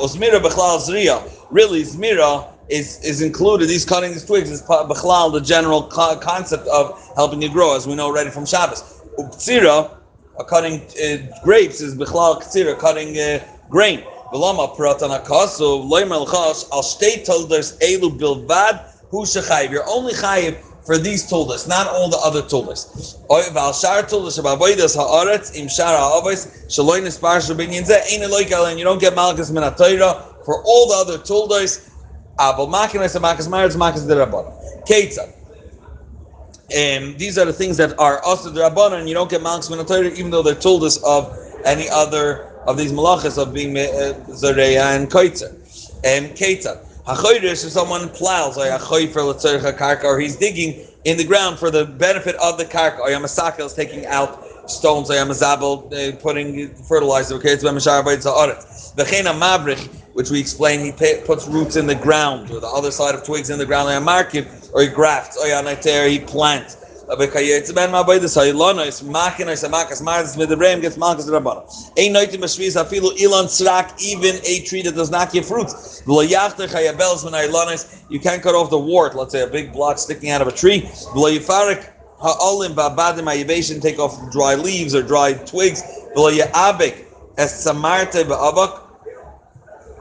Uzmira 0.05 0.39
Bechlal 0.45 0.79
Zriya, 0.85 1.17
really 1.49 1.83
Zmira 1.83 2.53
is, 2.67 2.99
is 3.03 3.21
included, 3.21 3.69
these 3.69 3.85
cutting 3.85 4.11
these 4.11 4.25
twigs 4.25 4.51
is 4.51 4.61
Bechlal, 4.63 5.31
the 5.31 5.39
general 5.39 5.87
co- 5.87 6.17
concept 6.17 6.67
of 6.67 6.99
helping 7.15 7.41
you 7.41 7.49
grow, 7.49 7.73
as 7.73 7.87
we 7.87 7.95
know 7.95 8.07
already 8.07 8.31
from 8.31 8.45
Shabbos. 8.45 8.83
Uptzira, 9.17 9.97
cutting 10.49 10.81
uh, 10.81 11.39
grapes, 11.41 11.79
is 11.79 11.95
Bechlal 11.95 12.41
Ktsira, 12.43 12.77
cutting 12.77 13.17
uh, 13.17 13.39
grain. 13.69 14.01
V'lama 14.33 14.75
pratana 14.75 15.23
kasu 15.23 15.89
loymer 15.89 16.19
l'chas 16.25 16.65
al 16.73 16.81
shtei 16.81 17.23
tolders 17.25 17.77
elu 17.77 18.09
bilvad 18.19 18.75
hu 19.09 19.23
shechayiv. 19.23 19.71
You're 19.71 19.87
only 19.87 20.13
chayiv 20.13 20.57
for 20.85 20.97
these 20.97 21.27
tolders, 21.27 21.67
not 21.67 21.87
all 21.87 22.09
the 22.09 22.17
other 22.17 22.41
tolders. 22.41 23.17
V'al 23.29 23.73
you 28.77 28.83
don't 28.83 28.99
get 28.99 29.15
malchus 29.15 29.49
min 29.51 29.63
for 29.73 30.63
all 30.63 30.87
the 30.87 30.95
other 30.95 31.17
derabon. 34.05 34.45
Ketzah. 34.85 35.29
Um, 36.73 37.15
these 37.17 37.37
are 37.37 37.45
the 37.45 37.53
things 37.53 37.77
that 37.77 37.97
are 37.99 38.19
also 38.23 38.49
the 38.49 38.61
Rabbanan, 38.61 38.99
and 38.99 39.07
you 39.07 39.13
don't 39.13 39.29
get 39.29 39.41
malchus 39.41 39.69
min 39.69 39.85
even 40.15 40.31
though 40.31 40.41
they're 40.41 40.55
told 40.55 40.83
us 40.83 40.97
of 41.03 41.37
any 41.65 41.87
other 41.89 42.49
of 42.65 42.77
these 42.77 42.91
malachas 42.91 43.37
of 43.41 43.53
being 43.53 43.77
uh, 43.77 44.13
zareya 44.29 44.95
and 44.95 45.09
kaitzer. 45.09 45.53
And 46.05 46.31
keita. 46.31 46.85
Hachoyrish, 47.05 47.65
if 47.65 47.71
someone 47.71 48.07
plows, 48.09 48.57
or 48.57 48.63
or 50.05 50.19
he's 50.19 50.35
digging 50.37 50.87
in 51.03 51.17
the 51.17 51.23
ground 51.25 51.59
for 51.59 51.69
the 51.69 51.83
benefit 51.83 52.35
of 52.35 52.57
the 52.57 52.63
karka, 52.63 52.99
or 52.99 53.09
yamasaka 53.09 53.65
is 53.65 53.73
taking 53.73 54.05
out 54.05 54.41
stones, 54.71 55.11
or 55.11 55.15
yamazabel, 55.15 56.21
putting 56.21 56.69
fertilizer, 56.75 57.35
okay, 57.35 57.49
it's 57.49 57.63
the 57.63 57.69
V'chena 57.69 59.37
mabrich, 59.37 59.89
which 60.13 60.29
we 60.29 60.39
explained, 60.39 60.81
he 60.81 60.91
puts 61.25 61.45
roots 61.47 61.75
in 61.75 61.87
the 61.87 61.95
ground, 61.95 62.49
or 62.51 62.61
the 62.61 62.67
other 62.67 62.91
side 62.91 63.15
of 63.15 63.25
twigs 63.25 63.49
in 63.49 63.59
the 63.59 63.65
ground, 63.65 63.89
or 64.73 64.81
he 64.81 64.87
grafts, 64.87 65.37
or 65.37 66.07
he 66.07 66.19
plants 66.19 66.77
kayetz 67.07 67.73
ben 67.75 67.91
ma 67.91 68.03
bei 68.03 68.19
des 68.19 68.35
haylona 68.35 68.85
is 68.87 69.03
machen 69.03 69.49
is 69.49 69.63
makas 69.63 70.01
mars 70.01 70.37
mit 70.37 70.49
the 70.49 70.57
ram 70.57 70.81
gets 70.81 70.97
makas 70.97 71.27
rabana 71.29 71.63
ein 71.97 72.13
noite 72.13 72.39
mashvis 72.39 72.75
afilu 72.75 73.11
ilan 73.17 73.45
srak 73.45 74.01
even 74.01 74.35
a 74.45 74.61
tree 74.61 74.81
that 74.81 74.95
does 74.95 75.11
not 75.11 75.31
give 75.31 75.45
fruits 75.45 76.01
lo 76.07 76.25
yachter 76.25 76.67
khayabels 76.67 77.23
when 77.23 77.33
haylona 77.33 77.73
you 78.09 78.19
can't 78.19 78.41
cut 78.41 78.55
off 78.55 78.69
the 78.69 78.77
wart 78.77 79.15
let's 79.15 79.31
say 79.31 79.41
a 79.41 79.47
big 79.47 79.73
block 79.73 79.97
sticking 79.97 80.29
out 80.29 80.41
of 80.41 80.47
a 80.47 80.51
tree. 80.51 80.89
Lo 81.15 81.29
yafarik 81.29 81.89
ha'olim 82.19 82.73
babadim 82.73 83.25
ayivation 83.31 83.81
take 83.81 83.99
off 83.99 84.17
dry 84.31 84.55
leaves 84.55 84.95
or 84.95 85.01
dry 85.01 85.33
twigs. 85.33 85.83
Lo 86.15 86.31
yabik 86.31 87.05
as 87.37 87.51
samarte 87.53 88.23
ba'avak 88.23 88.81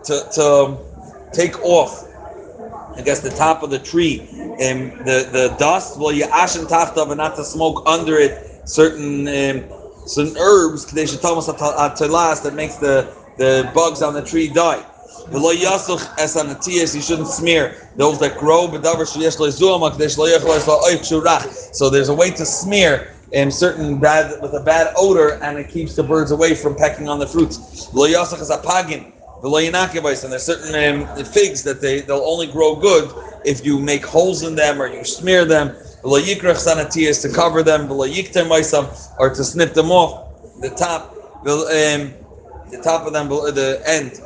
to 0.05 0.29
to 0.33 0.77
take 1.33 1.59
off 1.65 2.07
I 2.97 3.03
guess 3.03 3.21
the 3.21 3.31
top 3.31 3.63
of 3.63 3.71
the 3.71 3.79
tree, 3.79 4.27
and 4.61 4.93
um, 4.93 4.99
the 5.05 5.29
the 5.33 5.55
dust. 5.59 5.99
Well, 5.99 6.13
you 6.13 6.25
ashen 6.25 6.67
tachtav 6.67 7.09
and 7.09 7.17
not 7.17 7.37
to 7.37 7.45
smoke 7.45 7.83
under 7.87 8.19
it 8.19 8.63
certain 8.69 9.27
um, 9.29 9.65
certain 10.07 10.37
herbs. 10.39 10.85
Tell 10.85 11.39
us 11.39 11.47
that 12.41 12.53
makes 12.55 12.77
the 12.77 13.15
the 13.39 13.71
bugs 13.75 14.03
on 14.03 14.15
the 14.15 14.23
tree 14.23 14.49
die. 14.49 14.85
You 15.33 17.01
shouldn't 17.03 17.29
smear 17.29 17.77
those 17.97 18.19
that 18.21 18.37
grow. 18.39 18.69
So 21.73 21.91
there's 21.91 22.09
a 22.09 22.15
way 22.15 22.31
to 22.31 22.45
smear 22.45 23.09
in 23.33 23.51
certain 23.51 23.99
bad 23.99 24.43
with 24.43 24.53
a 24.55 24.61
bad 24.61 24.93
odor, 24.97 25.43
and 25.43 25.59
it 25.59 25.69
keeps 25.69 25.95
the 25.97 26.03
birds 26.03 26.33
away 26.33 26.55
from 26.55 26.75
pecking 26.75 27.09
on 27.09 27.19
the 27.19 27.27
fruits 27.27 27.89
and 29.43 30.33
there's 30.33 30.45
certain 30.45 30.75
um, 30.75 31.25
figs 31.25 31.63
that 31.65 31.81
they 31.81 32.01
they'll 32.01 32.19
only 32.19 32.47
grow 32.47 32.77
good 32.77 33.13
if 33.45 33.65
you 33.65 33.79
make 33.79 34.05
holes 34.07 34.45
in 34.45 34.55
them 34.55 34.81
or 34.81 34.87
you 34.87 35.05
smear 35.05 35.45
them. 35.45 35.75
is 36.05 37.23
to 37.23 37.29
cover 37.29 37.63
them, 37.63 37.91
or 37.91 39.31
to 39.31 39.45
snip 39.45 39.75
them 39.75 39.91
off 39.91 40.29
the 40.61 40.71
top, 40.71 41.17
um, 41.45 42.15
the 42.71 42.81
top 42.83 43.07
of 43.07 43.13
them, 43.13 43.29
the 43.29 43.83
end. 43.85 44.21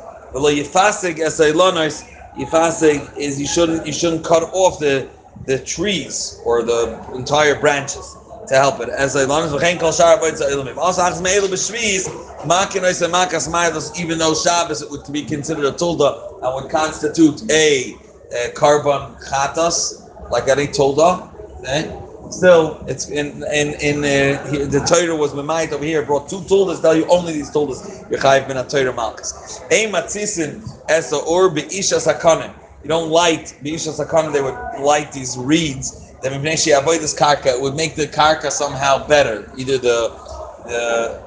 Yifasig 2.37 3.17
is 3.17 3.39
you 3.39 3.47
shouldn't 3.47 3.87
you 3.87 3.93
shouldn't 3.93 4.23
cut 4.23 4.43
off 4.53 4.79
the 4.79 5.09
the 5.47 5.57
trees 5.59 6.39
or 6.45 6.61
the 6.61 7.03
entire 7.15 7.59
branches 7.59 8.15
to 8.47 8.55
help 8.55 8.79
it. 8.79 8.89
As 8.89 9.15
long 9.15 9.43
as 9.43 9.79
kol 9.79 9.91
shar 9.91 10.17
avoid 10.17 10.35
za'ilimim. 10.35 10.77
Also, 10.77 11.01
achas 11.01 11.21
me'elu 11.21 11.47
b'shviz, 11.47 12.47
makin 12.47 12.83
oise 12.85 13.01
makas 13.01 13.49
ma'ilus, 13.49 13.99
even 13.99 14.17
though 14.17 14.33
Shabbos 14.33 14.81
it 14.81 14.89
would 14.89 15.11
be 15.11 15.23
considered 15.23 15.65
a 15.65 15.71
tulda 15.71 16.41
and 16.41 16.55
would 16.55 16.71
constitute 16.71 17.49
a, 17.51 17.95
a 18.33 18.51
carbon 18.55 19.15
chatas, 19.29 20.09
like 20.31 20.47
any 20.47 20.67
tulda. 20.67 21.29
Okay? 21.59 22.03
Still, 22.29 22.83
it's 22.87 23.09
in 23.09 23.43
in 23.53 23.73
in 23.79 23.97
uh, 23.99 24.43
the 24.67 24.83
Torah 24.85 25.15
was 25.15 25.31
memait 25.31 25.71
over 25.71 25.85
here 25.85 26.01
brought 26.03 26.29
two 26.29 26.39
tuldas. 26.39 26.81
Tell 26.81 26.95
you 26.95 27.05
only 27.07 27.33
these 27.33 27.49
tuldas. 27.51 28.07
Yechayiv 28.09 28.49
a 28.49 28.67
Torah 28.67 28.93
malchus. 28.93 29.61
Ein 29.71 29.91
matzisin 29.93 30.61
esa 30.89 31.17
or 31.17 31.49
be'isha 31.49 31.99
sakanim. 31.99 32.53
You 32.83 32.89
don't 32.89 33.09
light 33.09 33.57
be'isha 33.63 33.93
sakanim. 33.97 34.33
They 34.33 34.41
would 34.41 34.57
light 34.81 35.13
these 35.13 35.37
reeds 35.37 36.06
that 36.21 36.31
Mipnei 36.31 36.77
avoid 36.77 37.01
this 37.01 37.13
karka 37.13 37.59
would 37.61 37.75
make 37.75 37.95
the 37.95 38.07
karka 38.07 38.51
somehow 38.51 39.07
better, 39.07 39.51
either 39.57 39.77
the 39.77 40.09
the 40.65 41.23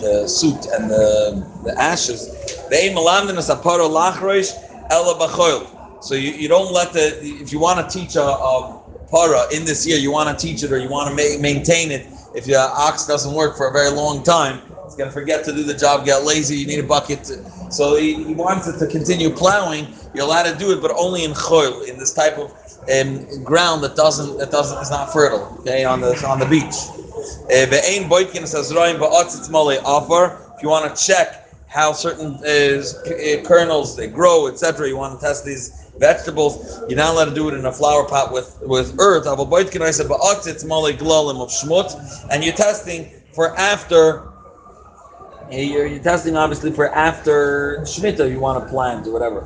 the 0.00 0.28
soot 0.28 0.66
and 0.66 0.90
the 0.90 1.46
the 1.64 1.80
ashes. 1.80 2.28
So 6.02 6.14
you, 6.14 6.30
you 6.32 6.48
don't 6.48 6.72
let 6.72 6.92
the 6.92 7.18
if 7.22 7.52
you 7.52 7.60
want 7.60 7.90
to 7.90 7.98
teach 7.98 8.16
a, 8.16 8.22
a 8.22 8.82
para 9.10 9.42
in 9.52 9.64
this 9.64 9.86
year, 9.86 9.98
you 9.98 10.10
want 10.10 10.36
to 10.36 10.46
teach 10.46 10.62
it 10.62 10.72
or 10.72 10.78
you 10.78 10.88
want 10.88 11.08
to 11.08 11.14
ma- 11.14 11.40
maintain 11.42 11.90
it. 11.90 12.08
If 12.34 12.46
your 12.46 12.60
ox 12.60 13.06
doesn't 13.06 13.34
work 13.34 13.56
for 13.56 13.68
a 13.68 13.72
very 13.72 13.90
long 13.90 14.22
time, 14.22 14.60
it's 14.86 14.96
going 14.96 15.08
to 15.08 15.12
forget 15.12 15.44
to 15.44 15.52
do 15.52 15.64
the 15.64 15.74
job, 15.74 16.04
get 16.04 16.24
lazy. 16.24 16.56
You 16.56 16.66
need 16.66 16.78
a 16.80 16.86
bucket. 16.86 17.24
To, 17.24 17.72
so 17.72 17.96
he, 17.96 18.24
he 18.24 18.34
wants 18.34 18.66
it 18.68 18.78
to 18.78 18.86
continue 18.86 19.30
plowing. 19.30 19.88
You're 20.14 20.24
allowed 20.24 20.44
to 20.44 20.56
do 20.56 20.72
it, 20.72 20.80
but 20.80 20.92
only 20.96 21.24
in 21.24 21.32
choil, 21.32 21.88
in 21.88 21.98
this 21.98 22.12
type 22.12 22.38
of 22.38 22.52
um, 22.88 23.44
ground 23.44 23.82
that 23.84 23.96
doesn't 23.96 24.38
that 24.38 24.50
doesn't 24.50 24.78
is 24.78 24.90
not 24.90 25.12
fertile. 25.12 25.56
Okay, 25.60 25.84
on 25.84 26.00
the 26.00 26.14
on 26.26 26.38
the 26.38 26.46
beach. 26.46 26.74
Uh, 27.50 27.66
if 30.56 30.62
you 30.62 30.68
want 30.68 30.96
to 30.96 31.06
check 31.06 31.48
how 31.68 31.92
certain 31.92 32.34
uh, 32.36 32.82
kernels 33.44 33.96
they 33.96 34.06
grow, 34.08 34.46
etc., 34.48 34.88
you 34.88 34.96
want 34.96 35.18
to 35.18 35.24
test 35.24 35.44
these 35.44 35.90
vegetables. 35.98 36.80
You're 36.88 36.96
not 36.96 37.14
allowed 37.14 37.26
to 37.26 37.34
do 37.34 37.48
it 37.48 37.54
in 37.54 37.66
a 37.66 37.72
flower 37.72 38.06
pot 38.08 38.32
with 38.32 38.58
with 38.62 38.96
earth. 38.98 39.26
And 42.30 42.44
you're 42.44 42.54
testing 42.54 43.10
for 43.32 43.56
after 43.58 44.29
you're, 45.52 45.86
you're 45.86 46.02
testing 46.02 46.36
obviously 46.36 46.70
for 46.70 46.88
after 46.94 47.78
Shemitah, 47.82 48.30
you 48.30 48.40
want 48.40 48.62
to 48.62 48.70
plant 48.70 49.06
or 49.06 49.12
whatever. 49.12 49.40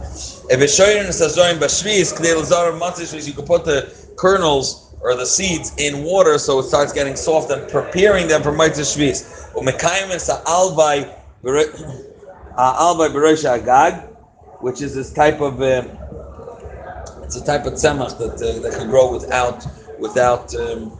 If 0.50 0.60
it's 0.60 0.74
showing 0.74 0.98
in 0.98 1.06
Sazorim 1.06 1.58
Bashvis, 1.58 3.26
you 3.26 3.32
can 3.32 3.44
put 3.44 3.64
the 3.64 3.92
kernels 4.16 4.94
or 5.00 5.14
the 5.14 5.26
seeds 5.26 5.72
in 5.78 6.02
water 6.02 6.38
so 6.38 6.58
it 6.58 6.64
starts 6.64 6.92
getting 6.92 7.16
soft 7.16 7.50
and 7.50 7.70
preparing 7.70 8.28
them 8.28 8.42
for 8.42 8.52
Mitzvah 8.52 8.82
Shvis. 8.82 9.52
Albai 12.56 13.12
Beresha 13.12 13.60
Agag, 13.60 13.94
which 14.60 14.80
is 14.80 14.94
this 14.94 15.12
type 15.12 15.40
of 15.40 15.60
uh, 15.60 15.84
it's 17.24 17.36
a 17.36 17.44
type 17.44 17.66
of 17.66 17.72
tzemach 17.74 18.16
that 18.18 18.34
uh, 18.34 18.60
that 18.60 18.72
can 18.78 18.88
grow 18.88 19.10
without 19.12 19.66
without 19.98 20.54
um, 20.54 20.96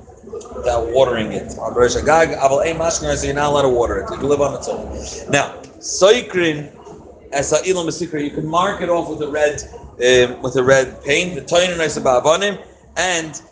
without 0.57 0.91
watering 0.91 1.33
it. 1.33 1.57
On 1.59 1.75
Rosh 1.75 1.97
Hagag, 1.97 2.39
Aval 2.39 2.65
Ein 2.65 2.91
so 2.91 3.27
you're 3.27 3.35
not 3.35 3.51
allowed 3.51 3.63
to 3.63 3.69
water 3.69 3.99
it. 3.99 4.11
You 4.11 4.17
can 4.19 4.29
live 4.29 4.41
on 4.41 4.55
its 4.55 4.69
own. 4.69 4.91
Now, 5.31 5.61
Soikrin, 5.79 6.73
as 7.33 7.53
a 7.53 7.57
ilam 7.59 8.23
you 8.23 8.31
can 8.31 8.47
mark 8.47 8.81
it 8.81 8.89
off 8.89 9.09
with 9.09 9.21
a 9.23 9.29
red 9.29 9.63
um, 9.95 10.43
with 10.43 10.57
a 10.57 10.63
red 10.63 11.03
paint. 11.05 11.35
The 11.35 11.43
toyin 11.43 11.77
nice 11.77 11.97
about 11.97 12.43
and 12.97 13.43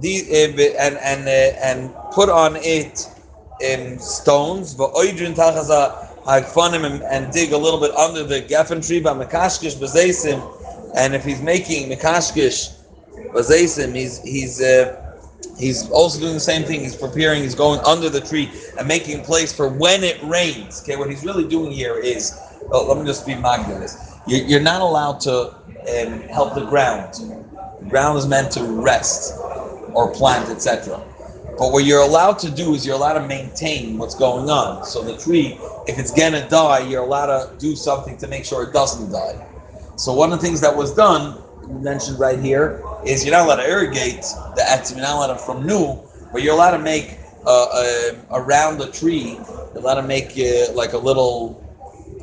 the 0.00 0.24
uh, 0.30 0.84
and 0.84 0.96
and 0.98 1.28
uh, 1.28 1.58
and 1.60 1.94
put 2.12 2.28
on 2.28 2.56
it 2.56 3.08
um, 3.68 3.98
stones. 3.98 4.74
V'oidrin 4.74 5.34
tachaza 5.34 6.08
hagfanim 6.24 7.02
and, 7.10 7.32
dig 7.32 7.52
a 7.52 7.58
little 7.58 7.80
bit 7.80 7.92
under 7.96 8.22
the 8.24 8.40
geffen 8.42 8.86
tree. 8.86 9.00
But 9.00 9.16
mekashkish 9.16 9.76
b'zeisim, 9.76 10.92
and 10.96 11.14
if 11.14 11.24
he's 11.24 11.42
making 11.42 11.90
mekashkish 11.90 12.74
b'zeisim, 13.32 13.94
he's 13.94 14.22
he's. 14.22 14.60
Uh, 14.60 14.98
He's 15.58 15.90
also 15.90 16.20
doing 16.20 16.34
the 16.34 16.40
same 16.40 16.64
thing. 16.64 16.80
He's 16.80 16.96
preparing. 16.96 17.42
He's 17.42 17.54
going 17.54 17.80
under 17.80 18.08
the 18.08 18.20
tree 18.20 18.50
and 18.78 18.86
making 18.86 19.22
place 19.22 19.52
for 19.52 19.68
when 19.68 20.02
it 20.02 20.22
rains. 20.22 20.82
Okay, 20.82 20.96
what 20.96 21.10
he's 21.10 21.24
really 21.24 21.46
doing 21.46 21.70
here 21.72 21.98
is, 21.98 22.38
oh, 22.72 22.86
let 22.86 22.98
me 22.98 23.04
just 23.04 23.26
be 23.26 23.34
Magdalene. 23.34 23.88
You're, 24.26 24.44
you're 24.46 24.60
not 24.60 24.80
allowed 24.80 25.20
to 25.20 25.54
um, 25.54 26.20
help 26.28 26.54
the 26.54 26.64
ground. 26.64 27.14
The 27.14 27.88
ground 27.88 28.18
is 28.18 28.26
meant 28.26 28.52
to 28.52 28.64
rest 28.64 29.38
or 29.94 30.12
plant, 30.12 30.48
etc. 30.48 31.02
But 31.58 31.70
what 31.70 31.84
you're 31.84 32.02
allowed 32.02 32.38
to 32.40 32.50
do 32.50 32.74
is 32.74 32.86
you're 32.86 32.94
allowed 32.94 33.18
to 33.20 33.26
maintain 33.26 33.98
what's 33.98 34.14
going 34.14 34.48
on. 34.48 34.84
So 34.84 35.02
the 35.02 35.16
tree, 35.16 35.58
if 35.86 35.98
it's 35.98 36.10
gonna 36.10 36.48
die, 36.48 36.80
you're 36.88 37.02
allowed 37.02 37.26
to 37.26 37.58
do 37.58 37.76
something 37.76 38.16
to 38.18 38.28
make 38.28 38.44
sure 38.44 38.62
it 38.62 38.72
doesn't 38.72 39.12
die. 39.12 39.46
So 39.96 40.14
one 40.14 40.32
of 40.32 40.40
the 40.40 40.46
things 40.46 40.60
that 40.62 40.74
was 40.74 40.94
done, 40.94 41.42
mentioned 41.68 42.18
right 42.18 42.38
here, 42.38 42.82
is 43.04 43.24
you're 43.24 43.32
not 43.32 43.46
allowed 43.46 43.56
to 43.56 43.68
irrigate 43.68 44.22
the 44.56 44.62
etzim, 44.68 44.96
you're 44.96 45.02
not 45.02 45.16
allowed 45.16 45.34
to 45.34 45.38
from 45.38 45.66
new, 45.66 45.98
but 46.32 46.42
you're 46.42 46.54
allowed 46.54 46.76
to 46.76 46.82
make 46.82 47.18
uh, 47.46 47.66
uh, 47.72 48.12
around 48.32 48.78
the 48.78 48.90
tree, 48.90 49.32
you're 49.32 49.76
allowed 49.76 50.00
to 50.00 50.06
make 50.06 50.30
uh, 50.38 50.72
like 50.74 50.92
a 50.92 50.98
little 50.98 51.58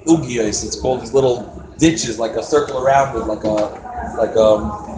ugiyos. 0.06 0.66
It's 0.66 0.80
called 0.80 1.02
these 1.02 1.14
little 1.14 1.46
ditches, 1.78 2.20
like 2.20 2.32
a 2.34 2.44
circle 2.44 2.80
around 2.80 3.16
it, 3.16 3.26
like 3.26 3.44
a 3.44 3.90
like 4.18 4.36
a 4.36 4.90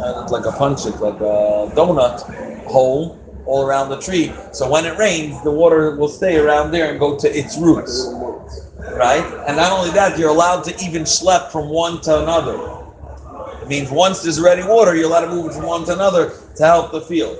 um, 0.00 0.26
like 0.28 0.46
a 0.46 0.52
punch 0.52 0.86
it, 0.86 0.96
like 1.00 1.20
a 1.20 1.70
donut 1.74 2.64
hole 2.66 3.20
all 3.46 3.66
around 3.66 3.90
the 3.90 4.00
tree. 4.00 4.32
So 4.52 4.68
when 4.70 4.86
it 4.86 4.96
rains, 4.98 5.42
the 5.42 5.50
water 5.50 5.96
will 5.96 6.08
stay 6.08 6.36
around 6.36 6.70
there 6.70 6.90
and 6.90 6.98
go 6.98 7.18
to 7.18 7.28
its 7.28 7.56
roots. 7.58 8.10
Right? 8.92 9.24
And 9.46 9.56
not 9.56 9.72
only 9.72 9.90
that, 9.90 10.18
you're 10.18 10.30
allowed 10.30 10.62
to 10.64 10.84
even 10.84 11.02
schlep 11.02 11.50
from 11.50 11.68
one 11.68 12.00
to 12.02 12.22
another. 12.22 12.56
It 13.64 13.68
means 13.68 13.90
once 13.90 14.22
there's 14.22 14.38
ready 14.38 14.62
water, 14.62 14.94
you're 14.94 15.06
allowed 15.06 15.22
to 15.22 15.28
move 15.28 15.46
it 15.46 15.54
from 15.54 15.64
one 15.64 15.86
to 15.86 15.94
another 15.94 16.34
to 16.56 16.62
help 16.62 16.92
the 16.92 17.00
field. 17.00 17.38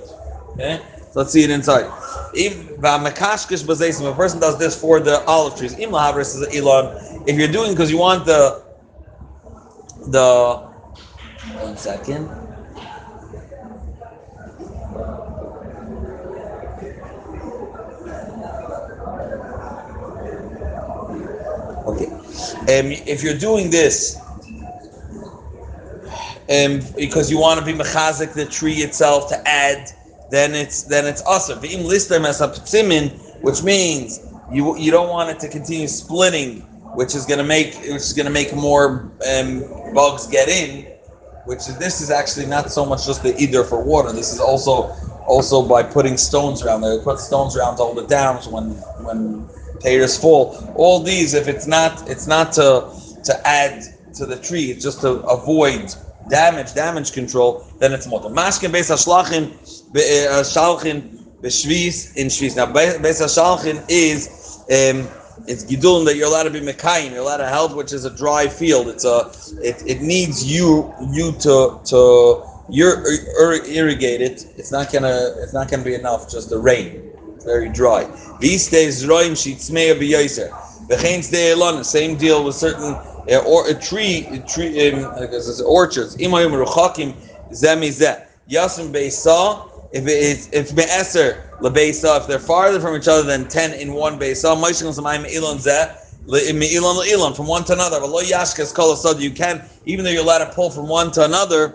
Okay? 0.52 0.80
So 1.12 1.20
let's 1.20 1.32
see 1.32 1.44
it 1.44 1.50
inside. 1.50 1.84
If 2.32 2.78
a 2.78 4.14
person 4.14 4.40
does 4.40 4.58
this 4.58 4.74
for 4.74 5.00
the 5.00 5.22
olive 5.26 5.58
trees, 5.58 5.74
if 5.78 7.38
you're 7.38 7.48
doing 7.48 7.72
because 7.72 7.90
you 7.90 7.98
want 7.98 8.24
the 8.24 8.62
the 10.06 10.66
one 11.60 11.76
second. 11.76 12.30
Okay. 21.86 22.06
Um, 22.06 22.92
if 23.06 23.22
you're 23.22 23.36
doing 23.36 23.68
this 23.68 24.23
um, 26.54 26.80
because 26.96 27.30
you 27.30 27.38
want 27.38 27.58
to 27.60 27.66
be 27.66 27.72
mechazik 27.72 28.32
the 28.34 28.46
tree 28.46 28.78
itself 28.82 29.28
to 29.28 29.48
add, 29.48 29.90
then 30.30 30.54
it's 30.54 30.82
then 30.82 31.06
it's 31.06 31.22
awesome. 31.22 31.58
V'im 31.60 31.84
listem 31.84 32.26
as 32.26 32.40
which 33.42 33.62
means 33.62 34.20
you 34.52 34.76
you 34.78 34.90
don't 34.90 35.08
want 35.08 35.30
it 35.30 35.40
to 35.40 35.48
continue 35.48 35.86
splitting, 35.86 36.60
which 36.94 37.14
is 37.14 37.26
going 37.26 37.38
to 37.38 37.44
make 37.44 37.74
which 37.74 38.04
is 38.08 38.12
going 38.12 38.26
to 38.26 38.32
make 38.32 38.54
more 38.54 39.12
um, 39.32 39.64
bugs 39.94 40.26
get 40.26 40.48
in. 40.48 40.86
Which 41.46 41.66
this 41.78 42.00
is 42.00 42.10
actually 42.10 42.46
not 42.46 42.70
so 42.70 42.86
much 42.86 43.04
just 43.04 43.22
the 43.22 43.36
either 43.36 43.64
for 43.64 43.82
water. 43.82 44.12
This 44.12 44.32
is 44.32 44.40
also 44.40 44.94
also 45.26 45.66
by 45.66 45.82
putting 45.82 46.16
stones 46.16 46.62
around 46.62 46.80
there. 46.80 46.98
Put 47.00 47.18
stones 47.18 47.56
around 47.56 47.78
it 47.98 48.08
down 48.08 48.40
so 48.42 48.50
when 48.50 48.70
when 49.04 49.48
taters 49.80 50.16
fall. 50.16 50.56
All 50.76 51.00
these, 51.00 51.34
if 51.34 51.46
it's 51.48 51.66
not 51.66 52.08
it's 52.08 52.26
not 52.26 52.52
to 52.54 52.90
to 53.24 53.46
add 53.46 53.82
to 54.14 54.26
the 54.26 54.36
tree, 54.36 54.70
it's 54.70 54.82
just 54.82 55.00
to 55.02 55.20
avoid 55.26 55.94
damage, 56.28 56.74
damage 56.74 57.12
control, 57.12 57.64
then 57.78 57.92
it's 57.92 58.06
motor. 58.06 58.28
Mashkin 58.28 58.70
beis 58.70 58.90
hashlachin, 58.90 59.52
uh, 59.94 60.42
shalchin, 60.42 61.24
b'shvis, 61.42 62.16
in 62.16 62.28
shvis. 62.28 62.56
Now, 62.56 62.66
beis 62.66 62.98
hashalchin 63.00 63.84
is, 63.88 64.28
um, 64.64 65.08
it's 65.46 65.64
gidulin 65.64 66.04
that 66.06 66.16
you're 66.16 66.28
allowed 66.28 66.44
to 66.44 66.50
be 66.50 66.60
mekayim, 66.60 67.10
you're 67.10 67.20
allowed 67.20 67.38
to 67.38 67.48
help, 67.48 67.74
which 67.74 67.92
is 67.92 68.04
a 68.04 68.10
dry 68.10 68.48
field. 68.48 68.88
It's 68.88 69.04
a, 69.04 69.30
it, 69.62 69.82
it 69.86 70.02
needs 70.02 70.44
you, 70.44 70.94
you 71.10 71.32
to, 71.40 71.80
to, 71.84 72.44
you're 72.70 73.04
irrigate 73.66 74.20
it. 74.22 74.46
It's 74.56 74.72
not 74.72 74.92
gonna, 74.92 75.34
it's 75.38 75.52
not 75.52 75.70
gonna 75.70 75.84
be 75.84 75.94
enough, 75.94 76.30
just 76.30 76.48
the 76.48 76.58
rain. 76.58 77.10
It's 77.34 77.44
very 77.44 77.68
dry. 77.68 78.08
These 78.40 78.70
days, 78.70 79.04
roim 79.04 79.36
same 81.84 82.16
deal 82.16 82.44
with 82.44 82.54
certain 82.54 82.96
or 83.46 83.68
a 83.68 83.74
tree, 83.74 84.26
a 84.30 84.38
tree, 84.40 84.92
um, 84.92 85.12
it's 85.16 85.60
orchards. 85.60 86.16
Imayim 86.16 86.64
ruchakim 86.64 87.14
zemizeh. 87.50 88.26
Yasim 88.48 88.92
beisa. 88.92 89.70
If 89.92 90.06
it's 90.08 90.48
if 90.52 90.74
be'eser 90.74 91.42
lebeisa, 91.60 92.20
if 92.20 92.26
they're 92.26 92.38
farther 92.38 92.80
from 92.80 92.96
each 92.96 93.06
other 93.08 93.22
than 93.22 93.48
ten 93.48 93.72
in 93.72 93.92
one 93.94 94.18
beisa, 94.18 94.56
moishim 94.56 94.92
samayim 94.92 95.32
ilon 95.34 95.58
zeh. 95.58 95.94
From 97.36 97.46
one 97.46 97.64
to 97.64 97.74
another. 97.74 98.00
But 98.00 98.08
lo 98.08 98.22
yashkas 98.22 98.72
kol 98.74 99.20
You 99.20 99.30
can, 99.30 99.62
even 99.84 100.04
though 100.06 100.10
you're 100.10 100.22
allowed 100.22 100.38
to 100.38 100.52
pull 100.52 100.70
from 100.70 100.88
one 100.88 101.12
to 101.12 101.24
another, 101.24 101.74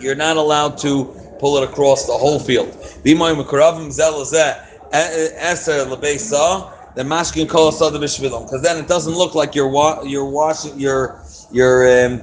you're 0.00 0.14
not 0.14 0.38
allowed 0.38 0.78
to 0.78 1.04
pull 1.38 1.58
it 1.58 1.64
across 1.68 2.06
the 2.06 2.14
whole 2.14 2.38
field. 2.38 2.68
B'moy 3.04 3.38
mekaravim 3.38 3.92
zel 3.92 4.24
eser 4.24 4.56
lebeisa 4.92 6.72
then 6.96 7.06
mashkin 7.06 7.48
kol 7.48 7.70
asada 7.70 7.98
b'shvilom, 7.98 8.46
because 8.46 8.62
then 8.62 8.76
it 8.78 8.88
doesn't 8.88 9.14
look 9.14 9.34
like 9.34 9.54
you're 9.54 9.68
wa- 9.68 10.02
you're 10.02 10.24
washing 10.24 10.78
you're 10.78 11.20
you're 11.52 12.06
um, 12.06 12.22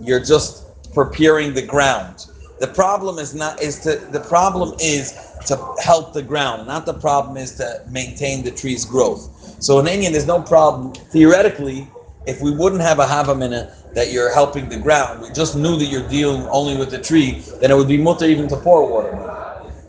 you're 0.00 0.20
just 0.22 0.64
preparing 0.92 1.54
the 1.54 1.62
ground. 1.62 2.26
The 2.60 2.66
problem 2.66 3.18
is 3.18 3.34
not 3.34 3.62
is 3.62 3.78
to 3.80 3.96
the 3.96 4.20
problem 4.20 4.74
is 4.80 5.12
to 5.46 5.56
help 5.82 6.12
the 6.12 6.22
ground, 6.22 6.66
not 6.66 6.84
the 6.84 6.94
problem 6.94 7.36
is 7.36 7.54
to 7.56 7.82
maintain 7.88 8.44
the 8.44 8.50
tree's 8.50 8.84
growth. 8.84 9.30
So 9.62 9.78
in 9.78 9.86
Indian, 9.86 10.12
there's 10.12 10.26
no 10.26 10.42
problem 10.42 10.92
theoretically 10.94 11.88
if 12.26 12.42
we 12.42 12.50
wouldn't 12.50 12.82
have 12.82 12.98
a 12.98 13.06
havamina 13.06 13.72
that 13.94 14.12
you're 14.12 14.32
helping 14.32 14.68
the 14.68 14.78
ground, 14.78 15.22
we 15.22 15.30
just 15.30 15.56
knew 15.56 15.78
that 15.78 15.86
you're 15.86 16.06
dealing 16.08 16.46
only 16.48 16.76
with 16.76 16.90
the 16.90 17.00
tree, 17.00 17.42
then 17.60 17.70
it 17.70 17.74
would 17.76 17.88
be 17.88 17.96
mutter 17.96 18.26
even 18.26 18.46
to 18.48 18.56
pour 18.56 18.88
water. 18.88 19.12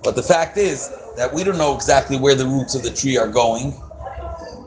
But 0.03 0.15
the 0.15 0.23
fact 0.23 0.57
is 0.57 0.89
that 1.17 1.33
we 1.33 1.43
don't 1.43 1.57
know 1.57 1.75
exactly 1.75 2.17
where 2.17 2.35
the 2.35 2.45
roots 2.45 2.75
of 2.75 2.83
the 2.83 2.91
tree 2.91 3.17
are 3.17 3.27
going. 3.27 3.73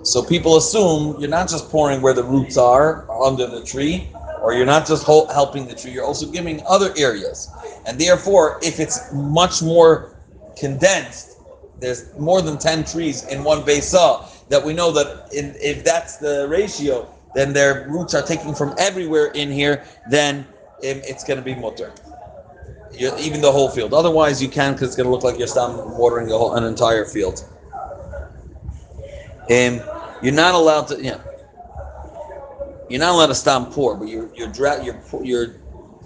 So 0.03 0.23
people 0.23 0.57
assume 0.57 1.21
you're 1.21 1.31
not 1.31 1.49
just 1.49 1.71
pouring 1.71 2.03
where 2.03 2.13
the 2.13 2.25
roots 2.25 2.57
are 2.57 3.09
under 3.23 3.47
the 3.47 3.63
tree, 3.65 4.09
or 4.43 4.53
you're 4.53 4.67
not 4.67 4.87
just 4.87 5.07
helping 5.07 5.67
the 5.69 5.75
tree, 5.75 5.93
you're 5.93 6.05
also 6.05 6.27
giving 6.31 6.61
other 6.67 6.93
areas. 6.97 7.49
And 7.87 7.99
therefore, 7.99 8.59
if 8.63 8.81
it's 8.81 9.13
much 9.13 9.63
more 9.63 10.17
condensed, 10.57 11.39
there's 11.79 12.13
more 12.19 12.43
than 12.43 12.59
10 12.59 12.85
trees 12.85 13.25
in 13.27 13.45
one 13.45 13.63
besa, 13.63 14.29
that 14.49 14.65
we 14.65 14.73
know 14.73 14.91
that 14.91 15.33
in, 15.33 15.55
if 15.59 15.85
that's 15.85 16.17
the 16.17 16.47
ratio, 16.49 17.09
then 17.35 17.53
their 17.53 17.89
roots 17.89 18.15
are 18.15 18.23
taking 18.23 18.55
from 18.55 18.75
everywhere 18.79 19.27
in 19.29 19.51
here, 19.51 19.85
then 20.11 20.47
it's 20.83 21.23
going 21.23 21.39
to 21.39 21.45
be 21.45 21.55
mutter. 21.55 21.93
Even 22.99 23.41
the 23.41 23.51
whole 23.51 23.71
field. 23.71 23.95
Otherwise, 23.95 24.43
you 24.43 24.49
can 24.49 24.73
because 24.73 24.89
it's 24.89 24.97
going 24.97 25.07
to 25.07 25.11
look 25.11 25.23
like 25.23 25.39
you're 25.39 25.49
watering 25.97 26.29
whole, 26.29 26.55
an 26.55 26.65
entire 26.65 27.05
field. 27.05 27.45
Um, 29.51 29.81
you're 30.23 30.35
not 30.35 30.55
allowed 30.55 30.89
to, 30.89 31.03
yeah. 31.03 31.19
You're 32.89 33.01
not 33.01 33.15
allowed 33.15 33.29
to 33.29 33.35
stop 33.35 33.73
pour, 33.73 33.97
but 33.97 34.09
you're 34.09 34.31
you're 34.35 34.49
dra- 34.49 34.85
you're 34.85 35.01
you're 35.23 35.57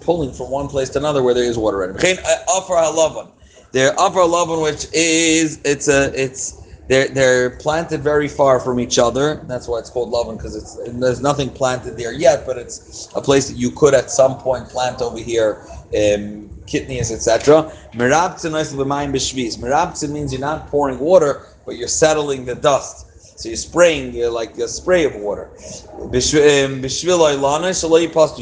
pulling 0.01 0.31
from 0.33 0.49
one 0.51 0.67
place 0.69 0.89
to 0.91 0.99
another 0.99 1.21
where 1.21 1.33
there 1.33 1.43
is 1.43 1.57
water 1.57 1.83
in 1.83 1.95
it. 1.97 2.19
Offer 2.47 2.73
halavan. 2.75 3.31
They're 3.73 3.97
offer 3.99 4.19
halavan, 4.19 4.63
which 4.63 4.87
is 4.93 5.59
it's 5.65 5.87
a 5.89 6.11
it's 6.19 6.63
they're 6.87 7.09
they're 7.09 7.49
planted 7.51 8.01
very 8.01 8.29
far 8.29 8.59
from 8.61 8.79
each 8.79 8.97
other. 8.99 9.43
That's 9.47 9.67
why 9.67 9.79
it's 9.79 9.89
called 9.89 10.13
lavan 10.13 10.37
because 10.37 10.55
it's 10.55 10.79
there's 10.99 11.21
nothing 11.21 11.49
planted 11.49 11.97
there 11.97 12.13
yet, 12.13 12.45
but 12.45 12.57
it's 12.57 13.09
a 13.15 13.21
place 13.21 13.49
that 13.49 13.57
you 13.57 13.71
could 13.71 13.93
at 13.93 14.09
some 14.09 14.37
point 14.37 14.69
plant 14.69 15.01
over 15.01 15.19
here. 15.19 15.61
Um, 15.93 16.51
kidneys, 16.67 17.11
etc. 17.11 17.71
Merabtzin 17.95 18.53
means 20.11 20.33
you're 20.33 20.41
not 20.41 20.67
pouring 20.67 20.99
water, 20.99 21.45
but 21.65 21.77
you're 21.77 21.87
settling 21.89 22.45
the 22.45 22.55
dust. 22.55 23.06
So 23.37 23.49
you're 23.49 23.55
spraying 23.55 24.23
uh, 24.23 24.31
like 24.31 24.57
a 24.57 24.67
spray 24.67 25.05
of 25.05 25.15
water. 25.15 25.51
Um, 25.93 26.11
you 26.11 26.19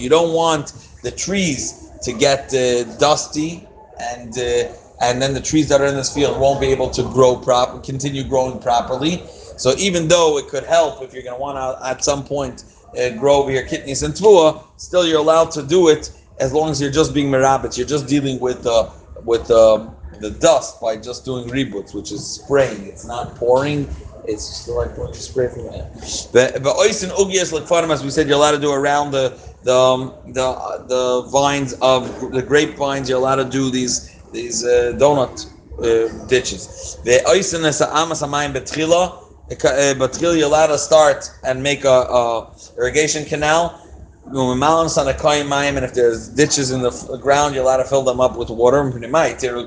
don't 0.09 0.33
want 0.33 0.73
the 1.03 1.11
trees 1.11 1.91
to 2.03 2.13
get 2.13 2.53
uh, 2.53 2.83
dusty 2.97 3.67
and 3.99 4.37
uh, 4.37 4.71
and 5.01 5.21
then 5.21 5.33
the 5.33 5.41
trees 5.41 5.67
that 5.67 5.81
are 5.81 5.87
in 5.87 5.95
this 5.95 6.13
field 6.13 6.39
won't 6.39 6.61
be 6.61 6.67
able 6.67 6.89
to 6.91 7.03
grow 7.03 7.35
prop 7.35 7.83
continue 7.83 8.23
growing 8.23 8.57
properly. 8.57 9.21
So 9.57 9.73
even 9.77 10.07
though 10.07 10.37
it 10.37 10.47
could 10.47 10.63
help 10.63 11.03
if 11.03 11.13
you're 11.13 11.23
going 11.23 11.35
to 11.35 11.41
want 11.41 11.57
to 11.57 11.77
at 11.85 12.01
some 12.01 12.23
point 12.23 12.63
uh, 12.97 13.09
grow 13.17 13.35
over 13.35 13.51
your 13.51 13.63
kidneys 13.63 14.03
and 14.03 14.13
tvua, 14.13 14.63
still 14.77 15.05
you're 15.05 15.19
allowed 15.19 15.51
to 15.51 15.63
do 15.63 15.89
it 15.89 16.09
as 16.39 16.53
long 16.53 16.69
as 16.69 16.79
you're 16.79 16.91
just 16.91 17.13
being 17.13 17.29
merabit. 17.29 17.77
You're 17.77 17.87
just 17.87 18.07
dealing 18.07 18.39
with 18.39 18.65
uh, 18.65 18.89
with 19.25 19.51
um, 19.51 19.93
the 20.21 20.29
dust 20.29 20.79
by 20.79 20.95
just 20.95 21.25
doing 21.25 21.49
reboots, 21.49 21.93
which 21.93 22.13
is 22.13 22.25
spraying. 22.25 22.85
It's 22.85 23.05
not 23.05 23.35
pouring. 23.35 23.89
It's 24.27 24.47
just 24.47 24.67
like 24.67 24.97
when 24.97 25.07
you 25.09 25.13
spray 25.13 25.47
from 25.47 25.63
there. 25.63 25.89
But 26.33 26.63
but 26.63 26.75
oisin 26.77 27.09
ugias 27.11 27.51
like 27.51 27.91
as 27.91 28.03
we 28.03 28.09
said, 28.09 28.27
you're 28.27 28.37
allowed 28.37 28.51
to 28.51 28.59
do 28.59 28.71
around 28.71 29.11
the 29.11 29.37
the 29.63 29.75
um, 29.75 30.13
the 30.27 30.85
the 30.87 31.27
vines 31.31 31.73
of 31.81 32.31
the 32.31 32.41
grapevines. 32.41 33.09
You're 33.09 33.19
allowed 33.19 33.37
to 33.37 33.45
do 33.45 33.69
these 33.71 34.11
these 34.31 34.63
uh, 34.63 34.93
donut 34.97 35.45
uh, 35.79 36.27
ditches. 36.27 36.97
The 37.03 37.25
oisin 37.27 37.65
is 37.65 37.81
amas 37.81 38.21
amayim 38.21 38.53
betchila. 38.53 39.21
Betchila, 39.49 40.37
you're 40.37 40.47
allowed 40.47 40.67
to 40.67 40.77
start 40.77 41.29
and 41.43 41.61
make 41.61 41.85
a, 41.85 41.89
a 41.89 42.51
irrigation 42.77 43.25
canal. 43.25 43.84
And 44.27 45.85
if 45.85 45.93
there's 45.93 46.29
ditches 46.29 46.71
in 46.71 46.81
the 46.81 47.19
ground, 47.21 47.53
you're 47.53 47.63
allowed 47.63 47.77
to 47.77 47.85
fill 47.85 48.01
them 48.01 48.19
up 48.19 48.35
with 48.37 48.49
water. 48.49 48.83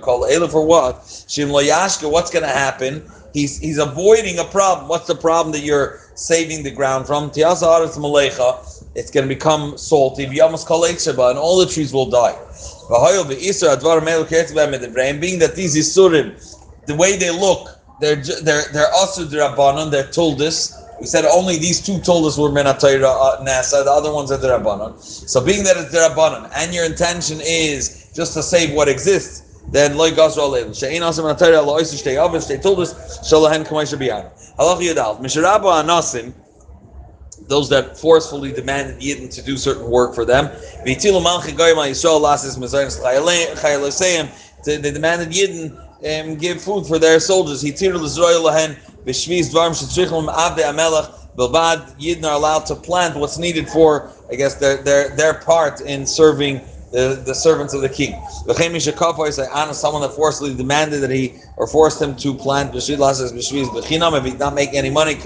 Call 0.01 0.49
for 0.49 0.67
what? 0.67 0.97
What's 0.97 2.31
going 2.31 2.43
to 2.43 2.49
happen? 2.49 3.09
He's 3.33 3.59
he's 3.59 3.79
avoiding 3.79 4.39
a 4.39 4.45
problem. 4.45 4.89
What's 4.89 5.07
the 5.07 5.15
problem 5.15 5.53
that 5.53 5.61
you're 5.61 6.01
saving 6.15 6.65
the 6.65 6.73
ground 6.73 7.07
from? 7.07 7.31
It's 7.35 9.11
going 9.11 9.29
to 9.29 9.35
become 9.35 9.79
salty. 9.79 10.25
And 10.25 10.41
all 10.41 11.59
the 11.59 11.67
trees 11.67 11.93
will 11.93 12.11
die. 12.11 12.37
Being 15.21 15.39
that 15.39 15.55
these 15.55 15.77
isurim, 15.77 16.57
the 16.87 16.95
way 16.97 17.17
they 17.17 17.31
look, 17.31 17.69
they're 18.01 18.17
they're 18.17 18.65
they're 18.73 18.93
also 18.93 19.25
drabanan. 19.25 19.91
They're 19.91 20.05
tuldis. 20.05 20.78
We 21.01 21.07
said 21.07 21.25
only 21.25 21.59
these 21.59 21.81
two 21.81 22.01
told 22.01 22.27
us 22.27 22.37
were 22.37 22.51
menatayra 22.51 23.05
uh, 23.05 23.45
nasa. 23.45 23.85
The 23.85 23.91
other 23.91 24.13
ones 24.13 24.33
are 24.33 24.39
drabanan. 24.39 24.99
So 25.01 25.41
being 25.45 25.63
that 25.65 25.77
it's 25.77 25.95
drabanan, 25.95 26.51
and 26.57 26.75
your 26.75 26.85
intention 26.85 27.39
is 27.41 28.11
just 28.15 28.35
to 28.35 28.43
save 28.43 28.75
what 28.75 28.89
exists, 28.89 29.63
then 29.71 29.97
loy 29.97 30.11
gazra 30.11 30.49
leil. 30.51 30.77
She'ein 30.77 31.03
asim 31.03 31.25
menatayra 31.25 31.65
lo 31.65 31.79
oisu 31.79 32.03
shtei 32.03 32.17
avim 32.17 32.41
shtei 32.43 32.61
tuldis 32.61 32.95
shalahen 33.21 33.65
kamay 33.65 33.87
shabiyan. 33.87 34.29
Halach 34.59 34.81
yadal 34.81 35.21
misharabo 35.21 35.71
anasim. 35.83 36.33
Those 37.47 37.69
that 37.69 37.97
forcefully 37.97 38.53
demanded 38.53 39.01
Yidden 39.01 39.33
to 39.35 39.43
do 39.43 39.57
certain 39.57 39.89
work 39.89 40.15
for 40.15 40.25
them. 40.25 40.51
They 40.85 40.95
demanded 40.95 41.57
Yidden 45.31 45.79
um, 45.99 46.35
give 46.37 46.61
food 46.61 46.87
for 46.87 46.99
their 46.99 47.21
soldiers. 47.21 47.63
He 47.63 47.73
tirul 47.73 48.01
lahen 48.01 48.77
b'shviz 49.09 49.51
dvarim 49.53 49.73
shetzrichim 49.73 50.33
avde 50.33 50.63
amelach 50.63 51.11
bilvad. 51.37 51.99
Yidden 51.99 52.25
are 52.25 52.35
allowed 52.35 52.67
to 52.67 52.75
plant 52.75 53.17
what's 53.17 53.39
needed 53.39 53.69
for, 53.69 54.11
I 54.31 54.35
guess, 54.37 54.55
their 54.55 54.77
their 54.83 55.09
their 55.17 55.35
part 55.35 55.81
in 55.81 56.07
serving 56.07 56.61
the, 56.91 57.23
the 57.25 57.35
servants 57.35 57.75
of 57.75 57.83
the 57.83 57.89
king. 57.89 58.13
Someone 58.47 60.03
that 60.03 60.13
forcibly 60.15 60.55
demanded 60.55 61.01
that 61.01 61.11
he 61.11 61.35
or 61.57 61.67
forced 61.67 62.01
him 62.01 62.17
to 62.17 62.35
plant 62.35 62.75
if 62.75 62.87
he 62.87 62.97
did 64.31 64.39
not 64.39 64.55
make 64.55 64.73
any 64.73 64.91
money. 64.91 65.15
Um, 65.15 65.21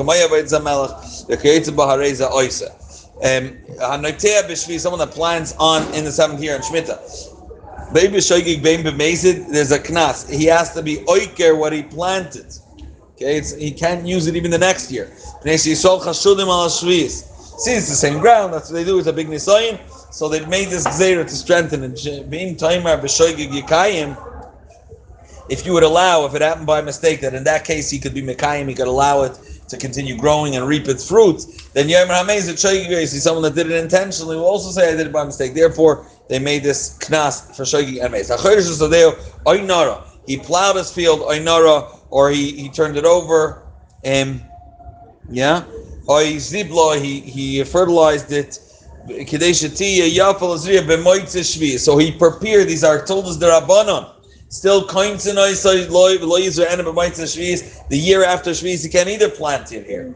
someone 4.78 4.98
that 4.98 5.10
plants 5.12 5.54
on 5.58 5.94
in 5.94 6.04
the 6.04 6.10
seventh 6.12 6.42
year 6.42 6.56
in 6.56 6.62
Shemitah. 6.62 6.98
There's 7.92 9.70
a 9.70 9.78
knas. 9.78 10.30
He 10.30 10.46
has 10.46 10.72
to 10.74 10.82
be 10.82 10.96
oiker 10.96 11.56
what 11.56 11.72
he 11.72 11.82
planted. 11.82 12.46
Okay, 13.22 13.38
it's, 13.38 13.54
he 13.54 13.70
can't 13.70 14.06
use 14.06 14.26
it 14.26 14.36
even 14.36 14.50
the 14.50 14.58
next 14.58 14.90
year. 14.90 15.10
See, 15.14 15.72
it's 17.76 17.88
the 17.88 17.94
same 17.94 18.18
ground. 18.18 18.52
That's 18.52 18.70
what 18.70 18.74
they 18.74 18.84
do. 18.84 18.98
It's 18.98 19.06
a 19.06 19.12
big 19.12 19.28
nisayin. 19.28 19.78
So 20.12 20.28
they 20.28 20.44
made 20.46 20.68
this 20.68 20.84
gzera 20.84 21.24
to 21.24 21.34
strengthen 21.34 21.84
it. 21.84 22.00
If 25.48 25.66
you 25.66 25.72
would 25.72 25.82
allow, 25.82 26.24
if 26.26 26.34
it 26.34 26.42
happened 26.42 26.66
by 26.66 26.80
mistake, 26.82 27.20
that 27.20 27.34
in 27.34 27.44
that 27.44 27.64
case 27.64 27.90
he 27.90 27.98
could 27.98 28.14
be 28.14 28.22
mekayim, 28.22 28.68
he 28.68 28.74
could 28.74 28.88
allow 28.88 29.22
it 29.22 29.38
to 29.68 29.76
continue 29.76 30.16
growing 30.16 30.56
and 30.56 30.66
reap 30.66 30.88
its 30.88 31.06
fruits. 31.08 31.68
Then 31.68 31.88
Yom 31.88 32.08
Hamez 32.08 32.48
at 32.48 32.56
Shoigig 32.56 33.06
see 33.06 33.18
someone 33.18 33.42
that 33.44 33.54
did 33.54 33.70
it 33.70 33.82
intentionally 33.82 34.36
will 34.36 34.44
also 34.44 34.70
say 34.70 34.92
I 34.92 34.96
did 34.96 35.06
it 35.06 35.12
by 35.12 35.24
mistake. 35.24 35.54
Therefore, 35.54 36.04
they 36.28 36.38
made 36.38 36.62
this 36.62 36.98
knas 36.98 37.54
for 37.56 37.62
Emes. 37.62 38.30
Oinara. 39.46 40.02
He 40.26 40.36
plowed 40.38 40.76
his 40.76 40.92
field, 40.92 41.20
Oinara, 41.20 41.98
or 42.12 42.30
he, 42.30 42.52
he 42.52 42.68
turned 42.68 42.96
it 42.98 43.06
over. 43.06 43.62
Um, 44.04 44.42
yeah. 45.30 45.64
Oy 46.10 46.34
Zibla, 46.34 47.00
he, 47.00 47.20
he 47.20 47.64
fertilized 47.64 48.30
it. 48.30 48.58
So 51.78 51.96
he 51.98 52.12
prepared, 52.12 52.68
these 52.68 52.84
are 52.84 53.04
told 53.04 53.26
us 53.26 53.36
the 53.38 53.46
Rabbanon. 53.46 54.10
Still, 54.48 54.84
the 54.84 55.26
year 57.90 58.24
after 58.24 58.50
Shviz, 58.50 58.82
he 58.82 58.90
can't 58.90 59.08
either 59.08 59.30
plant 59.30 59.72
it 59.72 59.86
here. 59.86 60.14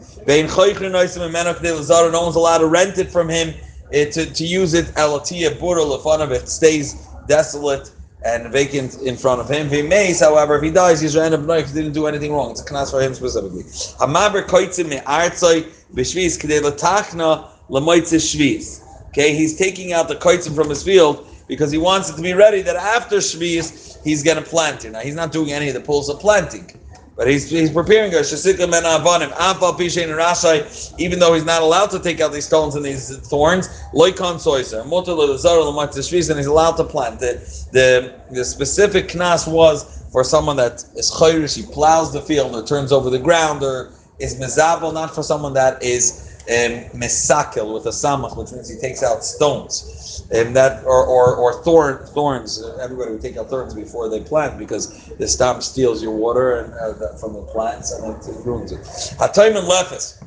No 2.13 2.23
one's 2.23 2.37
allowed 2.37 2.59
to 2.59 2.67
rent 2.67 2.99
it 2.99 3.11
from 3.11 3.31
him 3.31 3.55
to, 3.91 4.11
to 4.11 4.45
use 4.45 4.75
it 4.75 4.93
it 4.99 6.49
stays 6.51 7.09
desolate 7.27 7.91
and 8.27 8.51
vacant 8.53 9.01
in 9.03 9.17
front 9.17 9.41
of 9.41 9.49
him. 9.49 9.69
He 9.69 9.83
mays, 9.83 10.21
however, 10.21 10.57
if 10.57 10.63
he 10.63 10.71
dies, 10.71 11.01
he's 11.01 11.17
ran 11.17 11.33
up 11.33 11.47
because 11.47 11.73
he 11.73 11.81
didn't 11.81 11.95
do 11.95 12.07
anything 12.07 12.33
wrong. 12.33 12.51
It's 12.51 12.61
a 12.61 12.65
knas 12.65 12.91
for 12.91 13.01
him 13.01 13.15
specifically. 13.15 13.63
Okay, 19.09 19.35
he's 19.35 19.57
taking 19.57 19.93
out 19.93 20.09
the 20.09 20.17
koitzim 20.17 20.55
from 20.55 20.69
his 20.69 20.83
field 20.83 21.29
because 21.47 21.71
he 21.71 21.79
wants 21.79 22.11
it 22.11 22.17
to 22.17 22.23
be 22.23 22.33
ready 22.33 22.63
that 22.63 22.77
after 22.77 23.19
shviz 23.19 23.97
he's 24.03 24.23
going 24.23 24.37
to 24.37 24.43
plant 24.43 24.85
it. 24.85 24.91
Now 24.91 25.01
he's 25.01 25.15
not 25.15 25.31
doing 25.31 25.53
any 25.53 25.69
of 25.69 25.75
the 25.75 25.81
pulls 25.81 26.09
of 26.09 26.19
planting. 26.19 26.71
But 27.17 27.29
he's, 27.29 27.49
he's 27.49 27.71
preparing 27.71 28.15
us. 28.15 28.47
Even 30.99 31.19
though 31.19 31.33
he's 31.33 31.45
not 31.47 31.63
allowed 31.63 31.91
to 31.91 31.99
take 31.99 32.21
out 32.21 32.31
these 32.31 32.45
stones 32.45 32.75
and 32.75 32.85
these 32.85 33.17
thorns, 33.29 33.69
loikon 33.95 34.37
soiser, 34.37 34.83
and 36.29 36.39
he's 36.39 36.47
allowed 36.47 36.77
to 36.77 36.85
plant. 36.85 37.19
The, 37.21 37.69
the, 37.73 38.21
the 38.31 38.45
specific 38.45 39.09
knas 39.09 39.51
was 39.51 40.05
for 40.13 40.25
someone 40.25 40.57
that 40.57 40.85
is 40.95 41.11
chayrish, 41.11 41.57
he 41.57 41.63
plows 41.73 42.13
the 42.13 42.21
field 42.21 42.55
or 42.55 42.63
turns 42.67 42.93
over 42.93 43.09
the 43.09 43.19
ground, 43.19 43.63
or 43.63 43.93
is 44.19 44.39
mezabel, 44.39 44.93
not 44.93 45.15
for 45.15 45.23
someone 45.23 45.55
that 45.55 45.83
is 45.83 46.37
um, 46.49 46.85
mesakel 47.01 47.73
with 47.73 47.87
a 47.87 47.91
samach, 47.91 48.37
which 48.37 48.53
means 48.53 48.69
he 48.69 48.79
takes 48.79 49.03
out 49.03 49.25
stones 49.25 50.16
and 50.33 50.57
that 50.57 50.85
or 50.85 51.05
or, 51.07 51.37
or 51.37 51.63
thorn 51.63 52.05
thorns. 52.07 52.63
Everybody 52.81 53.13
would 53.13 53.23
take 53.23 53.37
out 53.37 53.49
thorns 53.49 53.75
before 53.75 54.09
they 54.09 54.21
plant 54.21 54.59
because 54.59 55.07
the 55.19 55.29
stump 55.29 55.63
steals 55.63 56.03
your 56.03 56.15
water 56.15 56.61
and 56.61 56.75
uh, 56.75 57.17
from 57.17 57.35
the 57.35 57.43
plants 57.43 57.93
and 57.93 58.17
it 58.17 58.45
ruins 58.45 58.73
it. 58.73 58.81
Hatayim 59.19 59.57
and 59.57 59.69
lefis, 59.69 60.23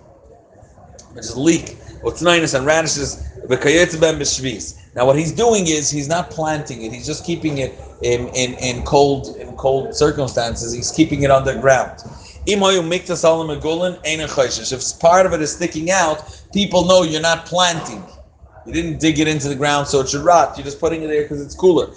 which 1.14 1.26
is 1.26 1.36
leek, 1.38 1.78
utznainis 2.04 2.56
and 2.56 2.66
radishes. 2.66 3.26
Now 4.96 5.06
what 5.06 5.18
he's 5.18 5.32
doing 5.32 5.68
is 5.68 5.90
he's 5.90 6.08
not 6.08 6.30
planting 6.30 6.84
it; 6.84 6.94
he's 6.94 7.06
just 7.06 7.26
keeping 7.26 7.58
it 7.60 7.80
in, 8.02 8.28
in, 8.30 8.54
in 8.56 8.84
cold 8.84 9.36
in 9.38 9.56
cold 9.56 9.96
circumstances. 9.96 10.74
He's 10.74 10.92
keeping 10.92 11.24
it 11.24 11.32
underground. 11.32 12.00
If 12.46 12.60
part 15.00 15.26
of 15.26 15.34
it 15.34 15.42
is 15.42 15.56
sticking 15.56 15.92
out, 15.92 16.44
people 16.54 16.86
know 16.86 17.04
you're 17.04 17.22
not 17.22 17.46
planting. 17.46 18.04
You 18.70 18.84
didn't 18.84 19.00
dig 19.00 19.18
it 19.18 19.28
into 19.28 19.50
the 19.50 19.56
ground 19.56 19.88
so 19.88 20.00
it 20.02 20.10
should 20.10 20.22
rot. 20.22 20.56
You're 20.56 20.64
just 20.64 20.80
putting 20.80 21.02
it 21.02 21.08
there 21.08 21.24
because 21.24 21.42
it's 21.42 21.56
cooler. 21.56 21.88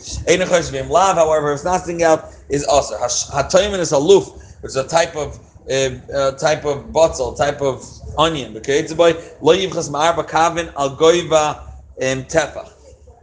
Lav, 0.89 1.17
however, 1.17 1.53
if 1.53 1.57
it's 1.57 1.65
not 1.65 1.83
sticking 1.83 2.03
out, 2.03 2.31
is 2.49 2.63
aser. 2.63 2.97
Hatoimin 2.97 3.79
is 3.79 3.93
aluf, 3.93 4.43
which 4.63 4.71
is 4.71 4.77
a 4.77 4.89
type 4.89 5.15
of 5.15 5.39
uh, 5.71 5.91
uh, 6.15 6.33
type 6.33 6.65
of 6.65 6.87
botzel, 6.87 7.37
type 7.37 7.61
of 7.61 7.85
onion. 8.17 8.57
Okay, 8.57 8.79
it's 8.79 8.91
about 8.91 9.17
lo 9.43 9.55
yivchas 9.55 9.91
ma'arba 9.91 10.27
kavin 10.27 10.73
al 10.79 10.97
goiva 10.97 11.61
tefach. 12.01 12.73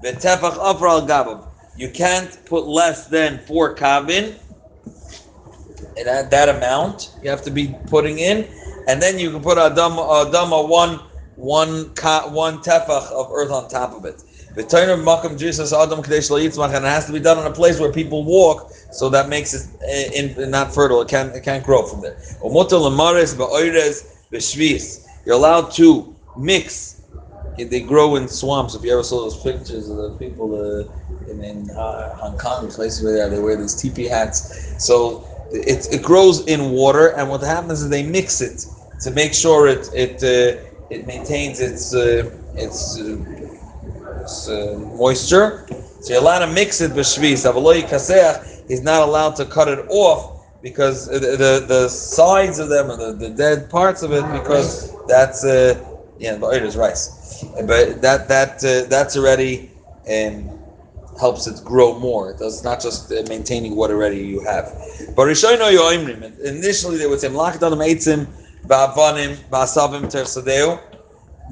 The 0.03 0.11
tefach 0.11 0.55
upper 0.61 0.87
al 0.87 1.07
gabav. 1.07 1.47
You 1.75 1.89
can't 1.89 2.39
put 2.45 2.67
less 2.67 3.07
than 3.07 3.39
four 3.39 3.75
kavin. 3.75 4.37
That, 6.05 6.29
that 6.29 6.49
amount 6.49 7.15
you 7.23 7.31
have 7.31 7.41
to 7.43 7.51
be 7.51 7.75
putting 7.87 8.19
in, 8.19 8.47
and 8.87 9.01
then 9.01 9.17
you 9.17 9.31
can 9.31 9.41
put 9.41 9.57
a 9.57 9.73
dama 9.73 10.61
one 10.61 11.01
one 11.39 11.85
one 12.33 12.57
tefach 12.59 13.11
of 13.11 13.31
earth 13.31 13.51
on 13.51 13.69
top 13.69 13.93
of 13.93 14.03
it. 14.03 14.21
The 14.55 14.63
turn 14.63 14.89
of 14.89 14.99
makam 14.99 15.39
Jesus 15.39 15.71
adam 15.71 16.03
kadesh 16.03 16.29
and 16.29 16.85
it 16.85 16.89
has 16.89 17.05
to 17.05 17.13
be 17.13 17.19
done 17.19 17.39
in 17.39 17.45
a 17.45 17.51
place 17.51 17.79
where 17.79 17.91
people 17.93 18.25
walk, 18.25 18.71
so 18.91 19.09
that 19.09 19.29
makes 19.29 19.53
it 19.53 19.65
eh, 19.87 20.09
in, 20.13 20.41
in, 20.41 20.51
not 20.51 20.73
fertile. 20.73 21.01
It 21.01 21.07
can't 21.07 21.33
it 21.33 21.43
can't 21.43 21.63
grow 21.63 21.85
from 21.85 22.01
there. 22.01 22.17
You're 25.25 25.35
allowed 25.35 25.71
to 25.71 26.15
mix. 26.37 27.01
They 27.57 27.81
grow 27.81 28.15
in 28.15 28.27
swamps. 28.27 28.75
If 28.75 28.83
you 28.83 28.93
ever 28.93 29.03
saw 29.03 29.21
those 29.21 29.41
pictures 29.41 29.89
of 29.89 29.97
the 29.97 30.15
people 30.17 30.55
uh, 30.55 31.29
in, 31.29 31.43
in 31.43 31.69
uh, 31.71 32.15
Hong 32.15 32.37
Kong, 32.37 32.69
places 32.69 33.03
where 33.03 33.13
they, 33.13 33.21
are, 33.21 33.29
they 33.29 33.39
wear 33.39 33.55
these 33.57 33.75
teepee 33.75 34.05
hats. 34.07 34.83
So 34.83 35.25
it, 35.51 35.87
it 35.91 36.01
grows 36.01 36.45
in 36.47 36.71
water, 36.71 37.09
and 37.17 37.29
what 37.29 37.41
happens 37.41 37.81
is 37.81 37.89
they 37.89 38.03
mix 38.03 38.41
it 38.41 38.65
to 39.01 39.11
make 39.11 39.33
sure 39.33 39.67
it 39.67 39.89
it. 39.93 40.23
Uh, 40.23 40.68
it 40.89 41.05
maintains 41.07 41.59
its 41.59 41.93
uh, 41.93 42.31
its, 42.55 42.99
uh, 42.99 43.17
its 44.21 44.49
uh, 44.49 44.77
moisture. 44.97 45.67
So 46.01 46.13
you're 46.13 46.21
allowed 46.21 46.45
to 46.45 46.51
mix 46.51 46.81
it 46.81 46.93
with 46.93 47.05
shvis. 47.05 47.49
Avaloi 47.51 47.83
kaseach, 47.83 48.67
he's 48.67 48.81
not 48.81 49.01
allowed 49.07 49.35
to 49.37 49.45
cut 49.45 49.67
it 49.67 49.85
off 49.89 50.45
because 50.61 51.07
the 51.07 51.19
the, 51.19 51.65
the 51.67 51.89
sides 51.89 52.59
of 52.59 52.69
them 52.69 52.91
or 52.91 52.97
the, 52.97 53.13
the 53.13 53.29
dead 53.29 53.69
parts 53.69 54.01
of 54.01 54.11
it 54.11 54.25
because 54.31 54.95
that's 55.07 55.43
uh, 55.43 55.83
yeah, 56.17 56.37
but 56.37 56.55
it 56.55 56.63
is 56.63 56.75
rice. 56.75 57.43
But 57.65 58.01
that 58.01 58.27
that 58.27 58.63
uh, 58.63 58.87
that's 58.89 59.15
already 59.15 59.71
um, 60.09 60.49
helps 61.19 61.47
it 61.47 61.63
grow 61.63 61.97
more. 61.99 62.31
It 62.31 62.39
does 62.39 62.63
not 62.63 62.81
just 62.81 63.11
uh, 63.11 63.23
maintaining 63.27 63.75
what 63.75 63.91
already 63.91 64.19
you 64.19 64.41
have. 64.41 64.65
But 65.15 65.27
Yoimrim, 65.27 66.39
initially 66.39 66.97
they 66.97 67.07
would 67.07 67.19
say 67.19 67.27
Mlachdanim 67.29 67.83
Eitzim 67.85 68.25
Ba'avanim 68.25 68.27
Ba'asavim 68.27 68.37
Tersadeu. 68.37 68.38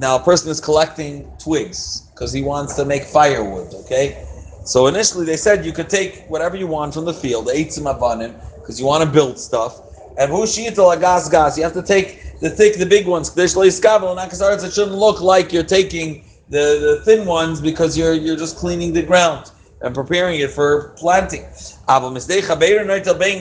Now 0.00 0.16
a 0.16 0.20
person 0.22 0.50
is 0.50 0.60
collecting 0.60 1.30
twigs 1.38 2.08
because 2.12 2.32
he 2.32 2.42
wants 2.42 2.74
to 2.74 2.84
make 2.84 3.04
firewood. 3.04 3.72
Okay, 3.74 4.24
so 4.64 4.86
initially 4.86 5.24
they 5.24 5.36
said 5.36 5.64
you 5.64 5.72
could 5.72 5.88
take 5.88 6.24
whatever 6.28 6.56
you 6.56 6.66
want 6.66 6.94
from 6.94 7.04
the 7.04 7.14
field, 7.14 7.46
Eitzim 7.48 7.84
Avanim, 7.92 8.34
because 8.56 8.78
you 8.78 8.86
want 8.86 9.02
to 9.02 9.10
build 9.10 9.38
stuff. 9.38 9.80
And 10.18 10.30
who 10.30 10.42
Hushita 10.42 11.00
gas 11.00 11.28
gas, 11.28 11.56
you 11.56 11.64
have 11.64 11.72
to 11.74 11.82
take 11.82 12.38
the 12.40 12.50
thick, 12.50 12.76
the 12.76 12.86
big 12.86 13.06
ones. 13.06 13.36
It 13.36 13.50
shouldn't 13.50 14.96
look 14.96 15.20
like 15.20 15.52
you're 15.52 15.62
taking 15.62 16.24
the, 16.48 16.78
the 16.80 17.02
thin 17.04 17.26
ones 17.26 17.60
because 17.60 17.96
you're 17.96 18.14
you're 18.14 18.36
just 18.36 18.56
cleaning 18.56 18.92
the 18.92 19.02
ground 19.02 19.50
and 19.80 19.94
preparing 19.94 20.40
it 20.40 20.50
for 20.50 20.94
planting. 20.96 21.44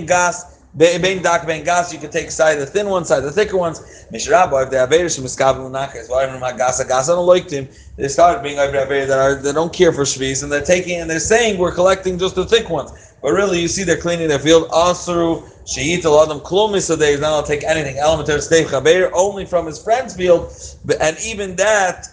gas. 0.06 0.57
Bein 0.78 1.24
dak 1.24 1.48
bein 1.48 1.64
gas, 1.64 1.92
you 1.92 1.98
can 1.98 2.12
take 2.12 2.30
side 2.30 2.60
the 2.60 2.66
thin 2.66 2.88
one, 2.88 3.04
side 3.04 3.24
the 3.24 3.32
thicker 3.32 3.58
ones. 3.58 3.80
Mishrabo, 4.14 4.64
if 4.64 4.70
they 4.70 4.78
have 4.78 4.90
Averish 4.90 5.20
Miskabel 5.20 5.72
Nachas, 5.72 6.08
why 6.08 6.28
even 6.28 6.40
Gasa 6.40 6.88
Gasa 6.88 7.08
don't 7.08 7.26
like 7.26 7.50
him, 7.50 7.68
they 7.96 8.08
start 8.08 8.44
being 8.44 8.58
Avir 8.58 9.08
that 9.08 9.18
are 9.18 9.36
they 9.36 9.54
don't 9.54 9.74
care 9.74 9.92
for 9.92 10.04
Shvis 10.04 10.44
and 10.44 10.52
they're 10.52 10.62
taking 10.62 11.02
and 11.02 11.10
they're 11.10 11.20
saying 11.20 11.58
we're 11.58 11.74
collecting 11.74 12.20
just 12.20 12.36
the 12.36 12.46
thick 12.46 12.70
ones. 12.70 12.92
But 13.24 13.32
really 13.32 13.60
you 13.60 13.68
see 13.68 13.84
they're 13.84 13.98
cleaning 13.98 14.28
their 14.28 14.38
field. 14.38 14.70
Asru 14.70 15.42
Shehit 15.66 16.04
Aladam 16.04 16.44
Klumis 16.44 16.84
so 16.84 16.96
they're 16.96 17.20
not 17.20 17.46
to 17.46 17.52
take 17.52 17.64
anything. 17.64 17.98
Elementary 17.98 18.42
Steve 18.42 18.68
Chaber 18.68 19.10
only 19.16 19.46
from 19.46 19.66
his 19.66 19.82
friend's 19.84 20.16
field. 20.16 20.54
And 21.02 21.18
even 21.26 21.56
that, 21.56 22.08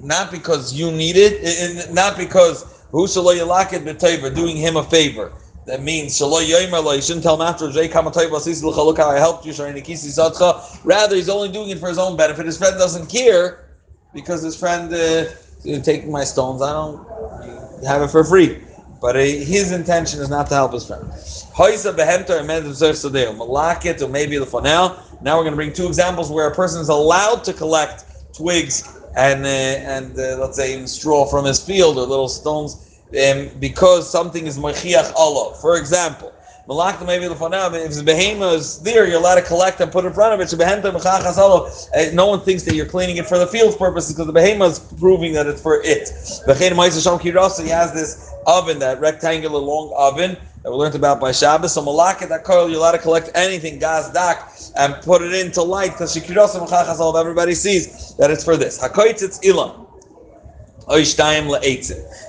not 0.00 0.30
because 0.30 0.72
you 0.72 0.92
need 0.92 1.16
it, 1.16 1.92
not 1.92 2.16
because 2.16 2.84
who 2.92 3.08
doing 3.08 4.56
him 4.56 4.76
a 4.76 4.84
favor. 4.84 5.32
That 5.66 5.82
means 5.82 6.20
you 6.20 7.02
shouldn't 7.02 7.24
tell 7.24 7.34
him 7.34 7.40
after 7.42 7.66
I 7.68 9.18
helped 9.18 9.44
you. 9.46 9.52
Rather, 10.84 11.16
he's 11.16 11.28
only 11.28 11.48
doing 11.50 11.70
it 11.70 11.78
for 11.78 11.88
his 11.88 11.98
own 11.98 12.16
benefit. 12.16 12.46
His 12.46 12.56
friend 12.56 12.78
doesn't 12.78 13.08
care 13.08 13.64
because 14.14 14.42
his 14.42 14.56
friend 14.56 14.94
uh, 14.94 15.24
taking 15.82 16.12
my 16.12 16.22
stones. 16.22 16.62
I 16.62 16.72
don't 16.72 17.84
have 17.84 18.02
it 18.02 18.10
for 18.10 18.22
free. 18.22 18.62
But 19.00 19.16
uh, 19.16 19.20
his 19.20 19.72
intention 19.72 20.20
is 20.20 20.30
not 20.30 20.46
to 20.48 20.54
help 20.54 20.72
his 20.72 20.86
friend. 20.86 21.04
Malakit 23.34 24.00
or 24.02 24.08
maybe 24.08 24.38
the 24.38 24.46
fanel. 24.46 24.96
Now 25.20 25.36
we're 25.36 25.42
going 25.42 25.52
to 25.52 25.56
bring 25.56 25.72
two 25.72 25.88
examples 25.88 26.30
where 26.30 26.46
a 26.46 26.54
person 26.54 26.80
is 26.80 26.90
allowed 26.90 27.42
to 27.42 27.52
collect 27.52 28.04
twigs 28.32 28.96
and 29.16 29.44
uh, 29.44 29.48
and 29.48 30.16
uh, 30.18 30.36
let's 30.38 30.56
say 30.56 30.84
straw 30.86 31.26
from 31.26 31.44
his 31.44 31.60
field 31.60 31.96
or 31.96 32.02
little 32.02 32.28
stones 32.28 32.85
um, 33.14 33.50
because 33.60 34.10
something 34.10 34.46
is 34.46 34.58
machiach 34.58 35.12
Allah. 35.14 35.54
For 35.60 35.76
example, 35.76 36.32
malach 36.68 37.04
maybe 37.06 37.24
if 37.26 37.38
the 37.38 38.02
behemoth 38.04 38.54
is 38.54 38.80
there, 38.80 39.06
you're 39.06 39.18
allowed 39.18 39.36
to 39.36 39.42
collect 39.42 39.80
and 39.80 39.92
put 39.92 40.04
in 40.04 40.12
front 40.12 40.34
of 40.34 40.40
it. 40.40 40.48
So 40.50 40.56
Uh, 41.94 42.10
no 42.12 42.26
one 42.26 42.40
thinks 42.40 42.64
that 42.64 42.74
you're 42.74 42.86
cleaning 42.86 43.18
it 43.18 43.26
for 43.26 43.38
the 43.38 43.46
field's 43.46 43.76
purposes 43.76 44.12
because 44.12 44.26
the 44.26 44.32
behemoth 44.32 44.72
is 44.72 44.78
proving 44.98 45.32
that 45.34 45.46
it's 45.46 45.60
for 45.60 45.80
it. 45.84 46.08
He 47.62 47.68
has 47.70 47.92
this 47.94 48.32
oven, 48.46 48.78
that 48.80 49.00
rectangular 49.00 49.58
long 49.58 49.94
oven 49.96 50.36
that 50.64 50.72
we 50.72 50.76
learned 50.76 50.96
about 50.96 51.20
by 51.20 51.30
Shabbos. 51.30 51.74
So 51.74 51.82
malaka 51.82 52.28
that 52.28 52.42
coil, 52.42 52.68
you're 52.68 52.78
allowed 52.78 52.92
to 52.92 52.98
collect 52.98 53.30
anything, 53.36 53.78
gas 53.78 54.12
dak, 54.12 54.50
and 54.76 54.94
put 55.02 55.22
it 55.22 55.32
into 55.32 55.62
light 55.62 55.92
because 55.92 56.16
everybody 57.16 57.54
sees 57.54 58.16
that 58.16 58.30
it's 58.32 58.42
for 58.44 58.56
this. 58.56 58.78
Hakoitz 58.80 59.22
it's 59.22 59.38
ilam. 59.46 59.85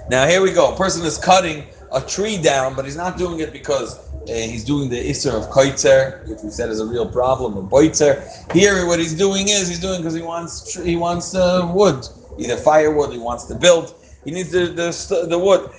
Now 0.09 0.27
here 0.27 0.41
we 0.41 0.51
go. 0.51 0.73
A 0.73 0.75
person 0.75 1.05
is 1.05 1.17
cutting 1.17 1.65
a 1.91 2.01
tree 2.01 2.37
down, 2.37 2.75
but 2.75 2.85
he's 2.85 2.95
not 2.95 3.17
doing 3.17 3.39
it 3.39 3.51
because 3.53 3.97
uh, 3.97 4.33
he's 4.33 4.63
doing 4.63 4.89
the 4.89 4.97
Isser 4.97 5.31
of 5.31 5.49
Kaitzer, 5.49 6.27
which 6.27 6.39
we 6.43 6.49
said 6.49 6.69
is 6.69 6.79
a 6.79 6.85
real 6.85 7.09
problem, 7.09 7.57
or 7.57 7.63
Boitzer. 7.63 8.23
Here 8.51 8.85
what 8.85 8.99
he's 8.99 9.13
doing 9.13 9.47
is 9.47 9.67
he's 9.67 9.79
doing 9.79 10.01
because 10.01 10.13
he 10.15 10.21
wants 10.21 10.83
he 10.83 10.95
wants 10.95 11.35
uh, 11.35 11.69
wood, 11.73 12.05
either 12.37 12.57
firewood, 12.57 13.11
he 13.11 13.19
wants 13.19 13.45
to 13.45 13.55
build. 13.55 13.95
He 14.25 14.31
needs 14.31 14.51
the 14.51 14.65
the, 14.65 15.27
the 15.27 15.39
wood. 15.39 15.69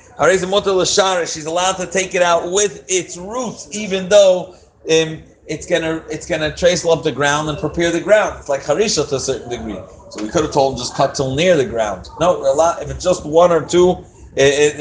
She's 1.29 1.45
allowed 1.45 1.77
to 1.77 1.87
take 1.87 2.15
it 2.15 2.23
out 2.23 2.51
with 2.51 2.85
its 2.89 3.17
roots, 3.17 3.69
even 3.73 4.09
though 4.09 4.57
um, 4.91 5.23
it's 5.49 5.67
gonna 5.67 6.05
it's 6.11 6.27
gonna 6.27 6.55
trace 6.55 6.85
up 6.85 7.03
the 7.03 7.13
ground 7.13 7.49
and 7.49 7.59
prepare 7.59 7.91
the 7.91 8.01
ground. 8.01 8.37
It's 8.39 8.49
like 8.49 8.63
harisha 8.63 9.09
to 9.09 9.17
a 9.17 9.21
certain 9.21 9.49
degree. 9.49 9.79
So 10.11 10.23
we 10.23 10.29
could 10.29 10.43
have 10.43 10.53
told 10.53 10.75
him 10.75 10.79
just 10.79 10.95
cut 10.95 11.15
till 11.15 11.35
near 11.35 11.57
the 11.57 11.65
ground. 11.65 12.09
No, 12.21 12.41
we're 12.41 12.49
allowed, 12.49 12.83
if 12.83 12.91
it's 12.91 13.05
just 13.05 13.27
one 13.27 13.53
or 13.53 13.65
two, 13.65 14.05
it, 14.37 14.81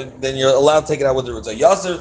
it, 0.00 0.20
then 0.20 0.36
you're 0.36 0.54
allowed 0.54 0.80
to 0.80 0.86
take 0.86 1.00
it 1.00 1.06
out 1.06 1.16
with 1.16 1.26
the 1.26 1.32
roots. 1.32 1.48
A 1.48 1.54
yaser, 1.54 1.96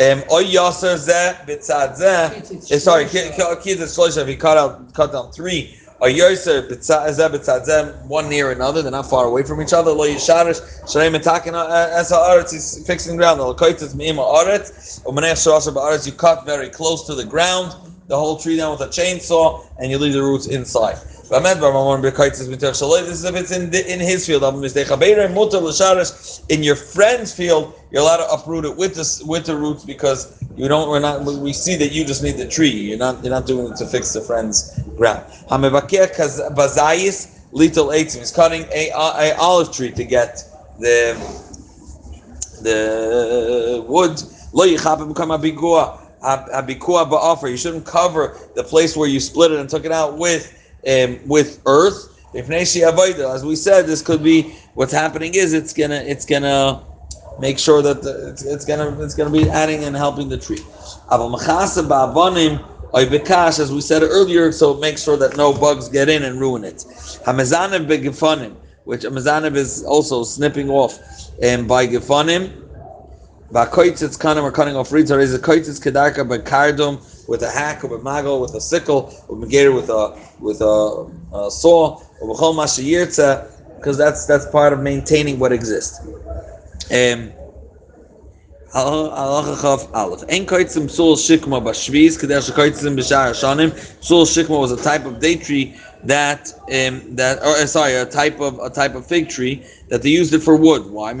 um, 0.00 0.22
oy 0.30 0.44
yaser 0.44 0.96
zeh 0.96 1.34
bitzad 1.46 1.98
zeh. 1.98 2.72
Eh, 2.72 2.78
sorry, 2.78 3.06
kid 3.06 3.32
shloisha. 3.32 4.22
If 4.22 4.28
he 4.28 4.36
cut 4.36 4.56
out, 4.56 4.92
cut 4.94 5.12
down 5.12 5.30
three. 5.32 5.76
A 6.02 6.08
zeh. 6.08 8.02
One 8.06 8.28
near 8.28 8.50
another. 8.50 8.82
They're 8.82 8.90
not 8.90 9.08
far 9.08 9.24
away 9.24 9.42
from 9.44 9.62
each 9.62 9.72
other. 9.72 9.92
Lo 9.92 10.06
yisharish 10.06 10.60
shalei 10.84 11.10
metakin 11.14 11.54
as 11.54 12.12
uh, 12.12 12.18
haaretz. 12.18 12.52
He's 12.52 12.86
fixing 12.86 13.16
ground. 13.16 13.40
Lo 13.40 13.54
koitzes 13.54 13.94
meima 13.94 14.18
aretz. 14.18 15.02
Umanei 15.04 15.32
shasher 15.32 15.72
ba'aretz. 15.72 16.06
You 16.06 16.12
cut 16.12 16.44
very 16.44 16.68
close 16.68 17.06
to 17.06 17.14
the 17.14 17.24
ground. 17.24 17.74
The 18.08 18.16
whole 18.16 18.36
tree 18.36 18.56
down 18.56 18.72
with 18.72 18.82
a 18.82 18.88
chainsaw, 18.88 19.66
and 19.78 19.90
you 19.90 19.98
leave 19.98 20.12
the 20.12 20.22
roots 20.22 20.46
inside. 20.46 20.98
This 21.28 21.40
is 22.40 23.24
if 23.24 23.34
it's 23.34 23.50
in, 23.50 23.70
the, 23.70 23.92
in 23.92 24.00
his 24.00 24.26
field. 24.26 24.44
In 26.48 26.62
your 26.62 26.76
friend's 26.76 27.34
field, 27.34 27.74
you're 27.90 28.02
allowed 28.02 28.18
to 28.18 28.30
uproot 28.30 28.64
it 28.64 28.76
with 28.76 28.94
the 28.94 29.24
with 29.26 29.46
the 29.46 29.56
roots 29.56 29.84
because 29.84 30.42
you 30.56 30.68
don't. 30.68 30.88
We're 30.88 31.00
not. 31.00 31.24
We 31.24 31.52
see 31.52 31.76
that 31.76 31.92
you 31.92 32.04
just 32.04 32.22
need 32.22 32.36
the 32.36 32.46
tree. 32.46 32.70
You're 32.70 32.98
not. 32.98 33.24
You're 33.24 33.32
not 33.32 33.46
doing 33.46 33.72
it 33.72 33.76
to 33.78 33.86
fix 33.86 34.12
the 34.12 34.20
friend's 34.20 34.78
ground. 34.96 35.24
Little 37.52 37.90
He's 37.90 38.32
cutting 38.32 38.64
a, 38.72 38.90
a 38.90 39.36
olive 39.36 39.72
tree 39.72 39.90
to 39.92 40.04
get 40.04 40.44
the 40.78 41.14
the 42.62 43.84
wood. 43.88 44.22
You 47.48 47.56
shouldn't 47.56 47.86
cover 47.86 48.38
the 48.54 48.64
place 48.64 48.96
where 48.96 49.08
you 49.08 49.20
split 49.20 49.52
it 49.52 49.58
and 49.60 49.68
took 49.68 49.84
it 49.84 49.92
out 49.92 50.18
with 50.18 50.52
um, 50.88 51.18
with 51.26 51.60
earth. 51.66 52.12
As 52.34 53.44
we 53.44 53.56
said, 53.56 53.86
this 53.86 54.02
could 54.02 54.22
be 54.22 54.54
what's 54.74 54.92
happening 54.92 55.34
is 55.34 55.52
it's 55.54 55.72
gonna 55.72 56.02
it's 56.06 56.26
gonna 56.26 56.82
make 57.38 57.58
sure 57.58 57.82
that 57.82 58.02
the, 58.02 58.30
it's, 58.30 58.42
it's, 58.42 58.64
gonna 58.64 59.02
it's 59.02 59.14
gonna 59.14 59.30
be 59.30 59.48
adding 59.48 59.84
and 59.84 59.96
helping 59.96 60.28
the 60.28 60.36
tree. 60.36 60.60
As 63.58 63.72
we 63.72 63.80
said 63.80 64.02
earlier, 64.02 64.52
so 64.52 64.74
make 64.74 64.98
sure 64.98 65.16
that 65.16 65.36
no 65.36 65.52
bugs 65.52 65.88
get 65.88 66.08
in 66.08 66.24
and 66.24 66.40
ruin 66.40 66.64
it. 66.64 66.84
Which 68.84 69.00
Hamazanim 69.00 69.56
is 69.56 69.82
also 69.84 70.22
snipping 70.22 70.70
off 70.70 70.98
um, 71.42 71.66
by 71.66 71.86
gefanim. 71.86 72.62
Ba'koitzitz 73.52 74.18
kanim 74.18 74.42
are 74.42 74.52
cutting 74.52 74.76
off 74.76 74.92
reeds. 74.92 75.10
Or 75.10 75.20
is 75.20 75.34
a 75.34 75.38
koitzitz 75.38 75.80
kedarka 75.80 76.26
bekardum 76.28 77.00
with 77.26 77.42
a 77.42 77.50
hack 77.50 77.84
or 77.84 77.96
a 77.96 78.02
mago 78.02 78.40
with 78.40 78.54
a 78.54 78.60
sickle 78.60 79.12
or 79.28 79.36
with 79.36 79.88
a 79.88 80.16
with 80.40 80.60
a, 80.60 81.06
a 81.34 81.50
saw 81.50 82.00
or 82.20 82.34
b'chol 82.34 82.54
mashayirtza 82.54 83.50
because 83.78 83.96
that's 83.96 84.26
that's 84.26 84.46
part 84.46 84.72
of 84.72 84.80
maintaining 84.80 85.38
what 85.38 85.52
exists. 85.52 86.00
Um, 86.90 87.32
sul 88.72 89.10
shikma 91.16 91.62
kadesh. 92.18 92.46
Sul 94.00 94.26
shikma 94.26 94.60
was 94.60 94.72
a 94.72 94.82
type 94.82 95.06
of 95.06 95.20
date 95.20 95.42
tree 95.42 95.76
that 96.06 96.52
um, 96.62 97.14
that 97.16 97.38
or 97.42 97.56
uh, 97.56 97.66
sorry 97.66 97.94
a 97.94 98.06
type 98.06 98.40
of 98.40 98.58
a 98.58 98.70
type 98.70 98.94
of 98.94 99.06
fig 99.06 99.28
tree 99.28 99.64
that 99.88 100.02
they 100.02 100.10
used 100.10 100.34
it 100.34 100.40
for 100.40 100.56
wood. 100.56 100.86
Why? 100.90 101.12
It 101.12 101.16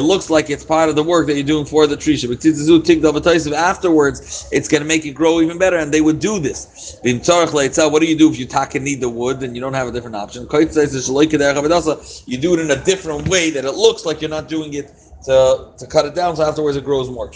looks 0.00 0.30
like 0.30 0.50
it's 0.50 0.64
part 0.64 0.88
of 0.88 0.96
the 0.96 1.04
work 1.04 1.26
that 1.28 1.34
you're 1.34 1.44
doing 1.44 1.64
for 1.64 1.86
the 1.86 1.96
tree. 1.96 2.16
Afterwards, 3.54 4.48
it's 4.50 4.68
going 4.68 4.82
to 4.82 4.88
make 4.88 5.06
it 5.06 5.12
grow 5.12 5.40
even 5.40 5.58
better, 5.58 5.76
and 5.76 5.92
they 5.92 6.00
would 6.00 6.18
do 6.18 6.40
this. 6.40 6.96
What 7.02 8.02
do 8.02 8.06
you 8.06 8.18
do 8.18 8.30
if 8.30 8.38
you 8.38 8.46
tack 8.46 8.74
and 8.74 8.84
need 8.84 9.00
the 9.00 9.08
wood 9.08 9.42
and 9.42 9.54
you 9.54 9.60
don't 9.60 9.74
have 9.74 9.88
a 9.88 9.92
different 9.92 10.16
option? 10.16 10.42
You 10.42 12.38
do 12.38 12.54
it 12.54 12.60
in 12.60 12.70
a 12.70 12.84
different 12.84 13.28
way 13.28 13.50
that 13.50 13.64
it 13.64 13.74
looks 13.74 14.04
like 14.04 14.20
you're 14.20 14.30
not 14.30 14.48
doing 14.48 14.74
it 14.74 14.92
to, 15.24 15.68
to 15.76 15.86
cut 15.86 16.06
it 16.06 16.14
down 16.14 16.36
so 16.36 16.42
afterwards 16.42 16.76
it 16.76 16.84
grows 16.84 17.10
more. 17.10 17.30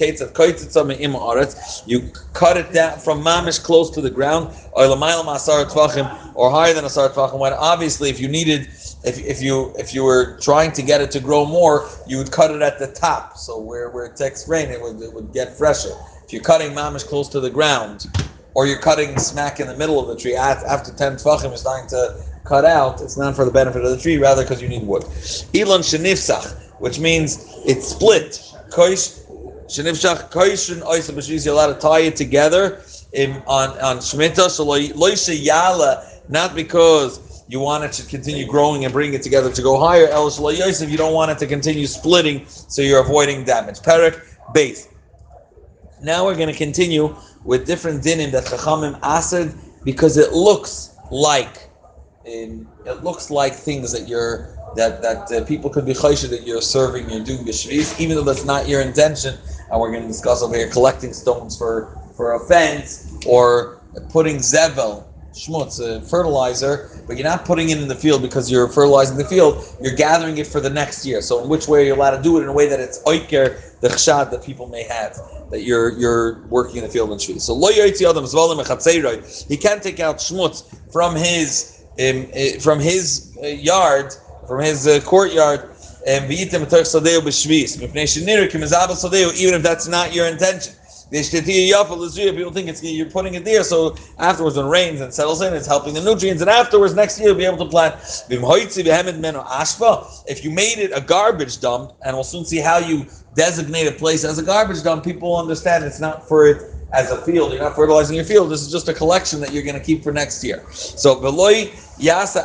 You 1.87 2.13
cut 2.33 2.57
it 2.57 2.73
down 2.73 2.99
from 2.99 3.23
mamish 3.23 3.63
close 3.63 3.91
to 3.91 4.01
the 4.01 4.11
ground, 4.11 4.55
or 4.73 6.51
higher 6.51 6.75
than 6.75 6.85
a 6.85 6.91
sar 6.91 7.09
tvachim. 7.09 7.39
When 7.39 7.53
obviously, 7.53 8.11
if 8.11 8.21
you 8.21 8.29
needed, 8.29 8.69
if, 9.05 9.19
if 9.19 9.43
you 9.43 9.75
if 9.79 9.95
you 9.95 10.05
were 10.05 10.39
trying 10.41 10.73
to 10.73 10.83
get 10.83 11.01
it 11.01 11.11
to 11.13 11.21
grow 11.21 11.45
more, 11.45 11.89
you 12.07 12.17
would 12.19 12.33
cut 12.33 12.51
it 12.51 12.63
at 12.63 12.79
the 12.79 12.87
top. 12.89 13.37
So 13.37 13.59
where, 13.59 13.91
where 13.91 14.07
it 14.07 14.17
takes 14.17 14.49
rain, 14.49 14.71
it 14.71 14.81
would, 14.81 15.01
it 15.03 15.13
would 15.13 15.33
get 15.33 15.57
fresher. 15.57 15.93
If 16.25 16.33
you're 16.33 16.43
cutting 16.43 16.73
mamish 16.73 17.07
close 17.07 17.29
to 17.31 17.41
the 17.41 17.51
ground, 17.51 18.07
or 18.55 18.67
you're 18.67 18.79
cutting 18.79 19.19
smack 19.19 19.61
in 19.61 19.67
the 19.67 19.77
middle 19.77 20.01
of 20.01 20.09
the 20.09 20.17
tree 20.17 20.37
after 20.37 20.93
10 20.93 21.17
tvachim 21.17 21.53
is 21.53 21.61
starting 21.61 21.89
to 21.91 22.25
cut 22.45 22.65
out, 22.65 23.01
it's 23.01 23.17
not 23.17 23.35
for 23.37 23.45
the 23.45 23.51
benefit 23.51 23.85
of 23.85 23.91
the 23.91 23.99
tree, 23.99 24.17
rather 24.17 24.43
because 24.43 24.63
you 24.63 24.69
need 24.69 24.87
wood. 24.87 25.05
Elon 25.55 25.81
shenifsach 25.83 26.64
which 26.79 26.99
means 26.99 27.47
it's 27.67 27.89
split. 27.89 28.41
Koish, 28.71 29.21
shenivshach 29.67 30.31
koishin 30.31 30.83
oisa 30.83 31.13
b'shviz. 31.13 31.45
You're 31.45 31.55
allowed 31.55 31.75
to 31.75 31.81
tie 31.81 32.01
it 32.01 32.17
together 32.17 32.83
in, 33.13 33.43
on 33.47 33.71
on 33.81 33.99
shmita. 33.99 34.49
So 34.51 34.67
loisha 34.67 35.37
yala, 35.37 36.05
not 36.29 36.55
because 36.55 37.45
you 37.49 37.61
want 37.61 37.85
it 37.85 37.93
to 37.93 38.07
continue 38.07 38.47
growing 38.47 38.85
and 38.85 38.93
bring 38.93 39.15
it 39.15 39.23
together 39.23 39.53
to 39.53 39.63
go 39.63 39.79
higher. 39.79 40.09
Else 40.09 40.39
if 40.81 40.91
you 40.91 40.97
don't 40.97 41.15
want 41.15 41.31
it 41.31 41.39
to 41.39 41.47
continue 41.47 41.87
splitting, 41.87 42.47
so 42.47 42.83
you're 42.83 43.01
avoiding 43.01 43.45
damage. 43.45 43.81
Perik 43.81 44.21
base. 44.53 44.89
Now 46.03 46.25
we're 46.25 46.37
going 46.37 46.49
to 46.49 46.57
continue 46.57 47.15
with 47.45 47.67
different 47.67 48.03
dinim 48.03 48.31
that 48.33 48.45
chachamim 48.45 48.99
asid 49.03 49.55
because 49.85 50.17
it 50.17 50.33
looks 50.33 50.97
like 51.11 51.71
um, 52.27 52.67
it 52.87 53.05
looks 53.05 53.31
like 53.31 53.55
things 53.55 53.93
that 53.93 54.09
you're 54.09 54.54
that 54.77 55.03
that 55.03 55.31
uh, 55.33 55.45
people 55.45 55.71
could 55.71 55.87
be 55.87 55.95
chayshed 55.95 56.29
that 56.31 56.47
you're 56.47 56.63
serving, 56.63 57.09
you're 57.11 57.25
doing 57.25 57.45
b'shvis, 57.45 57.99
even 58.01 58.17
though 58.17 58.25
that's 58.25 58.45
not 58.45 58.69
your 58.69 58.81
intention. 58.81 59.35
And 59.71 59.81
we're 59.81 59.91
going 59.91 60.03
to 60.03 60.09
discuss 60.09 60.43
over 60.43 60.57
here 60.57 60.69
collecting 60.69 61.13
stones 61.13 61.57
for 61.57 61.97
for 62.17 62.35
a 62.35 62.41
fence 62.41 63.15
or 63.27 63.81
putting 64.11 64.37
zevel 64.37 65.07
schmutz, 65.35 65.81
uh, 65.81 66.01
fertilizer, 66.03 66.89
but 67.07 67.17
you're 67.17 67.29
not 67.29 67.45
putting 67.45 67.71
it 67.71 67.79
in 67.79 67.89
the 67.89 67.95
field 67.95 68.23
because 68.23 68.51
you're 68.51 68.69
fertilizing 68.69 69.17
the 69.17 69.25
field. 69.25 69.65
You're 69.83 69.97
gathering 69.97 70.39
it 70.39 70.47
for 70.47 70.61
the 70.61 70.71
next 70.71 71.05
year. 71.05 71.21
So 71.23 71.43
in 71.43 71.49
which 71.49 71.67
way 71.67 71.83
are 71.83 71.87
you 71.87 71.95
allowed 71.95 72.17
to 72.17 72.23
do 72.23 72.39
it 72.39 72.43
in 72.43 72.49
a 72.49 72.53
way 72.53 72.69
that 72.69 72.79
it's 72.81 73.03
oiker 73.03 73.81
the 73.81 73.89
chshad 73.89 74.31
that 74.31 74.45
people 74.45 74.69
may 74.69 74.85
have 74.85 75.19
that 75.51 75.63
you're 75.63 75.91
you're 75.99 76.47
working 76.49 76.77
in 76.77 76.85
the 76.85 76.89
field 76.89 77.11
in 77.11 77.19
shvi. 77.19 77.41
So 77.41 77.55
lo 77.55 77.69
adam 77.71 79.49
He 79.49 79.57
can't 79.57 79.83
take 79.83 80.01
out 80.01 80.19
schmutz 80.19 80.65
from 80.93 81.17
his 81.17 81.85
um, 82.01 82.27
uh, 82.35 82.61
from 82.61 82.81
his 82.81 83.37
uh, 83.43 83.47
yard 83.47 84.15
from 84.47 84.63
his 84.63 84.87
uh, 84.87 85.01
courtyard, 85.05 85.71
and 86.07 86.31
even 86.31 86.63
if 86.63 86.71
that's 89.63 89.89
not 89.89 90.15
your 90.15 90.27
intention. 90.27 90.75
People 91.11 92.53
think 92.53 92.69
it's 92.69 92.83
you're 92.83 93.11
putting 93.11 93.35
it 93.35 93.45
there, 93.45 93.63
so 93.63 93.95
afterwards 94.19 94.57
when 94.57 94.67
it 94.67 94.71
rains 94.71 95.01
and 95.01 95.15
settles 95.15 95.43
in, 95.43 95.55
it's 95.55 95.67
helping 95.67 95.95
the 95.95 96.03
nutrients, 96.03 96.41
and 96.41 96.51
afterwards 96.51 96.95
next 96.95 97.19
year 97.19 97.29
you'll 97.29 97.37
be 97.37 97.45
able 97.45 97.59
to 97.59 97.67
plant. 97.67 97.95
If 100.29 100.45
you 100.45 100.51
made 100.51 100.79
it 100.79 100.91
a 100.95 101.01
garbage 101.01 101.61
dump, 101.61 101.93
and 102.05 102.17
we'll 102.17 102.25
soon 102.25 102.45
see 102.45 102.59
how 102.59 102.79
you 102.79 103.07
designate 103.35 103.87
a 103.87 103.93
place 103.93 104.25
as 104.25 104.39
a 104.39 104.43
garbage 104.43 104.83
dump, 104.83 105.05
people 105.05 105.31
will 105.31 105.39
understand 105.39 105.85
it's 105.85 106.01
not 106.01 106.27
for 106.27 106.47
it 106.49 106.63
as 106.93 107.11
a 107.11 107.19
field. 107.19 107.53
You're 107.53 107.63
not 107.63 107.77
fertilizing 107.77 108.17
your 108.17 108.25
field. 108.25 108.51
This 108.51 108.63
is 108.63 108.73
just 108.73 108.89
a 108.89 108.95
collection 108.95 109.41
that 109.41 109.53
you're 109.53 109.63
going 109.63 109.79
to 109.79 109.85
keep 109.85 110.03
for 110.03 110.13
next 110.13 110.43
year. 110.43 110.65
So, 110.71 111.21
yasa 112.01 112.45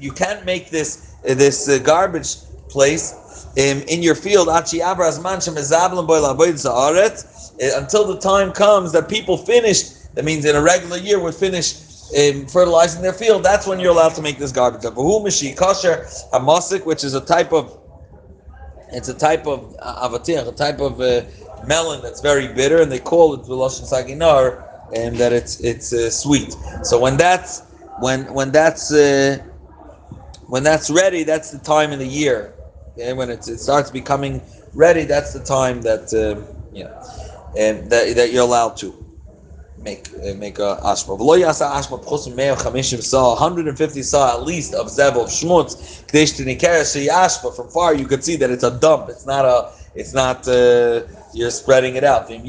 you 0.00 0.12
can't 0.12 0.44
make 0.44 0.70
this 0.70 1.14
uh, 1.28 1.34
this 1.34 1.68
uh, 1.68 1.78
garbage 1.78 2.36
place 2.68 3.14
um, 3.58 3.82
in 3.88 4.02
your 4.02 4.14
field 4.14 4.48
uh, 4.48 4.62
until 7.76 8.06
the 8.06 8.18
time 8.20 8.52
comes 8.52 8.92
that 8.92 9.08
people 9.08 9.36
finish. 9.36 9.82
That 10.14 10.24
means 10.24 10.44
in 10.44 10.56
a 10.56 10.62
regular 10.62 10.96
year 10.96 11.20
would 11.20 11.34
finish 11.34 11.74
um, 12.18 12.46
fertilizing 12.46 13.02
their 13.02 13.12
field. 13.12 13.44
That's 13.44 13.66
when 13.66 13.78
you're 13.78 13.92
allowed 13.92 14.14
to 14.14 14.22
make 14.22 14.38
this 14.38 14.52
garbage. 14.52 14.82
kosher 14.82 16.06
hamasik, 16.32 16.84
which 16.84 17.04
is 17.04 17.14
a 17.14 17.20
type 17.20 17.52
of 17.52 17.76
it's 18.92 19.08
a 19.08 19.14
type 19.14 19.46
of 19.46 19.76
uh, 19.80 20.08
avatir, 20.08 20.46
a 20.46 20.52
type 20.52 20.80
of 20.80 21.00
uh, 21.00 21.22
melon 21.66 22.02
that's 22.02 22.20
very 22.20 22.48
bitter, 22.52 22.82
and 22.82 22.90
they 22.90 22.98
call 22.98 23.34
it 23.34 23.42
v'loshin 23.42 23.88
saginar, 23.88 24.64
and 24.94 25.16
that 25.16 25.32
it's 25.32 25.60
it's 25.60 25.92
uh, 25.92 26.10
sweet. 26.10 26.56
So 26.82 26.98
when 26.98 27.16
that's 27.16 27.62
when 28.00 28.32
when 28.32 28.50
that's 28.50 28.92
uh, 28.92 29.38
when 30.50 30.64
that's 30.64 30.90
ready, 30.90 31.22
that's 31.22 31.52
the 31.52 31.58
time 31.58 31.92
in 31.92 32.00
the 32.00 32.06
year. 32.06 32.54
Okay? 32.92 33.12
When 33.12 33.30
it 33.30 33.44
starts 33.44 33.90
becoming 33.90 34.42
ready, 34.74 35.04
that's 35.04 35.32
the 35.32 35.38
time 35.40 35.80
that 35.82 36.12
uh, 36.12 36.42
you 36.72 36.84
know, 36.84 37.02
and 37.56 37.88
that, 37.90 38.16
that 38.16 38.32
you're 38.32 38.42
allowed 38.42 38.76
to 38.78 38.92
make 39.78 40.08
uh, 40.14 40.34
make 40.34 40.58
a 40.58 40.80
ashma. 40.82 41.16
V'lo 41.16 41.38
yasa 41.38 41.70
ashma 41.70 42.02
pchusim 42.04 42.34
meo 42.34 42.56
chamishim 42.56 43.00
sa, 43.00 43.30
150 43.30 44.02
saw 44.02 44.36
at 44.36 44.44
least 44.44 44.74
of 44.74 44.88
zev 44.88 45.12
of 45.12 45.28
shmutz. 45.28 46.04
K'desh 46.08 46.34
t'nikera 46.36 46.82
ashma. 47.08 47.54
From 47.54 47.68
far, 47.68 47.94
you 47.94 48.06
could 48.06 48.24
see 48.24 48.34
that 48.36 48.50
it's 48.50 48.64
a 48.64 48.72
dump. 48.72 49.08
It's 49.08 49.26
not 49.26 49.44
a. 49.44 49.70
It's 49.94 50.12
not. 50.12 50.48
Uh, 50.48 51.02
you're 51.32 51.50
spreading 51.50 51.96
it 51.96 52.04
out. 52.04 52.28
Beyond 52.28 52.42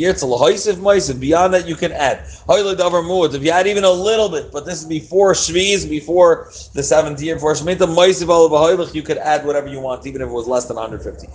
that, 1.53 1.65
you 1.67 1.75
can 1.75 1.91
add. 1.91 2.23
If 2.49 3.43
you 3.43 3.51
add 3.51 3.67
even 3.67 3.83
a 3.83 3.91
little 3.91 4.29
bit, 4.29 4.51
but 4.51 4.65
this 4.65 4.81
is 4.81 4.85
before 4.87 5.33
Shviz, 5.33 5.89
before 5.89 6.51
the 6.73 6.83
seventh 6.83 7.21
year, 7.21 7.35
before 7.35 7.53
Shemitah, 7.53 8.93
you 8.93 9.03
could 9.03 9.17
add 9.17 9.45
whatever 9.45 9.67
you 9.67 9.79
want, 9.79 10.05
even 10.05 10.21
if 10.21 10.29
it 10.29 10.31
was 10.31 10.47
less 10.47 10.65
than 10.65 10.77
150. 10.77 11.27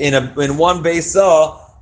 In, 0.00 0.14
a, 0.14 0.40
in 0.40 0.56
one 0.56 0.82
base 0.82 1.16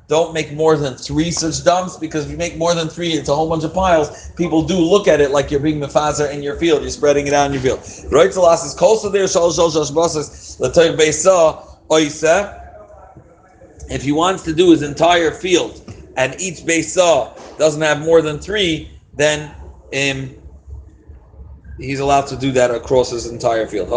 don't 0.07 0.35
make 0.35 0.53
more 0.53 0.77
than 0.77 0.97
three 0.97 1.31
such 1.31 1.65
dumps 1.65 1.97
because 1.97 2.27
if 2.27 2.31
you 2.31 2.37
make 2.37 2.59
more 2.59 2.75
than 2.75 2.89
three, 2.89 3.13
it's 3.13 3.31
a 3.31 3.35
whole 3.35 3.49
bunch 3.49 3.65
of 3.65 3.73
piles. 3.73 4.31
People 4.37 4.63
do 4.63 4.77
look 4.77 5.09
at 5.09 5.21
it 5.21 5.31
like 5.31 5.51
you're 5.51 5.61
being 5.61 5.81
mefazer 5.81 6.31
in 6.31 6.43
your 6.43 6.57
field. 6.57 6.83
You're 6.83 6.91
spreading 6.91 7.27
it 7.27 7.33
out 7.33 7.47
in 7.47 7.55
your 7.55 7.63
field. 7.63 8.13
Right? 8.13 8.35
Last 8.37 8.67
is 8.67 8.75
kol 8.75 8.99
there 9.11 9.27
shal 9.27 9.51
shal 9.51 9.71
shal 9.71 9.85
shbasas 9.85 10.61
beisa 10.61 11.74
oisa, 11.91 12.61
if 13.89 14.03
he 14.03 14.13
wants 14.13 14.43
to 14.45 14.53
do 14.53 14.71
his 14.71 14.83
entire 14.83 15.31
field 15.31 15.81
and 16.17 16.39
each 16.41 16.65
base 16.65 16.95
saw 16.95 17.35
doesn't 17.59 17.83
have 17.83 18.01
more 18.01 18.23
than 18.23 18.39
three, 18.39 18.91
then 19.13 19.55
um, 19.95 20.35
he's 21.79 22.01
allowed 22.01 22.27
to 22.29 22.37
do 22.37 22.53
that 22.53 22.71
across 22.71 23.11
his 23.11 23.27
entire 23.27 23.67
field. 23.67 23.89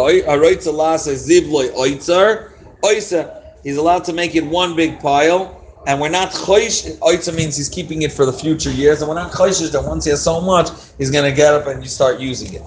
He's 3.63 3.77
allowed 3.77 4.03
to 4.05 4.13
make 4.13 4.35
it 4.35 4.45
one 4.45 4.75
big 4.75 4.99
pile 4.99 5.57
and 5.88 6.01
we're 6.01 6.09
not 6.09 6.31
choish. 6.31 6.97
Oitza 6.99 7.33
means 7.33 7.55
he's 7.55 7.69
keeping 7.69 8.01
it 8.01 8.11
for 8.11 8.25
the 8.25 8.33
future 8.33 8.69
years, 8.69 9.01
and 9.01 9.07
we're 9.07 9.15
not 9.15 9.31
choishish 9.31 9.71
that 9.71 9.83
once 9.83 10.03
he 10.03 10.11
has 10.11 10.21
so 10.21 10.41
much, 10.41 10.69
he's 10.97 11.09
going 11.09 11.23
to 11.23 11.35
get 11.35 11.53
up 11.53 11.65
and 11.65 11.81
you 11.81 11.88
start 11.88 12.19
using 12.19 12.53
it. 12.53 12.61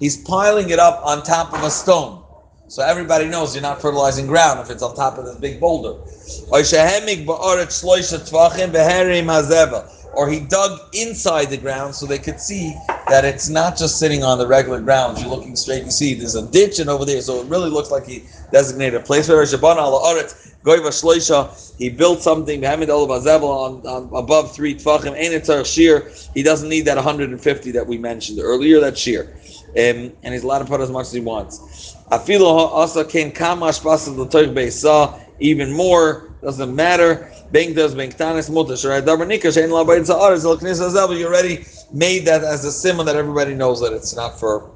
He's 0.00 0.16
piling 0.16 0.70
it 0.70 0.78
up 0.78 1.02
on 1.04 1.22
top 1.22 1.52
of 1.52 1.62
a 1.62 1.70
stone. 1.70 2.22
So 2.68 2.82
everybody 2.82 3.26
knows 3.26 3.54
you're 3.54 3.62
not 3.62 3.82
fertilizing 3.82 4.26
ground 4.26 4.60
if 4.60 4.70
it's 4.70 4.82
on 4.82 4.96
top 4.96 5.18
of 5.18 5.26
this 5.26 5.36
big 5.36 5.60
boulder 5.60 5.94
or 10.16 10.28
he 10.30 10.40
dug 10.40 10.80
inside 10.94 11.50
the 11.50 11.56
ground 11.56 11.94
so 11.94 12.06
they 12.06 12.18
could 12.18 12.40
see 12.40 12.74
that 13.08 13.24
it's 13.24 13.48
not 13.48 13.76
just 13.76 13.98
sitting 13.98 14.24
on 14.24 14.38
the 14.38 14.46
regular 14.46 14.80
ground. 14.80 15.18
You're 15.18 15.28
looking 15.28 15.54
straight, 15.54 15.84
you 15.84 15.90
see 15.90 16.14
there's 16.14 16.34
a 16.34 16.50
ditch 16.50 16.78
and 16.78 16.88
over 16.88 17.04
there, 17.04 17.20
so 17.20 17.40
it 17.40 17.46
really 17.46 17.70
looks 17.70 17.90
like 17.90 18.06
he 18.06 18.24
designated 18.50 19.00
a 19.00 19.04
place 19.04 19.28
he 21.78 21.90
built 21.90 22.22
something, 22.22 22.60
on, 22.64 23.86
on 23.86 24.10
above 24.18 24.54
three 24.54 24.74
tfachim, 24.74 25.14
shear. 25.64 26.10
He 26.34 26.42
doesn't 26.42 26.68
need 26.68 26.86
that 26.86 26.96
150 26.96 27.70
that 27.72 27.86
we 27.86 27.98
mentioned 27.98 28.40
earlier, 28.40 28.80
that 28.80 28.96
shear. 28.96 29.34
Um, 29.70 30.12
and 30.22 30.32
he's 30.32 30.42
allowed 30.42 30.60
to 30.60 30.64
put 30.64 30.80
as 30.80 30.90
much 30.90 31.06
as 31.06 31.12
he 31.12 31.20
wants. 31.20 31.94
Afilo 32.10 32.46
also 32.46 33.04
can 33.04 33.30
kamash 33.30 33.82
saw 34.70 35.20
even 35.38 35.72
more, 35.72 36.30
doesn't 36.42 36.74
matter. 36.74 37.30
Beng 37.52 37.74
does 37.74 37.94
beng 37.94 38.14
tanis 38.14 38.50
mutas. 38.50 38.88
Right? 38.88 39.04
Dabarnika 39.04 39.52
shein 39.52 39.70
labayit 39.70 40.06
za'aris 40.06 40.44
el 40.44 40.56
knis 40.58 41.18
You 41.18 41.26
already 41.26 41.64
made 41.92 42.26
that 42.26 42.42
as 42.42 42.64
a 42.64 42.72
simon 42.72 43.06
that 43.06 43.16
everybody 43.16 43.54
knows 43.54 43.80
that 43.80 43.92
it's 43.92 44.16
not 44.16 44.38
for 44.38 44.70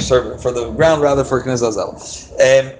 serving 0.00 0.38
for 0.38 0.52
the 0.52 0.70
ground, 0.72 1.02
rather 1.02 1.24
for 1.24 1.42
knis 1.42 1.66
azel. 1.66 1.94
Um, 2.34 2.72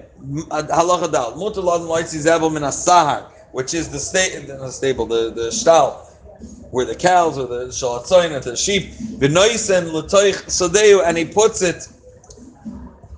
Halacha 0.49 1.13
dal 1.13 1.33
mutar 1.35 1.63
laden 1.63 1.87
loitzi 1.87 2.25
zevel 2.25 2.53
min 2.53 2.63
asahar, 2.63 3.31
which 3.53 3.75
is 3.75 3.89
the 3.89 3.99
state 3.99 4.47
the 4.47 4.71
stable, 4.71 5.07
the 5.07 5.31
the 5.31 5.49
shtal 5.49 6.03
where 6.71 6.85
the 6.85 6.95
cows 6.95 7.39
or 7.39 7.47
the 7.47 7.67
shalatzoyin 7.67 8.33
or 8.33 8.41
the 8.41 8.57
sheep. 8.57 8.91
V'noisen 9.19 9.93
l'toich 9.93 10.35
sodeu, 10.47 11.03
and 11.07 11.17
he 11.17 11.25
puts 11.25 11.63
it 11.63 11.89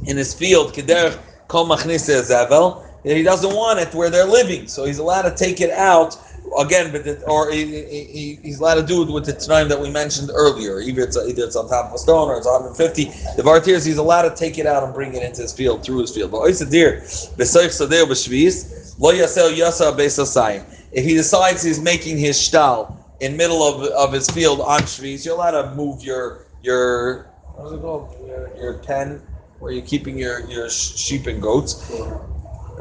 in 0.06 0.16
his 0.16 0.34
field. 0.34 0.72
Kederch 0.74 1.18
kol 1.48 1.66
machnise 1.66 2.22
zevel 2.22 2.88
he 3.05 3.22
doesn't 3.22 3.55
want 3.55 3.78
it 3.78 3.94
where 3.94 4.11
they're 4.11 4.26
living, 4.26 4.66
so 4.68 4.84
he's 4.84 4.99
allowed 4.99 5.22
to 5.22 5.34
take 5.34 5.61
it 5.61 5.70
out 5.70 6.16
again, 6.59 6.90
but 6.92 7.07
it, 7.07 7.22
or 7.26 7.51
he, 7.51 7.64
he, 7.64 8.38
he's 8.42 8.61
allowed 8.61 8.76
to 8.76 8.82
do 8.82 9.03
it 9.03 9.11
with 9.11 9.26
the 9.26 9.32
time 9.32 9.68
that 9.68 9.80
we 9.80 9.90
mentioned 9.90 10.30
earlier. 10.32 10.80
Either 10.80 11.03
it's 11.03 11.16
either 11.16 11.44
it's 11.44 11.57
on 11.57 11.68
top 11.68 11.86
of 11.86 11.94
a 11.94 11.99
stone 11.99 12.28
or 12.28 12.36
it's 12.36 12.46
150. 12.46 13.05
The 13.36 13.42
vartiers, 13.42 13.86
he's 13.86 13.99
allowed 13.99 14.28
to 14.28 14.34
take 14.34 14.59
it 14.59 14.66
out 14.66 14.82
and 14.82 14.94
bring 14.94 15.14
it 15.14 15.22
into 15.22 15.42
his 15.42 15.53
field 15.53 15.84
through 15.84 16.01
his 16.01 16.14
field. 16.14 16.30
But. 16.30 16.49
If 20.90 21.05
he 21.05 21.14
decides 21.14 21.62
he's 21.62 21.80
making 21.80 22.18
his 22.18 22.36
shtal 22.36 22.96
in 23.20 23.36
middle 23.36 23.62
of, 23.62 23.82
of 23.92 24.12
his 24.12 24.28
field 24.30 24.61
on 24.61 24.80
shvis, 24.80 25.24
you're 25.24 25.34
allowed 25.34 25.62
to 25.62 25.74
move 25.74 26.03
your 26.03 26.46
your 26.62 27.30
what's 27.55 27.72
it 27.72 27.80
called 27.80 28.16
your, 28.26 28.57
your 28.57 28.74
pen 28.78 29.20
where 29.59 29.72
you're 29.72 29.84
keeping 29.84 30.18
your 30.18 30.49
your 30.49 30.70
sheep 30.70 31.26
and 31.26 31.42
goats. 31.42 31.90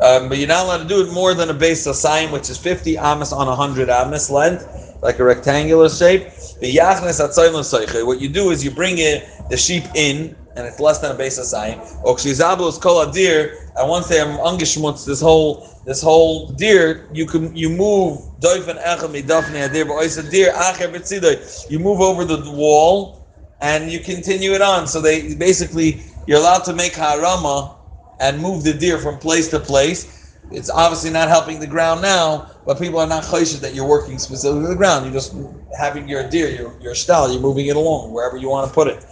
Um, 0.02 0.30
but 0.30 0.38
you're 0.38 0.48
not 0.48 0.66
allowed 0.66 0.78
to 0.84 0.88
do 0.88 1.02
it 1.02 1.12
more 1.12 1.34
than 1.34 1.50
a 1.50 1.54
base 1.54 1.88
of 1.88 1.96
sign, 1.96 2.32
which 2.32 2.50
is 2.50 2.58
50 2.58 2.98
amas 2.98 3.32
on 3.32 3.48
100 3.48 3.90
amas 3.90 4.30
length, 4.30 4.98
like 5.02 5.20
a 5.20 5.24
rectangular 5.24 5.90
shape. 5.90 6.30
The 6.60 6.76
yachnes 6.76 7.20
at 7.24 8.06
What 8.06 8.22
you 8.22 8.30
do 8.30 8.52
is 8.52 8.64
you 8.64 8.72
bring 8.72 9.00
it, 9.00 9.28
the 9.50 9.58
sheep 9.58 9.84
in, 9.96 10.36
and 10.56 10.66
it's 10.66 10.80
less 10.80 11.00
than 11.00 11.12
a 11.12 11.16
base 11.16 11.36
sign. 11.48 11.80
Okshizablos 12.04 12.82
kol 12.82 13.06
adir, 13.06 13.56
and 13.76 13.88
once 13.88 14.08
they're 14.08 14.26
ungeshmutz, 14.26 15.06
this 15.06 15.22
whole 15.22 15.68
this 15.86 16.02
whole 16.02 16.48
deer, 16.50 17.08
you 17.14 17.26
can 17.26 17.56
you 17.56 17.70
move 17.70 18.20
doifen 18.40 18.82
echel 18.84 19.10
midafne 19.10 19.70
adir, 19.70 19.86
oisa 19.86 20.30
deer 20.30 20.52
acher 20.54 20.92
betzidoy. 20.92 21.70
You 21.70 21.80
move 21.80 22.02
over 22.02 22.26
the 22.26 22.52
wall, 22.52 23.28
and 23.62 23.92
you 23.92 24.00
continue 24.00 24.54
it 24.54 24.62
on. 24.62 24.88
So 24.88 25.00
they 25.00 25.36
basically 25.36 26.02
you're 26.26 26.40
allowed 26.40 26.64
to 26.66 26.74
make 26.74 26.94
harama 26.94 27.77
and 28.20 28.42
move 28.42 28.64
the 28.64 28.74
deer 28.74 28.98
from 28.98 29.18
place 29.18 29.48
to 29.50 29.60
place. 29.60 30.36
It's 30.52 30.70
obviously 30.70 31.10
not 31.10 31.28
helping 31.28 31.60
the 31.60 31.68
ground 31.68 32.02
now, 32.02 32.50
but 32.66 32.80
people 32.80 33.00
are 33.00 33.08
not 33.08 33.24
choished 33.24 33.60
that 33.60 33.76
you're 33.76 33.88
working 33.88 34.18
specifically 34.18 34.68
the 34.68 34.76
ground. 34.76 35.06
You're 35.06 35.14
just 35.14 35.36
having 35.78 36.08
your 36.08 36.28
deer, 36.30 36.50
your, 36.50 36.80
your 36.80 36.96
style, 36.96 37.32
you're 37.32 37.42
moving 37.42 37.68
it 37.68 37.76
along 37.76 38.14
wherever 38.14 38.38
you 38.38 38.50
want 38.50 38.68
to 38.68 38.74
put 38.74 38.88
it. 38.88 39.04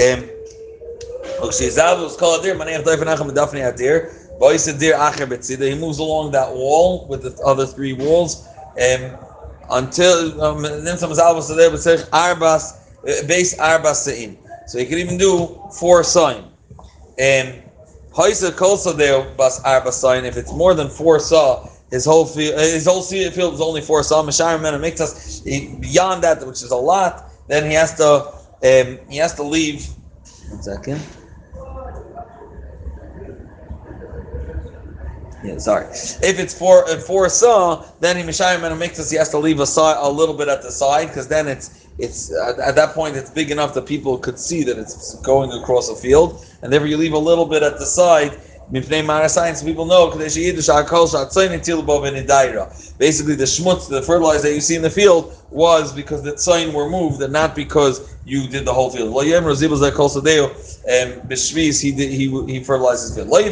Um, 0.00 0.28
he 5.58 5.74
moves 5.74 5.98
along 5.98 6.32
that 6.32 6.52
wall 6.52 7.06
with 7.08 7.22
the 7.22 7.42
other 7.44 7.66
three 7.66 7.92
walls 7.92 8.46
um, 8.80 9.16
until 9.70 10.42
um, 10.42 10.62
then 10.62 10.98
some 10.98 11.10
arbas 11.10 12.74
uh, 13.04 13.26
base 13.26 13.56
arbas 13.56 14.04
So 14.66 14.78
he 14.78 14.86
can 14.86 14.98
even 14.98 15.18
do 15.18 15.60
four 15.78 16.04
sign. 16.04 16.44
Um, 17.18 17.62
If 20.24 20.36
it's 20.36 20.52
more 20.52 20.74
than 20.74 20.88
four 20.88 21.18
saw, 21.18 21.68
his 21.90 22.04
whole 22.04 22.26
field, 22.26 22.58
his 22.58 22.86
whole 22.86 23.02
field 23.02 23.54
is 23.54 23.60
only 23.60 23.80
four 23.80 24.02
saw. 24.02 24.22
Mashayim 24.22 24.62
men 24.62 24.80
makes 24.80 25.00
us 25.00 25.40
beyond 25.40 26.22
that, 26.24 26.44
which 26.46 26.62
is 26.62 26.70
a 26.70 26.76
lot. 26.76 27.30
Then 27.48 27.64
he 27.64 27.74
has 27.74 27.94
to 27.96 28.32
um, 28.64 28.98
he 29.08 29.16
has 29.18 29.34
to 29.34 29.42
leave. 29.42 29.88
One 30.48 30.62
second. 30.62 31.00
Yeah, 35.44 35.58
sorry. 35.58 35.86
If 35.86 36.38
it's 36.40 36.56
four 36.56 36.88
uh, 36.88 36.96
four 36.98 37.28
saw, 37.28 37.84
then 38.00 38.16
he 38.16 38.22
and 38.22 38.78
makes 38.78 38.98
us 38.98 39.10
he 39.10 39.18
has 39.18 39.28
to 39.30 39.38
leave 39.38 39.60
a 39.60 39.66
side 39.66 39.96
a 40.00 40.08
little 40.10 40.34
bit 40.34 40.48
at 40.48 40.62
the 40.62 40.70
side 40.70 41.08
because 41.08 41.28
then 41.28 41.46
it's 41.48 41.83
it's 41.98 42.32
uh, 42.32 42.56
at 42.64 42.74
that 42.74 42.94
point 42.94 43.16
it's 43.16 43.30
big 43.30 43.50
enough 43.50 43.74
that 43.74 43.86
people 43.86 44.18
could 44.18 44.38
see 44.38 44.64
that 44.64 44.78
it's 44.78 45.14
going 45.20 45.52
across 45.52 45.88
a 45.88 45.94
field, 45.94 46.44
and 46.62 46.72
therefore 46.72 46.88
you 46.88 46.96
leave 46.96 47.12
a 47.12 47.18
little 47.18 47.46
bit 47.46 47.62
at 47.62 47.78
the 47.78 47.86
side. 47.86 48.40
Basically 48.70 49.02
the 53.34 53.44
schmutz, 53.44 53.90
the 53.90 54.02
fertilizer 54.02 54.48
that 54.48 54.54
you 54.54 54.60
see 54.62 54.74
in 54.74 54.80
the 54.80 54.88
field 54.88 55.36
was 55.50 55.92
because 55.92 56.22
the 56.22 56.32
tzayin 56.32 56.72
were 56.72 56.88
moved 56.88 57.20
and 57.20 57.30
not 57.30 57.54
because 57.54 58.16
you 58.24 58.48
did 58.48 58.64
the 58.64 58.72
whole 58.72 58.88
field. 58.88 59.14
Um, 59.14 59.22
he 61.28 61.92
did, 61.92 62.10
he 62.10 62.30
he 62.46 62.64
fertilizes 62.64 63.14
the 63.14 63.26
field. 63.26 63.42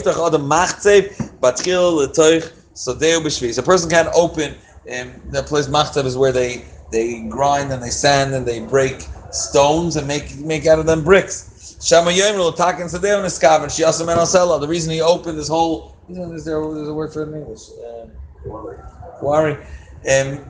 A 3.58 3.62
person 3.62 3.90
can't 3.90 4.08
open 4.14 4.54
um, 4.90 5.12
the 5.30 5.42
place 5.42 5.68
machzev 5.68 6.06
is 6.06 6.16
where 6.16 6.32
they 6.32 6.64
they 6.92 7.22
grind 7.22 7.72
and 7.72 7.82
they 7.82 7.90
sand 7.90 8.34
and 8.34 8.46
they 8.46 8.60
break 8.60 9.06
stones 9.32 9.96
and 9.96 10.06
make 10.06 10.36
make 10.38 10.66
out 10.66 10.78
of 10.78 10.86
them 10.86 11.02
bricks. 11.04 11.76
She 11.82 11.94
also 11.96 12.06
meant 14.06 14.20
to 14.20 14.26
sell. 14.26 14.58
The 14.58 14.68
reason 14.68 14.92
he 14.92 15.00
opened 15.00 15.38
this 15.38 15.48
whole 15.48 15.96
is 16.08 16.44
there, 16.44 16.58
a 16.58 16.94
word 16.94 17.12
for 17.12 17.22
it 17.24 17.28
in 17.30 17.34
English. 17.36 17.60
quarry. 19.18 19.56
And 20.06 20.44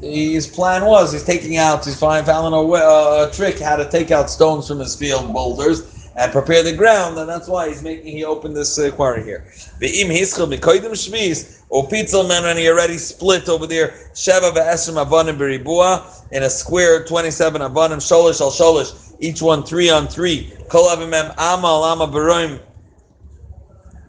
his 0.00 0.46
plan 0.46 0.84
was 0.84 1.12
he's 1.12 1.24
taking 1.24 1.56
out 1.58 1.84
he's 1.84 1.98
found 1.98 2.26
a, 2.28 2.58
a 2.58 3.30
trick 3.32 3.58
how 3.60 3.76
to 3.76 3.88
take 3.90 4.10
out 4.10 4.30
stones 4.30 4.66
from 4.68 4.78
his 4.80 4.96
field 4.96 5.32
boulders 5.32 6.10
and 6.16 6.32
prepare 6.32 6.62
the 6.62 6.74
ground, 6.74 7.18
and 7.18 7.28
that's 7.28 7.48
why 7.48 7.68
he's 7.68 7.82
making 7.82 8.16
he 8.16 8.24
opened 8.24 8.56
this 8.56 8.78
uh, 8.78 8.90
quarry 8.90 9.22
here. 9.22 9.44
Mikoidim 9.80 10.92
shvis 10.92 11.59
or 11.70 11.88
pitzel 11.88 12.28
man 12.28 12.44
and 12.44 12.58
he 12.58 12.68
already 12.68 12.98
split 12.98 13.48
over 13.48 13.66
there 13.66 13.88
sheva 14.12 14.52
ve'esrim 14.52 15.02
avanim 15.04 15.38
beribua 15.38 16.04
in 16.32 16.42
a 16.42 16.50
square 16.50 17.04
twenty-seven 17.04 17.62
avanim 17.62 17.98
sholish 17.98 18.40
al 18.40 18.50
sholish 18.50 19.14
each 19.20 19.40
one 19.40 19.62
three 19.62 19.88
on 19.88 20.06
three 20.06 20.52
kol 20.68 20.88
avimem 20.88 21.32
ama 21.38 21.78
lama 21.78 22.06
beroim 22.06 22.60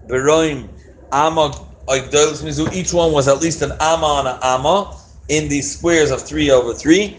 beroim 0.08 0.68
ama 1.12 1.52
mizu. 1.88 2.72
each 2.74 2.94
one 2.94 3.12
was 3.12 3.28
at 3.28 3.42
least 3.42 3.62
an 3.62 3.72
ama 3.80 4.06
on 4.06 4.28
an 4.28 4.38
ama 4.42 4.98
in 5.30 5.48
these 5.48 5.78
squares 5.78 6.12
of 6.12 6.22
three 6.22 6.52
over 6.52 6.74
three. 6.74 7.18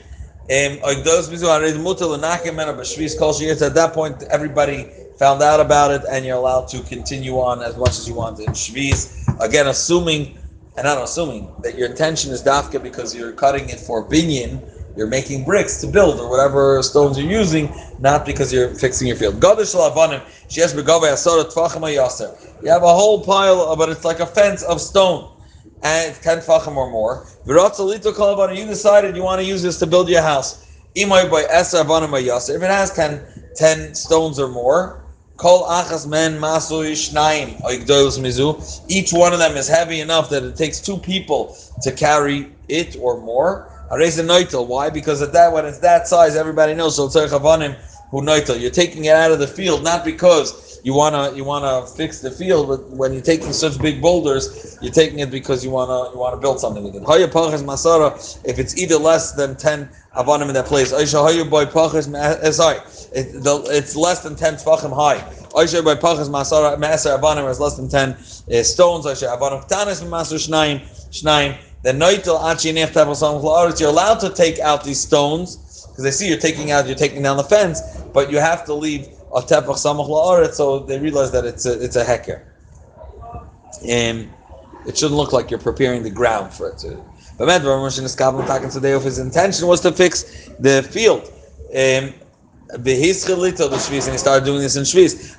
Um, 0.50 0.78
at 0.84 1.04
that 1.04 3.90
point, 3.94 4.22
everybody 4.24 4.90
found 5.16 5.42
out 5.42 5.60
about 5.60 5.90
it, 5.92 6.02
and 6.10 6.26
you're 6.26 6.36
allowed 6.36 6.68
to 6.68 6.82
continue 6.82 7.34
on 7.34 7.62
as 7.62 7.76
much 7.76 7.90
as 7.90 8.08
you 8.08 8.14
want 8.14 8.40
in 8.40 8.48
Shviz. 8.48 9.21
Again, 9.42 9.66
assuming, 9.66 10.38
and 10.76 10.84
not 10.84 11.02
assuming, 11.02 11.50
that 11.62 11.76
your 11.76 11.88
intention 11.88 12.30
is 12.30 12.42
dafka 12.42 12.80
because 12.82 13.14
you're 13.14 13.32
cutting 13.32 13.68
it 13.68 13.80
for 13.80 14.08
binyan, 14.08 14.62
you're 14.96 15.08
making 15.08 15.44
bricks 15.44 15.80
to 15.80 15.86
build 15.88 16.20
or 16.20 16.30
whatever 16.30 16.80
stones 16.82 17.18
you're 17.18 17.30
using, 17.30 17.74
not 17.98 18.24
because 18.24 18.52
you're 18.52 18.72
fixing 18.74 19.08
your 19.08 19.16
field. 19.16 19.42
You 19.42 19.50
have 22.70 22.82
a 22.82 22.94
whole 22.94 23.24
pile, 23.24 23.74
but 23.76 23.88
it's 23.88 24.04
like 24.04 24.20
a 24.20 24.26
fence 24.26 24.62
of 24.62 24.80
stone 24.80 25.28
and 25.82 26.10
it's 26.10 26.20
10 26.20 26.38
fachim 26.38 26.76
or 26.76 26.90
more. 26.90 27.26
You 27.44 28.66
decided 28.66 29.16
you 29.16 29.22
want 29.24 29.40
to 29.40 29.46
use 29.46 29.62
this 29.62 29.78
to 29.80 29.86
build 29.86 30.08
your 30.08 30.22
house. 30.22 30.68
If 30.94 31.10
it 31.10 32.70
has 32.70 32.92
10, 32.92 33.22
10 33.56 33.94
stones 33.94 34.38
or 34.38 34.48
more, 34.48 35.01
each 35.38 35.44
one 39.12 39.32
of 39.32 39.38
them 39.38 39.56
is 39.56 39.68
heavy 39.68 40.00
enough 40.00 40.28
that 40.30 40.42
it 40.44 40.56
takes 40.56 40.80
two 40.80 40.98
people 40.98 41.56
to 41.82 41.92
carry 41.92 42.50
it 42.68 42.96
or 43.00 43.20
more. 43.20 43.68
Why? 43.90 44.90
Because 44.90 45.22
at 45.22 45.32
that 45.32 45.52
when 45.52 45.66
it's 45.66 45.78
that 45.78 46.08
size, 46.08 46.34
everybody 46.36 46.74
knows. 46.74 46.96
So 46.96 47.06
you're 48.54 48.70
taking 48.70 49.04
it 49.04 49.16
out 49.16 49.32
of 49.32 49.38
the 49.38 49.46
field 49.46 49.84
not 49.84 50.04
because 50.04 50.71
you 50.82 50.94
wanna 50.94 51.32
you 51.34 51.44
wanna 51.44 51.86
fix 51.86 52.20
the 52.20 52.30
field, 52.30 52.68
but 52.68 52.90
when 52.90 53.12
you're 53.12 53.22
taking 53.22 53.52
such 53.52 53.80
big 53.80 54.02
boulders, 54.02 54.76
you're 54.82 54.92
taking 54.92 55.20
it 55.20 55.30
because 55.30 55.64
you 55.64 55.70
wanna 55.70 56.10
you 56.12 56.18
wanna 56.18 56.36
build 56.36 56.58
something 56.58 56.82
with 56.82 56.96
it. 56.96 57.02
If 58.44 58.58
it's 58.58 58.76
either 58.76 58.96
less 58.96 59.32
than 59.32 59.56
ten 59.56 59.88
avanim 60.16 60.48
in 60.48 60.54
that 60.54 60.66
place, 60.66 60.92
eh, 60.92 61.04
sorry, 62.50 62.78
it's 63.12 63.96
less 63.96 64.20
than 64.20 64.34
ten 64.34 64.54
tefachim 64.54 64.92
high. 64.92 65.18
Aisha 65.52 65.84
by 65.84 65.94
pachas 65.94 66.28
masara 66.28 66.76
meser 66.76 67.18
avanim 67.18 67.48
is 67.48 67.60
less 67.60 67.76
than 67.76 67.88
ten 67.88 68.10
uh, 68.10 68.62
stones. 68.64 69.06
Aisha 69.06 69.38
avanim 69.38 69.68
tanis 69.68 70.08
master 70.08 70.36
shnayim 70.36 70.80
shnayim. 71.10 71.56
Then 71.82 71.98
noitel 71.98 72.42
achi 72.42 72.72
nech 72.72 73.80
You're 73.80 73.88
allowed 73.88 74.20
to 74.20 74.30
take 74.30 74.58
out 74.58 74.82
these 74.82 75.00
stones 75.00 75.86
because 75.92 76.04
they 76.04 76.10
see 76.10 76.28
you're 76.28 76.38
taking 76.38 76.70
out, 76.70 76.86
you're 76.86 76.96
taking 76.96 77.22
down 77.22 77.36
the 77.36 77.44
fence, 77.44 77.80
but 78.14 78.30
you 78.30 78.38
have 78.38 78.64
to 78.64 78.74
leave 78.74 79.08
a 79.34 79.40
tefach 79.40 79.76
samach 79.76 80.08
la'aret, 80.08 80.52
so 80.52 80.80
they 80.80 80.98
realize 80.98 81.30
that 81.32 81.44
it's 81.44 81.66
a, 81.66 81.82
it's 81.82 81.96
a 81.96 82.04
heker. 82.04 82.42
Um, 83.82 84.30
it 84.86 84.96
shouldn't 84.98 85.16
look 85.16 85.32
like 85.32 85.50
you're 85.50 85.60
preparing 85.60 86.02
the 86.02 86.10
ground 86.10 86.52
for 86.52 86.68
it. 86.68 86.84
But 87.38 87.62
his 89.02 89.18
intention 89.18 89.66
was 89.66 89.80
to 89.80 89.92
fix 89.92 90.48
the 90.58 90.82
field. 90.82 91.30
Um, 91.70 92.14
and 92.74 92.86
he 92.86 93.12
started 93.12 94.44
doing 94.44 94.60
this 94.60 94.76
in 94.76 94.82
Shvis. 94.82 95.36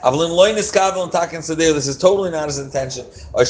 This 1.74 1.88
is 1.88 1.98
totally 1.98 2.30
not 2.30 2.46
his 2.46 2.60
intention. 2.60 3.06
He 3.06 3.46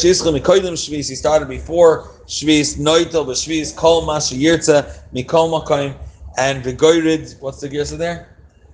started 1.15 1.47
before 1.49 2.03
Shvis, 2.25 2.77
Noitel, 2.77 3.25
Shvis, 3.27 3.75
Kol 3.75 4.05
Masha 4.05 4.35
Yirtza, 4.35 4.85
Mikol 5.13 5.49
Makoim, 5.51 5.95
and 6.37 6.63
Begoyrid. 6.63 7.41
What's 7.41 7.59
the 7.59 7.69
girsa 7.69 7.97
there? 7.97 8.29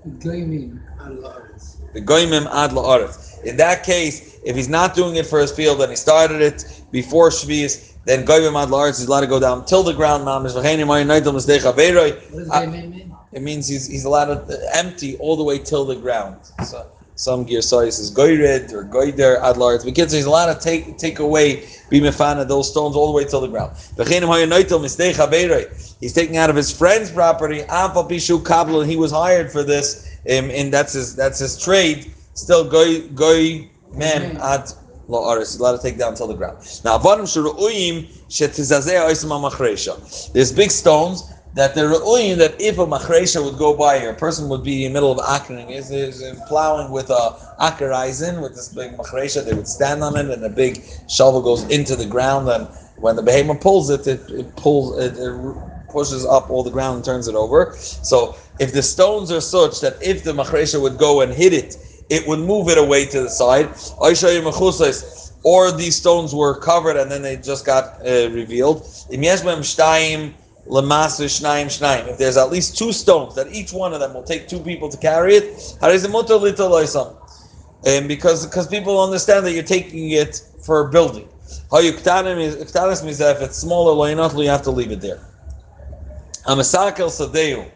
Goyimim 0.08 0.80
al 0.99 0.99
la'aretz. 0.99 0.99
The 1.94 2.02
ad 2.52 2.72
la'aretz. 2.72 3.44
In 3.44 3.58
that 3.58 3.84
case, 3.84 4.40
if 4.44 4.56
he's 4.56 4.70
not 4.70 4.96
doing 4.96 5.16
it 5.16 5.26
for 5.26 5.40
his 5.40 5.52
field 5.52 5.82
and 5.82 5.90
he 5.90 5.96
started 5.96 6.42
it 6.42 6.84
before 6.92 7.30
Shvius, 7.30 7.96
then 8.06 8.26
goyimim 8.26 8.62
ad 8.62 8.70
la'aretz, 8.70 9.00
he's 9.00 9.08
allowed 9.08 9.22
to 9.22 9.28
go 9.28 9.40
down 9.40 9.66
till 9.66 9.84
the 9.84 9.94
ground. 9.94 10.26
mamish. 10.26 10.54
V'chein 10.54 10.80
imayim 10.80 11.08
neitel 11.08 11.34
misdei 11.34 11.60
chaveroi. 11.60 12.16
What 12.32 12.40
does 12.40 12.50
ah, 12.52 12.66
mean? 12.66 13.16
It 13.32 13.42
means 13.42 13.68
he's, 13.68 13.88
he's 13.88 14.06
allowed 14.06 14.48
to 14.48 14.70
empty 14.76 15.18
all 15.18 15.36
the 15.36 15.44
way 15.44 15.60
till 15.60 15.86
the 15.86 15.96
ground. 15.96 16.38
So, 16.66 16.90
some 17.16 17.44
gear 17.44 17.62
says 17.62 18.12
goyred 18.16 18.72
or 18.72 18.86
goyder 18.86 19.42
ad 19.42 19.58
la'aretz. 19.58 19.84
But 19.86 19.96
kids, 19.96 20.14
he's 20.14 20.26
allowed 20.26 20.54
to 20.54 20.60
take 20.60 20.98
take 20.98 21.20
away 21.20 21.68
be 21.90 22.00
mefana 22.00 22.48
those 22.48 22.70
stones 22.70 22.96
all 22.96 23.08
the 23.08 23.14
way 23.14 23.26
till 23.26 23.42
the 23.42 23.48
ground. 23.48 23.74
V'chein 23.96 24.22
imayim 24.22 24.50
neitel 24.50 24.80
misdei 24.80 25.14
chaveroi. 25.14 25.98
He's 26.00 26.14
taking 26.14 26.38
out 26.38 26.50
of 26.50 26.56
his 26.56 26.76
friend's 26.76 27.12
property. 27.12 27.60
Afal 27.64 28.10
pishu 28.10 28.42
kablo, 28.42 28.82
and 28.82 28.90
he 28.90 28.96
was 28.96 29.12
hired 29.12 29.52
for 29.52 29.64
this. 29.64 30.09
Um, 30.26 30.52
and 30.52 30.74
that's 30.74 30.94
his 30.94 31.16
that's 31.16 31.40
his 31.40 31.62
trade. 31.62 32.12
Still 32.34 32.70
goy 32.70 33.08
goy 33.10 33.70
mem 33.94 34.38
ad 34.38 34.72
la'aretz. 35.08 35.40
He's 35.40 35.60
allowed 35.60 35.78
to 35.78 35.82
take 35.82 35.98
down 35.98 36.16
till 36.16 36.28
the 36.28 36.36
ground. 36.36 36.58
Now 36.84 36.98
avadim 36.98 37.24
shuru'uyim 37.24 38.08
shetizazeh 38.28 39.10
oisam 39.10 39.50
machresha. 39.50 40.32
There's 40.34 40.52
big 40.52 40.72
stones 40.72 41.24
that 41.56 41.74
the 41.74 41.82
ru'uyim 41.82 42.38
that 42.38 42.60
if 42.62 42.78
a 42.78 42.86
machresha 42.86 43.44
would 43.44 43.58
go 43.58 43.76
by, 43.76 43.96
a 43.96 44.14
person 44.14 44.50
would 44.50 44.64
be 44.64 44.86
in 44.86 44.94
the 44.94 44.94
middle 44.94 45.12
of 45.12 45.18
akering, 45.20 45.72
is, 45.72 45.92
is 45.92 46.22
plowing 46.48 46.92
with 46.92 47.10
a 47.10 47.56
akerizin 47.60 48.42
with 48.42 48.56
this 48.56 48.70
big 48.70 48.96
machresha, 48.98 49.44
they 49.44 49.54
would 49.54 49.68
stand 49.68 50.04
on 50.04 50.16
it, 50.16 50.30
and 50.30 50.44
a 50.44 50.50
big 50.50 50.84
shovel 51.10 51.42
goes 51.42 51.64
into 51.70 51.96
the 51.96 52.06
ground, 52.06 52.48
and 52.50 52.68
when 52.98 53.16
the 53.16 53.24
behemoth 53.24 53.62
pulls 53.62 53.90
it, 53.90 54.06
it, 54.06 54.30
it 54.30 54.56
pulls 54.58 54.98
it, 55.00 55.18
it 55.18 55.56
pushes 55.90 56.26
up 56.26 56.50
all 56.50 56.64
the 56.64 56.72
ground 56.72 56.98
and 56.98 57.06
turns 57.06 57.28
it 57.28 57.36
over. 57.36 57.74
So 57.78 58.36
if 58.60 58.74
the 58.74 58.82
stones 58.82 59.32
are 59.32 59.42
such 59.42 59.82
that 59.82 60.02
if 60.02 60.24
the 60.24 60.34
machresha 60.34 60.82
would 60.82 60.98
go 60.98 61.22
and 61.22 61.34
hit 61.34 61.54
it, 61.54 61.78
it 62.10 62.28
would 62.28 62.40
move 62.40 62.70
it 62.70 62.78
away 62.78 63.06
to 63.06 63.22
the 63.22 63.30
side. 63.30 63.70
Or 65.44 65.72
these 65.72 65.96
stones 65.96 66.36
were 66.36 66.60
covered 66.60 66.98
and 66.98 67.10
then 67.10 67.22
they 67.22 67.38
just 67.38 67.66
got 67.66 68.06
uh, 68.06 68.30
revealed. 68.32 68.86
If 69.10 69.20
there's 72.18 72.38
at 72.38 72.52
least 72.52 72.78
two 72.78 72.92
stones 72.92 73.36
that 73.36 73.48
each 73.54 73.72
one 73.72 73.94
of 73.94 74.00
them 74.00 74.14
will 74.14 74.24
take 74.24 74.48
two 74.48 74.60
people 74.60 74.90
to 74.90 74.98
carry 74.98 75.36
it. 75.36 75.78
And 77.86 78.08
because 78.08 78.46
because 78.46 78.68
people 78.68 79.02
understand 79.02 79.46
that 79.46 79.54
you're 79.54 79.64
taking 79.64 80.10
it 80.10 80.42
for 80.64 80.90
building. 80.90 81.28
If 81.72 83.42
it's 83.42 83.58
smaller 83.58 84.10
you 84.10 84.50
have 84.50 84.64
to 84.64 84.72
leave 84.72 84.92
it 84.92 85.02
there. 85.02 85.29
Amasakel 86.50 87.10
sadeu. 87.10 87.70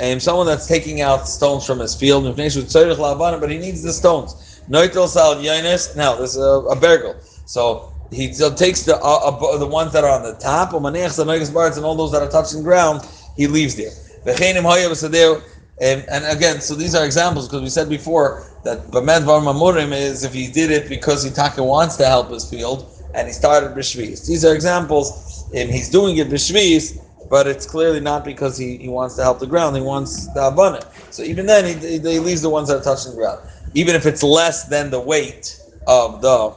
Um, 0.00 0.18
someone 0.18 0.46
that's 0.46 0.66
taking 0.66 1.02
out 1.02 1.28
stones 1.28 1.64
from 1.64 1.78
his 1.78 1.94
field, 1.94 2.24
but 2.24 3.50
he 3.50 3.58
needs 3.58 3.82
the 3.82 3.92
stones. 3.92 4.60
Noitel 4.68 5.06
sal 5.06 5.36
yonis. 5.36 5.94
Now 5.96 6.16
there's 6.16 6.36
a, 6.36 6.40
a 6.40 6.76
bergel, 6.76 7.14
so 7.46 7.92
he 8.10 8.32
takes 8.56 8.82
the 8.82 8.96
uh, 8.96 9.30
uh, 9.30 9.56
the 9.58 9.66
ones 9.66 9.92
that 9.92 10.02
are 10.02 10.10
on 10.10 10.22
the 10.22 10.34
top, 10.34 10.72
and 10.72 11.84
all 11.84 11.94
those 11.94 12.12
that 12.12 12.22
are 12.22 12.30
touching 12.30 12.62
ground, 12.62 13.06
he 13.36 13.46
leaves 13.46 13.76
there. 13.76 13.92
Hoya 14.24 14.88
v'sadeu. 14.88 15.42
And, 15.80 16.04
and 16.10 16.24
again, 16.26 16.60
so 16.60 16.74
these 16.74 16.94
are 16.94 17.04
examples 17.04 17.48
because 17.48 17.62
we 17.62 17.68
said 17.68 17.88
before 17.88 18.44
that 18.62 18.90
Bamed 18.92 19.24
Var 19.24 19.40
Mamurim 19.40 19.92
is 19.92 20.22
if 20.22 20.32
he 20.32 20.46
did 20.46 20.70
it 20.70 20.88
because 20.88 21.24
Hitaka 21.24 21.66
wants 21.66 21.96
to 21.96 22.06
help 22.06 22.30
his 22.30 22.48
field 22.48 22.88
and 23.14 23.26
he 23.26 23.32
started 23.32 23.74
Bishvis. 23.74 24.26
These 24.26 24.44
are 24.44 24.54
examples. 24.54 25.50
And 25.54 25.70
he's 25.70 25.90
doing 25.90 26.16
it 26.18 26.28
Bishvis, 26.28 27.01
but 27.32 27.46
it's 27.46 27.64
clearly 27.64 27.98
not 27.98 28.26
because 28.26 28.58
he, 28.58 28.76
he 28.76 28.88
wants 28.90 29.16
to 29.16 29.22
help 29.22 29.38
the 29.38 29.46
ground. 29.46 29.74
He 29.74 29.80
wants 29.80 30.26
the 30.34 30.48
abundant. 30.48 30.84
So 31.08 31.22
even 31.22 31.46
then, 31.46 31.64
he, 31.64 31.98
he, 31.98 32.18
leaves 32.18 32.42
the 32.42 32.50
ones 32.50 32.68
that 32.68 32.76
are 32.76 32.84
touching 32.84 33.12
the 33.12 33.16
ground, 33.16 33.40
even 33.72 33.94
if 33.94 34.04
it's 34.04 34.22
less 34.22 34.64
than 34.64 34.90
the 34.90 35.00
weight 35.00 35.58
of 35.86 36.20
the 36.20 36.54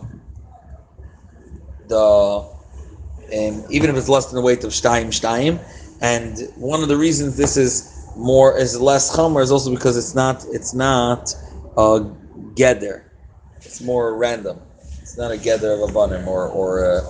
the 1.87 1.97
um, 1.97 3.63
even 3.69 3.89
if 3.89 3.95
it's 3.95 4.09
less 4.09 4.25
than 4.25 4.35
the 4.35 4.41
weight 4.41 4.65
of 4.65 4.71
shtaim 4.71 5.05
shtaim. 5.07 5.61
And 6.01 6.37
one 6.57 6.83
of 6.83 6.89
the 6.89 6.97
reasons 6.97 7.37
this 7.37 7.55
is 7.55 8.09
more 8.17 8.57
is 8.57 8.77
less 8.77 9.15
chomer 9.15 9.41
is 9.41 9.53
also 9.53 9.71
because 9.71 9.95
it's 9.95 10.13
not 10.13 10.43
it's 10.51 10.73
not 10.73 11.33
a 11.77 12.01
geder. 12.55 13.03
It's 13.59 13.81
more 13.81 14.17
random. 14.17 14.59
It's 15.01 15.17
not 15.17 15.31
a 15.31 15.37
gather 15.37 15.71
of 15.71 15.95
a 15.95 16.25
or 16.27 16.49
or. 16.49 16.85
Uh, 16.85 17.01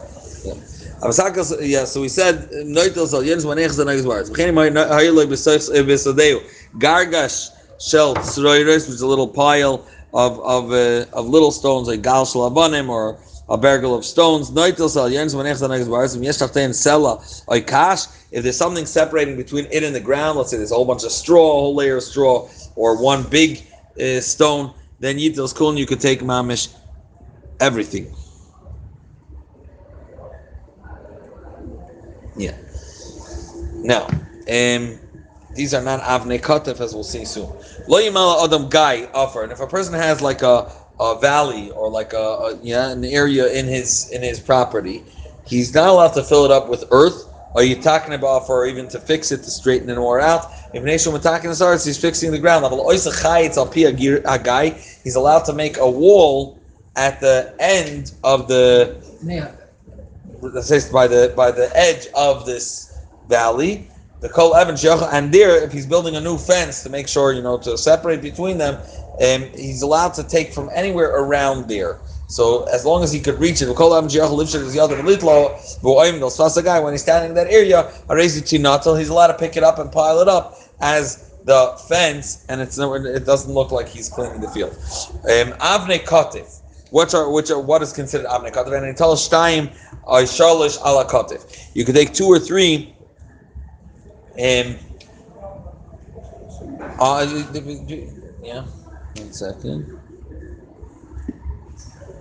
yeah. 0.45 0.53
Avasakas- 0.53 0.74
yeah, 1.03 1.85
so 1.85 2.01
we 2.01 2.09
said 2.09 2.49
noitel 2.51 3.07
sal 3.07 3.21
yens 3.21 3.45
manech 3.45 3.69
zanagis 3.69 4.05
bars. 4.05 4.29
V'chein 4.29 4.53
may 4.53 4.69
hayloy 4.69 5.25
b'soich 5.25 5.69
b'sadeu 5.85 6.41
gargash 6.77 7.49
shel 7.79 8.15
tzroiros, 8.15 8.87
which 8.87 8.95
is 8.95 9.01
a 9.01 9.07
little 9.07 9.27
pile 9.27 9.85
of 10.13 10.39
of 10.39 10.71
uh, 10.71 11.05
of 11.13 11.27
little 11.27 11.51
stones 11.51 11.87
like 11.87 12.01
gal 12.01 12.25
shel 12.25 12.49
abanim 12.49 12.89
or 12.89 13.19
a 13.49 13.57
bergel 13.57 13.97
of 13.97 14.05
stones. 14.05 14.51
Noitel 14.51 14.89
sal 14.89 15.09
yens 15.09 15.35
manech 15.35 15.61
zanagis 15.61 15.89
bars. 15.89 16.15
V'yesh 16.17 16.41
taftein 16.41 16.69
sela 16.71 17.19
oikash. 17.47 18.07
If 18.31 18.43
there's 18.43 18.57
something 18.57 18.85
separating 18.85 19.37
between 19.37 19.67
it 19.71 19.83
and 19.83 19.93
the 19.93 19.99
ground, 19.99 20.37
let's 20.37 20.51
say 20.51 20.57
there's 20.57 20.71
a 20.71 20.75
whole 20.75 20.85
bunch 20.85 21.03
of 21.03 21.11
straw, 21.11 21.51
a 21.51 21.53
whole 21.53 21.75
layer 21.75 21.97
of 21.97 22.03
straw, 22.03 22.49
or 22.75 23.01
one 23.01 23.23
big 23.23 23.63
uh, 24.01 24.21
stone, 24.21 24.73
then 24.99 25.17
yitel's 25.17 25.53
kun 25.53 25.77
you 25.77 25.85
could 25.85 25.99
take 26.01 26.21
mamish 26.21 26.73
everything. 27.59 28.13
Now, 33.85 34.07
um, 34.07 34.97
these 35.53 35.75
are 35.75 35.81
not 35.81 36.01
avnei 36.01 36.41
katef 36.41 36.81
as 36.81 36.95
we'll 36.95 37.03
see 37.03 37.23
soon. 37.23 37.51
Lo 37.87 38.01
yimala 38.01 38.43
adam 38.43 38.67
guy 38.67 39.07
offer, 39.13 39.43
and 39.43 39.51
if 39.51 39.59
a 39.59 39.67
person 39.67 39.93
has 39.93 40.21
like 40.21 40.41
a, 40.41 40.71
a 40.99 41.19
valley 41.19 41.69
or 41.69 41.91
like 41.91 42.13
a, 42.13 42.17
a 42.17 42.57
yeah 42.63 42.89
an 42.89 43.05
area 43.05 43.47
in 43.53 43.67
his 43.67 44.09
in 44.09 44.23
his 44.23 44.39
property, 44.39 45.03
he's 45.45 45.71
not 45.75 45.89
allowed 45.89 46.13
to 46.13 46.23
fill 46.23 46.45
it 46.45 46.51
up 46.51 46.67
with 46.67 46.83
earth. 46.89 47.29
Or 47.53 47.63
you 47.63 47.79
talking 47.81 48.15
about 48.15 48.47
for 48.47 48.65
even 48.65 48.89
to 48.89 48.99
fix 48.99 49.31
it 49.31 49.37
to 49.43 49.51
straighten 49.51 49.89
it 49.89 49.95
more 49.95 50.19
out. 50.19 50.47
If 50.73 50.83
nation 50.83 51.15
attacking 51.15 51.51
the 51.51 51.55
stars, 51.55 51.85
he's 51.85 51.97
fixing 51.97 52.31
the 52.31 52.39
ground. 52.39 52.65
He's 55.03 55.15
allowed 55.15 55.45
to 55.45 55.53
make 55.53 55.77
a 55.77 55.89
wall 55.89 56.59
at 56.97 57.21
the 57.21 57.55
end 57.59 58.11
of 58.23 58.49
the 58.49 58.97
say 60.63 60.91
by 60.91 61.07
the 61.07 61.33
by 61.37 61.51
the 61.51 61.71
edge 61.77 62.07
of 62.13 62.45
this 62.45 62.94
valley, 63.27 63.87
the 64.21 64.29
Kol 64.29 64.55
Evan 64.55 64.75
and 65.11 65.31
there, 65.31 65.63
if 65.63 65.71
he's 65.71 65.85
building 65.85 66.15
a 66.15 66.21
new 66.21 66.37
fence 66.37 66.83
to 66.83 66.89
make 66.89 67.07
sure 67.07 67.33
you 67.33 67.41
know 67.41 67.57
to 67.59 67.77
separate 67.77 68.21
between 68.21 68.57
them, 68.57 68.75
um, 69.21 69.43
he's 69.55 69.81
allowed 69.81 70.13
to 70.15 70.23
take 70.23 70.53
from 70.53 70.69
anywhere 70.73 71.09
around 71.15 71.67
there. 71.67 71.99
So 72.27 72.63
as 72.63 72.85
long 72.85 73.03
as 73.03 73.11
he 73.11 73.19
could 73.19 73.39
reach 73.39 73.61
it, 73.61 73.65
the 73.65 73.73
guy 76.65 76.79
when 76.79 76.93
he's 76.93 77.01
standing 77.03 77.29
in 77.29 77.35
that 77.35 77.51
area, 77.51 77.91
he's 78.97 79.09
allowed 79.09 79.27
to 79.27 79.37
pick 79.37 79.57
it 79.57 79.63
up 79.63 79.77
and 79.77 79.91
pile 79.91 80.19
it 80.19 80.27
up 80.27 80.55
as 80.81 81.33
the 81.43 81.79
fence, 81.87 82.43
and 82.49 82.59
it's 82.59 82.79
it 82.79 83.25
doesn't 83.25 83.53
look 83.53 83.71
like 83.71 83.87
he's 83.87 84.09
cleaning 84.09 84.41
the 84.41 84.49
field. 84.49 84.71
Um, 84.71 85.53
Avne 85.59 86.03
Kotif. 86.03 86.61
Which 86.91 87.13
are 87.13 87.29
which 87.29 87.49
are 87.51 87.59
what 87.59 87.81
is 87.81 87.91
considered 87.91 88.27
avne 88.27 88.53
katif? 88.53 88.77
And 88.77 88.85
in 88.85 88.95
Tal 88.95 89.15
Shtaim, 89.15 89.75
shalish 90.23 90.77
ala 90.85 91.03
katif. 91.05 91.69
You 91.73 91.83
could 91.83 91.95
take 91.95 92.13
two 92.13 92.25
or 92.25 92.39
three. 92.39 92.94
Um. 94.37 94.77
Uh, 96.99 97.25
yeah. 98.43 98.65
One 99.15 99.33
second. 99.33 99.99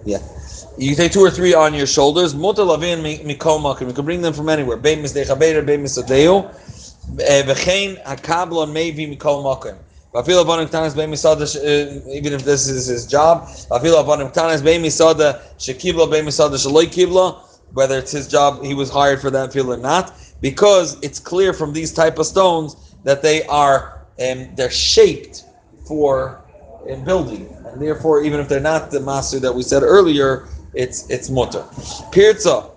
Yeah. 0.05 0.19
You 0.79 0.91
can 0.91 0.97
take 0.97 1.13
two 1.13 1.21
or 1.21 1.31
three 1.31 1.55
on 1.55 1.75
your 1.75 1.87
shoulders. 1.87 2.35
Mutar 2.35 2.67
lavin 2.67 3.01
mikol 3.01 3.61
makim. 3.61 3.89
You 3.89 3.95
can 3.95 4.05
bring 4.05 4.23
them 4.23 4.33
from 4.33 4.49
anywhere. 4.49 4.77
Bein 4.77 5.03
misdechaber, 5.03 5.65
bein 5.67 5.83
misadeu. 5.83 6.53
V'chein 7.17 8.03
hakabla 8.05 8.67
mevi 8.69 9.17
mikol 9.17 9.43
makim. 9.43 9.77
Vafil 10.15 10.45
abanim 10.45 10.69
ktanis 10.69 10.95
bein 10.95 11.11
misada, 11.11 11.43
uh, 11.43 12.11
even 12.11 12.33
if 12.33 12.45
this 12.45 12.69
is 12.69 12.87
his 12.87 13.07
job. 13.07 13.43
Vafil 13.43 14.03
abanim 14.03 14.33
ktanis 14.33 14.63
bein 14.63 14.83
misada 14.83 15.41
shekibla 15.59 16.11
bein 16.11 16.25
misada 16.25 16.55
shaloi 16.55 16.87
kibla. 16.87 17.41
Whether 17.73 17.99
it's 17.99 18.13
his 18.13 18.29
job, 18.29 18.63
he 18.63 18.73
was 18.73 18.89
hired 18.89 19.21
for 19.21 19.31
that 19.31 19.53
field 19.53 19.69
or 19.69 19.77
not, 19.77 20.15
because 20.45 21.01
it's 21.01 21.19
clear 21.19 21.55
from 21.55 21.73
these 21.73 21.91
type 21.91 22.19
of 22.19 22.27
stones 22.27 22.95
that 23.03 23.23
they 23.23 23.47
are 23.47 24.05
um, 24.21 24.55
they're 24.57 24.71
shaped 24.71 25.43
for 25.89 26.45
um, 26.91 27.03
building, 27.03 27.49
and 27.65 27.81
therefore, 27.81 28.23
even 28.23 28.39
if 28.41 28.47
they're 28.47 28.61
not 28.61 28.91
the 28.91 29.01
master 29.01 29.41
that 29.41 29.53
we 29.55 29.63
said 29.63 29.83
earlier, 29.83 30.47
it's 30.75 31.09
it's 31.09 31.31
mutter. 31.31 31.65
Pirza, 32.13 32.71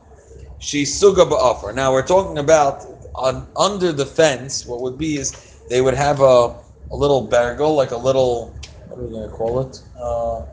she 0.59 0.83
suga 0.83 1.29
ba'afar. 1.29 1.75
Now 1.75 1.91
we're 1.91 2.07
talking 2.07 2.37
about 2.37 2.85
on 3.15 3.45
under 3.57 3.91
the 3.91 4.05
fence. 4.05 4.65
What 4.65 4.79
would 4.79 4.97
be 4.97 5.17
is 5.17 5.33
they 5.69 5.81
would 5.81 5.93
have 5.93 6.21
a 6.21 6.55
a 6.89 6.95
little 6.95 7.27
bergel, 7.27 7.75
like 7.75 7.91
a 7.91 7.97
little 7.97 8.55
what 8.87 8.97
are 8.97 9.03
we 9.03 9.11
gonna 9.11 9.27
call 9.27 9.59
it? 9.59 9.81
Uh, 9.99 10.45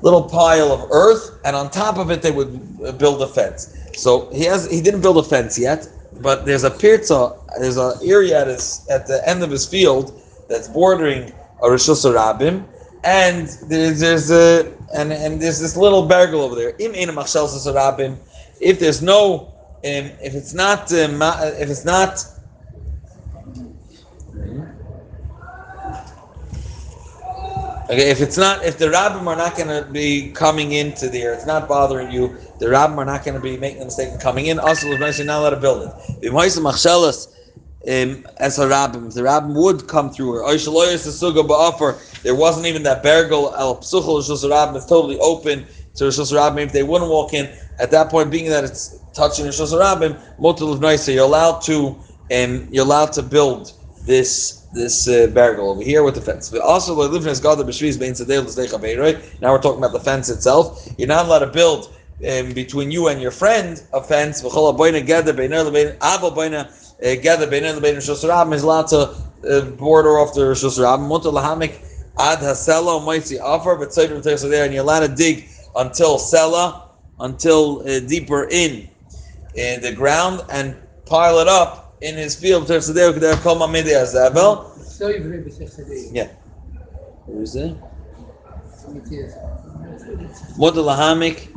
little 0.00 0.24
pile 0.24 0.72
of 0.72 0.90
earth, 0.90 1.38
and 1.44 1.54
on 1.54 1.70
top 1.70 1.98
of 1.98 2.10
it 2.10 2.22
they 2.22 2.30
would 2.30 2.58
uh, 2.82 2.92
build 2.92 3.20
a 3.20 3.26
fence. 3.26 3.76
So 3.94 4.30
he 4.32 4.44
has 4.44 4.70
he 4.70 4.80
didn't 4.80 5.02
build 5.02 5.18
a 5.18 5.22
fence 5.22 5.58
yet, 5.58 5.88
but 6.20 6.46
there's 6.46 6.64
a 6.64 6.70
pirza, 6.70 7.36
there's 7.58 7.76
an 7.76 7.94
area 8.04 8.40
at 8.40 8.46
his 8.46 8.86
at 8.90 9.06
the 9.06 9.26
end 9.28 9.42
of 9.42 9.50
his 9.50 9.66
field 9.66 10.20
that's 10.48 10.68
bordering 10.68 11.32
a 11.62 11.66
Rishus 11.66 12.04
Rabim, 12.04 12.64
and 13.04 13.48
there's, 13.68 14.00
there's 14.00 14.30
a 14.30 14.72
and 14.94 15.12
and 15.12 15.40
there's 15.40 15.60
this 15.60 15.76
little 15.76 16.06
bergel 16.08 16.40
over 16.40 16.54
there. 16.54 16.74
Im. 16.78 16.94
If 18.60 18.78
there's 18.78 19.02
no, 19.02 19.48
um, 19.84 20.10
if 20.22 20.34
it's 20.34 20.54
not, 20.54 20.92
um, 20.92 21.20
if 21.22 21.68
it's 21.70 21.84
not. 21.84 22.24
Okay, 27.92 28.10
if 28.10 28.22
it's 28.22 28.38
not, 28.38 28.64
if 28.64 28.78
the 28.78 28.86
rabbim 28.86 29.26
are 29.26 29.36
not 29.36 29.54
going 29.54 29.68
to 29.68 29.86
be 29.90 30.32
coming 30.32 30.72
into 30.72 31.10
there, 31.10 31.34
it's 31.34 31.44
not 31.44 31.68
bothering 31.68 32.10
you. 32.10 32.38
The 32.58 32.64
rabbim 32.64 32.96
are 32.96 33.04
not 33.04 33.22
going 33.22 33.34
to 33.34 33.40
be 33.40 33.58
making 33.58 33.82
a 33.82 33.84
mistake 33.84 34.10
in 34.10 34.18
coming 34.18 34.46
in. 34.46 34.58
Also, 34.58 34.86
you're 34.88 34.98
not 34.98 35.18
allowed 35.20 35.50
to 35.50 35.56
build 35.56 35.82
it. 35.82 35.92
Um, 37.84 38.26
as 38.38 38.58
a 38.58 38.66
rabbim, 38.66 39.12
the 39.12 39.20
rabbim 39.20 39.54
would 39.54 39.88
come 39.88 40.10
through 40.10 40.32
her. 40.32 40.40
There 42.22 42.34
wasn't 42.34 42.66
even 42.66 42.82
that 42.84 43.02
bergel 43.02 43.52
al 43.58 43.76
psuchol 43.76 44.22
rabbim. 44.22 44.74
It's 44.74 44.86
totally 44.86 45.18
open 45.18 45.66
to 45.96 46.04
Rishos 46.04 46.32
Rabbim. 46.32 46.62
If 46.62 46.72
they 46.72 46.84
wouldn't 46.84 47.10
walk 47.10 47.34
in 47.34 47.54
at 47.78 47.90
that 47.90 48.08
point, 48.08 48.30
being 48.30 48.48
that 48.48 48.64
it's 48.64 49.00
touching 49.12 49.44
Rishos 49.44 49.78
Rabbim, 49.78 50.18
motul 50.38 50.72
of 50.72 51.08
you're 51.08 51.24
allowed 51.24 51.60
to, 51.64 52.00
and 52.30 52.62
um, 52.62 52.68
you're 52.72 52.86
allowed 52.86 53.12
to 53.12 53.22
build 53.22 53.74
this 54.04 54.62
this 54.74 55.06
uh, 55.06 55.26
barrel 55.28 55.70
over 55.70 55.82
here 55.82 56.02
with 56.02 56.14
the 56.14 56.20
fence. 56.20 56.48
But 56.48 56.62
also, 56.62 56.94
now 56.94 57.12
we're 57.12 57.20
talking 59.60 59.78
about 59.78 59.92
the 59.92 60.00
fence 60.02 60.30
itself. 60.30 60.88
You're 60.98 61.08
not 61.08 61.26
allowed 61.26 61.40
to 61.40 61.46
build 61.48 61.94
um, 62.30 62.52
between 62.52 62.90
you 62.90 63.08
and 63.08 63.20
your 63.20 63.30
friend 63.30 63.82
a 63.92 64.02
fence. 64.02 64.42
Allowed 64.42 64.78
to 68.88 69.14
uh, 69.50 69.60
border 69.76 70.18
off 70.18 70.34
the 70.34 70.46
Rosh 70.46 70.64
Hashanah. 70.64 71.88
Ad 72.18 72.40
hasela 72.40 73.00
moitzi 73.00 73.40
offer, 73.40 73.74
but 73.74 73.94
there, 73.94 74.64
and 74.64 74.74
you're 74.74 74.82
allowed 74.82 75.00
to 75.00 75.08
dig 75.08 75.48
until 75.76 76.18
Sela, 76.18 76.82
until 77.20 77.80
uh, 77.88 78.00
deeper 78.00 78.48
in 78.50 78.86
in 79.54 79.80
the 79.80 79.92
ground, 79.92 80.42
and 80.50 80.76
pile 81.06 81.38
it 81.38 81.48
up 81.48 81.81
in 82.02 82.16
his 82.16 82.34
field. 82.34 82.68
Yeah. 82.68 82.78
Where 87.26 87.42
is 87.42 87.56
it? 87.56 87.76
Model 90.58 90.84
Lahamik. 90.84 91.48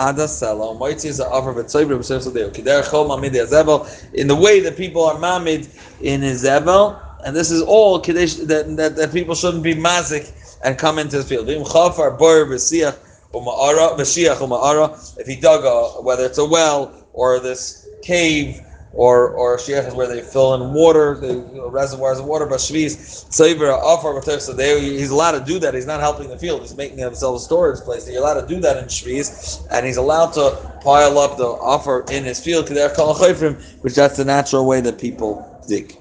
Ada 0.00 0.26
Sela, 0.26 0.78
Moitzi 0.78 1.06
is 1.06 1.20
offer 1.20 1.52
b'tzoybre 1.52 1.98
b'sef 1.98 2.22
sadeo. 2.30 2.52
Kider 2.52 2.84
chol 2.84 3.08
mamid 3.08 3.32
yazevel. 3.32 4.14
In 4.14 4.28
the 4.28 4.36
way 4.36 4.60
that 4.60 4.76
people 4.76 5.04
are 5.04 5.18
mamid 5.18 5.68
in 6.00 6.22
his 6.22 6.44
zevel, 6.44 7.02
and 7.24 7.34
this 7.34 7.50
is 7.50 7.62
all 7.62 7.98
that, 7.98 8.76
that, 8.76 8.94
that 8.94 9.12
people 9.12 9.34
shouldn't 9.34 9.64
be 9.64 9.74
mazik 9.74 10.30
and 10.62 10.78
come 10.78 11.00
into 11.00 11.18
the 11.18 11.24
field. 11.24 11.48
V'im 11.48 11.66
chafar 11.66 12.16
bor 12.16 12.46
b'siach 12.46 12.96
u'ma'ara 13.34 13.96
b'shiach 13.98 14.36
u'ma'ara. 14.36 15.18
If 15.18 15.26
he 15.26 15.34
dug 15.34 15.64
a, 15.64 16.00
whether 16.00 16.24
it's 16.26 16.38
a 16.38 16.44
well 16.44 16.92
or 17.12 17.40
this 17.40 17.88
cave 18.00 18.60
or 18.92 19.30
or 19.30 19.56
shiach 19.58 19.86
is 19.86 19.94
where 19.94 20.06
they 20.06 20.20
fill 20.20 20.54
in 20.54 20.72
water, 20.72 21.16
the 21.16 21.36
reservoirs 21.70 22.18
of 22.18 22.24
water. 22.24 22.46
But 22.46 22.58
tzaver 22.58 23.72
offer 23.72 24.20
so 24.40 24.52
they 24.52 24.80
he's 24.80 25.10
allowed 25.10 25.38
to 25.38 25.44
do 25.44 25.58
that. 25.60 25.74
He's 25.74 25.86
not 25.86 26.00
helping 26.00 26.28
the 26.28 26.38
field. 26.38 26.62
He's 26.62 26.76
making 26.76 26.98
himself 26.98 27.36
a 27.36 27.40
storage 27.40 27.80
place. 27.80 28.08
You're 28.08 28.20
allowed 28.20 28.40
to 28.40 28.46
do 28.46 28.60
that 28.60 28.76
in 28.78 28.84
shvis, 28.86 29.66
and 29.70 29.86
he's 29.86 29.96
allowed 29.96 30.32
to 30.34 30.78
pile 30.82 31.18
up 31.18 31.36
the 31.36 31.46
offer 31.46 32.04
in 32.10 32.24
his 32.24 32.40
field. 32.40 32.68
Which 32.68 33.94
that's 33.94 34.16
the 34.16 34.24
natural 34.24 34.66
way 34.66 34.80
that 34.80 34.98
people 34.98 35.62
dig. 35.68 35.96